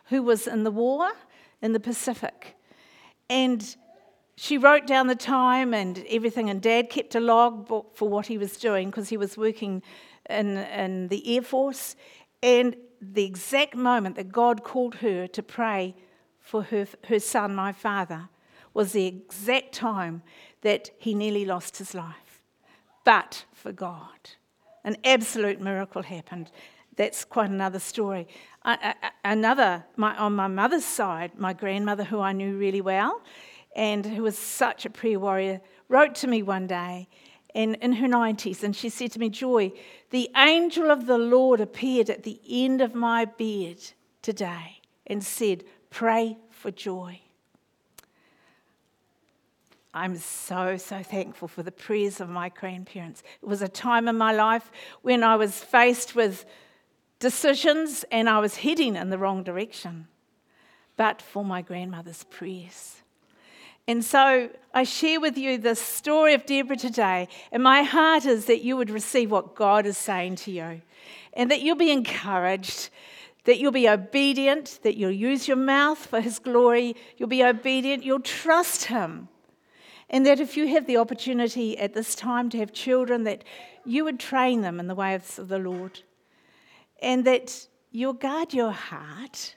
who 0.06 0.24
was 0.24 0.48
in 0.48 0.64
the 0.64 0.72
war 0.72 1.12
in 1.62 1.72
the 1.72 1.80
Pacific. 1.80 2.55
And 3.28 3.76
she 4.36 4.58
wrote 4.58 4.86
down 4.86 5.06
the 5.06 5.14
time 5.14 5.72
and 5.72 6.04
everything, 6.08 6.50
and 6.50 6.60
Dad 6.60 6.90
kept 6.90 7.14
a 7.14 7.20
log 7.20 7.66
book 7.66 7.92
for 7.94 8.08
what 8.08 8.26
he 8.26 8.38
was 8.38 8.56
doing 8.56 8.90
because 8.90 9.08
he 9.08 9.16
was 9.16 9.36
working 9.36 9.82
in, 10.28 10.58
in 10.58 11.08
the 11.08 11.36
Air 11.36 11.42
Force. 11.42 11.96
And 12.42 12.76
the 13.00 13.24
exact 13.24 13.74
moment 13.74 14.16
that 14.16 14.30
God 14.30 14.62
called 14.62 14.96
her 14.96 15.26
to 15.26 15.42
pray 15.42 15.94
for 16.40 16.62
her, 16.64 16.86
her 17.08 17.18
son, 17.18 17.54
my 17.54 17.72
father, 17.72 18.28
was 18.74 18.92
the 18.92 19.06
exact 19.06 19.72
time 19.72 20.22
that 20.60 20.90
he 20.98 21.14
nearly 21.14 21.44
lost 21.44 21.78
his 21.78 21.94
life. 21.94 22.42
But 23.04 23.44
for 23.54 23.72
God, 23.72 24.30
an 24.84 24.96
absolute 25.04 25.60
miracle 25.60 26.02
happened. 26.02 26.50
That's 26.96 27.24
quite 27.24 27.50
another 27.50 27.78
story. 27.78 28.26
Another, 29.24 29.84
my, 29.96 30.16
on 30.16 30.34
my 30.34 30.48
mother's 30.48 30.84
side, 30.84 31.38
my 31.38 31.52
grandmother, 31.52 32.04
who 32.04 32.20
I 32.20 32.32
knew 32.32 32.56
really 32.56 32.80
well, 32.80 33.22
and 33.74 34.04
who 34.04 34.22
was 34.22 34.36
such 34.36 34.86
a 34.86 34.90
prayer 34.90 35.20
warrior, 35.20 35.60
wrote 35.88 36.14
to 36.16 36.26
me 36.26 36.42
one 36.42 36.66
day 36.66 37.08
in, 37.54 37.74
in 37.76 37.92
her 37.94 38.08
90s, 38.08 38.62
and 38.62 38.74
she 38.74 38.88
said 38.88 39.12
to 39.12 39.18
me, 39.18 39.28
Joy, 39.28 39.72
the 40.10 40.30
angel 40.36 40.90
of 40.90 41.06
the 41.06 41.18
Lord 41.18 41.60
appeared 41.60 42.10
at 42.10 42.22
the 42.22 42.40
end 42.48 42.80
of 42.80 42.94
my 42.94 43.24
bed 43.24 43.78
today 44.22 44.80
and 45.06 45.22
said, 45.22 45.64
Pray 45.90 46.36
for 46.50 46.70
joy. 46.70 47.20
I'm 49.94 50.16
so, 50.16 50.76
so 50.76 51.02
thankful 51.02 51.48
for 51.48 51.62
the 51.62 51.72
prayers 51.72 52.20
of 52.20 52.28
my 52.28 52.50
grandparents. 52.50 53.22
It 53.42 53.48
was 53.48 53.62
a 53.62 53.68
time 53.68 54.08
in 54.08 54.18
my 54.18 54.32
life 54.32 54.70
when 55.00 55.22
I 55.22 55.36
was 55.36 55.58
faced 55.58 56.14
with 56.14 56.44
decisions 57.18 58.04
and 58.10 58.28
I 58.28 58.38
was 58.38 58.56
heading 58.56 58.96
in 58.96 59.10
the 59.10 59.18
wrong 59.18 59.42
direction, 59.42 60.08
but 60.96 61.22
for 61.22 61.44
my 61.44 61.62
grandmother's 61.62 62.24
prayers. 62.24 63.02
And 63.88 64.04
so 64.04 64.50
I 64.74 64.82
share 64.82 65.20
with 65.20 65.38
you 65.38 65.58
the 65.58 65.76
story 65.76 66.34
of 66.34 66.44
Deborah 66.44 66.76
today. 66.76 67.28
And 67.52 67.62
my 67.62 67.82
heart 67.82 68.24
is 68.24 68.46
that 68.46 68.62
you 68.62 68.76
would 68.76 68.90
receive 68.90 69.30
what 69.30 69.54
God 69.54 69.86
is 69.86 69.96
saying 69.96 70.36
to 70.36 70.50
you 70.50 70.82
and 71.32 71.50
that 71.50 71.60
you'll 71.60 71.76
be 71.76 71.92
encouraged, 71.92 72.90
that 73.44 73.58
you'll 73.58 73.70
be 73.70 73.88
obedient, 73.88 74.80
that 74.82 74.96
you'll 74.96 75.10
use 75.10 75.46
your 75.46 75.56
mouth 75.56 75.98
for 75.98 76.20
His 76.20 76.40
glory, 76.40 76.96
you'll 77.16 77.28
be 77.28 77.44
obedient, 77.44 78.02
you'll 78.02 78.20
trust 78.20 78.86
Him. 78.86 79.28
And 80.10 80.24
that 80.26 80.40
if 80.40 80.56
you 80.56 80.68
have 80.68 80.86
the 80.86 80.96
opportunity 80.96 81.78
at 81.78 81.94
this 81.94 82.14
time 82.14 82.48
to 82.50 82.58
have 82.58 82.72
children, 82.72 83.24
that 83.24 83.44
you 83.84 84.04
would 84.04 84.18
train 84.18 84.62
them 84.62 84.80
in 84.80 84.86
the 84.86 84.94
ways 84.94 85.38
of 85.38 85.48
the 85.48 85.58
Lord. 85.58 86.00
And 87.00 87.24
that 87.24 87.66
you'll 87.90 88.12
guard 88.12 88.54
your 88.54 88.72
heart 88.72 89.56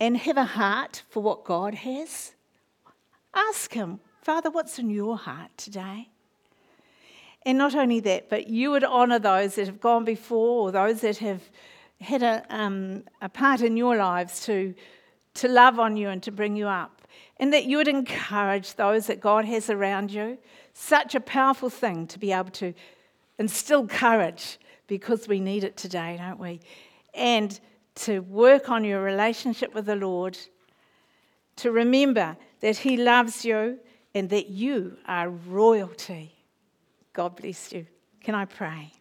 and 0.00 0.16
have 0.16 0.36
a 0.36 0.44
heart 0.44 1.02
for 1.10 1.22
what 1.22 1.44
God 1.44 1.74
has, 1.74 2.32
ask 3.34 3.72
Him, 3.74 4.00
Father, 4.22 4.50
what's 4.50 4.78
in 4.78 4.90
your 4.90 5.16
heart 5.16 5.50
today? 5.56 6.08
And 7.46 7.58
not 7.58 7.74
only 7.74 8.00
that, 8.00 8.28
but 8.28 8.48
you 8.48 8.70
would 8.70 8.84
honour 8.84 9.18
those 9.18 9.54
that 9.54 9.66
have 9.66 9.80
gone 9.80 10.04
before 10.04 10.62
or 10.62 10.72
those 10.72 11.00
that 11.00 11.18
have 11.18 11.42
had 12.00 12.22
a, 12.22 12.44
um, 12.50 13.04
a 13.20 13.28
part 13.28 13.60
in 13.60 13.76
your 13.76 13.96
lives 13.96 14.44
to, 14.46 14.74
to 15.34 15.48
love 15.48 15.78
on 15.78 15.96
you 15.96 16.08
and 16.08 16.22
to 16.22 16.30
bring 16.30 16.56
you 16.56 16.66
up. 16.66 17.02
And 17.38 17.52
that 17.52 17.64
you 17.64 17.78
would 17.78 17.88
encourage 17.88 18.74
those 18.74 19.06
that 19.06 19.20
God 19.20 19.46
has 19.46 19.70
around 19.70 20.10
you. 20.10 20.38
Such 20.74 21.14
a 21.14 21.20
powerful 21.20 21.70
thing 21.70 22.06
to 22.08 22.18
be 22.18 22.32
able 22.32 22.50
to 22.50 22.74
instill 23.38 23.86
courage 23.86 24.58
because 24.90 25.28
we 25.28 25.38
need 25.38 25.62
it 25.62 25.76
today, 25.76 26.16
don't 26.18 26.40
we? 26.40 26.58
And 27.14 27.58
to 27.94 28.18
work 28.22 28.68
on 28.68 28.82
your 28.82 29.00
relationship 29.00 29.72
with 29.72 29.86
the 29.86 29.94
Lord, 29.94 30.36
to 31.56 31.70
remember 31.70 32.36
that 32.58 32.76
He 32.76 32.96
loves 32.96 33.44
you 33.44 33.78
and 34.16 34.28
that 34.30 34.50
you 34.50 34.96
are 35.06 35.30
royalty. 35.30 36.34
God 37.12 37.36
bless 37.36 37.72
you. 37.72 37.86
Can 38.20 38.34
I 38.34 38.46
pray? 38.46 38.92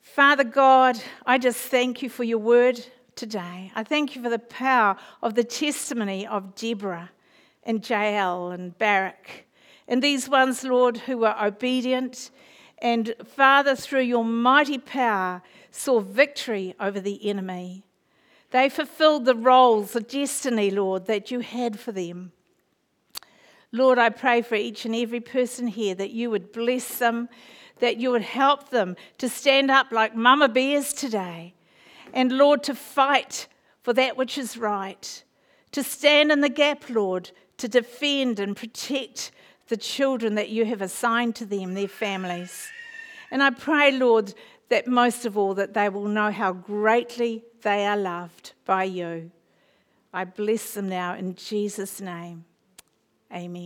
Father 0.00 0.44
God, 0.44 0.98
I 1.26 1.36
just 1.36 1.58
thank 1.58 2.00
you 2.00 2.08
for 2.08 2.24
your 2.24 2.38
word 2.38 2.80
today. 3.14 3.70
I 3.74 3.84
thank 3.84 4.16
you 4.16 4.22
for 4.22 4.30
the 4.30 4.38
power 4.38 4.96
of 5.22 5.34
the 5.34 5.44
testimony 5.44 6.26
of 6.26 6.54
Deborah 6.54 7.10
and 7.62 7.86
Jael 7.86 8.52
and 8.52 8.76
Barak. 8.78 9.44
And 9.86 10.02
these 10.02 10.30
ones, 10.30 10.64
Lord, 10.64 10.96
who 10.96 11.18
were 11.18 11.36
obedient 11.38 12.30
and, 12.82 13.14
Father, 13.24 13.76
through 13.76 14.02
your 14.02 14.24
mighty 14.24 14.76
power, 14.76 15.40
saw 15.70 16.00
victory 16.00 16.74
over 16.80 17.00
the 17.00 17.28
enemy. 17.28 17.84
They 18.50 18.68
fulfilled 18.68 19.24
the 19.24 19.36
roles, 19.36 19.92
the 19.92 20.00
destiny, 20.00 20.68
Lord, 20.68 21.06
that 21.06 21.30
you 21.30 21.40
had 21.40 21.78
for 21.78 21.92
them. 21.92 22.32
Lord, 23.70 23.98
I 23.98 24.10
pray 24.10 24.42
for 24.42 24.56
each 24.56 24.84
and 24.84 24.96
every 24.96 25.20
person 25.20 25.68
here 25.68 25.94
that 25.94 26.10
you 26.10 26.28
would 26.30 26.52
bless 26.52 26.98
them, 26.98 27.28
that 27.78 27.98
you 27.98 28.10
would 28.10 28.22
help 28.22 28.70
them 28.70 28.96
to 29.18 29.28
stand 29.28 29.70
up 29.70 29.92
like 29.92 30.16
mama 30.16 30.48
bears 30.48 30.92
today. 30.92 31.54
And 32.12 32.32
Lord, 32.32 32.64
to 32.64 32.74
fight 32.74 33.46
for 33.80 33.92
that 33.92 34.16
which 34.16 34.36
is 34.36 34.56
right, 34.56 35.22
to 35.70 35.84
stand 35.84 36.32
in 36.32 36.40
the 36.40 36.48
gap, 36.48 36.90
Lord, 36.90 37.30
to 37.58 37.68
defend 37.68 38.40
and 38.40 38.56
protect 38.56 39.30
the 39.72 39.76
children 39.78 40.34
that 40.34 40.50
you 40.50 40.66
have 40.66 40.82
assigned 40.82 41.34
to 41.34 41.46
them, 41.46 41.72
their 41.72 41.88
families. 41.88 42.70
And 43.30 43.42
I 43.42 43.48
pray, 43.48 43.90
Lord, 43.90 44.34
that 44.68 44.86
most 44.86 45.24
of 45.24 45.38
all, 45.38 45.54
that 45.54 45.72
they 45.72 45.88
will 45.88 46.08
know 46.08 46.30
how 46.30 46.52
greatly 46.52 47.42
they 47.62 47.86
are 47.86 47.96
loved 47.96 48.52
by 48.66 48.84
you. 48.84 49.30
I 50.12 50.26
bless 50.26 50.74
them 50.74 50.90
now 50.90 51.14
in 51.14 51.36
Jesus' 51.36 52.02
name. 52.02 52.44
Amen. 53.32 53.60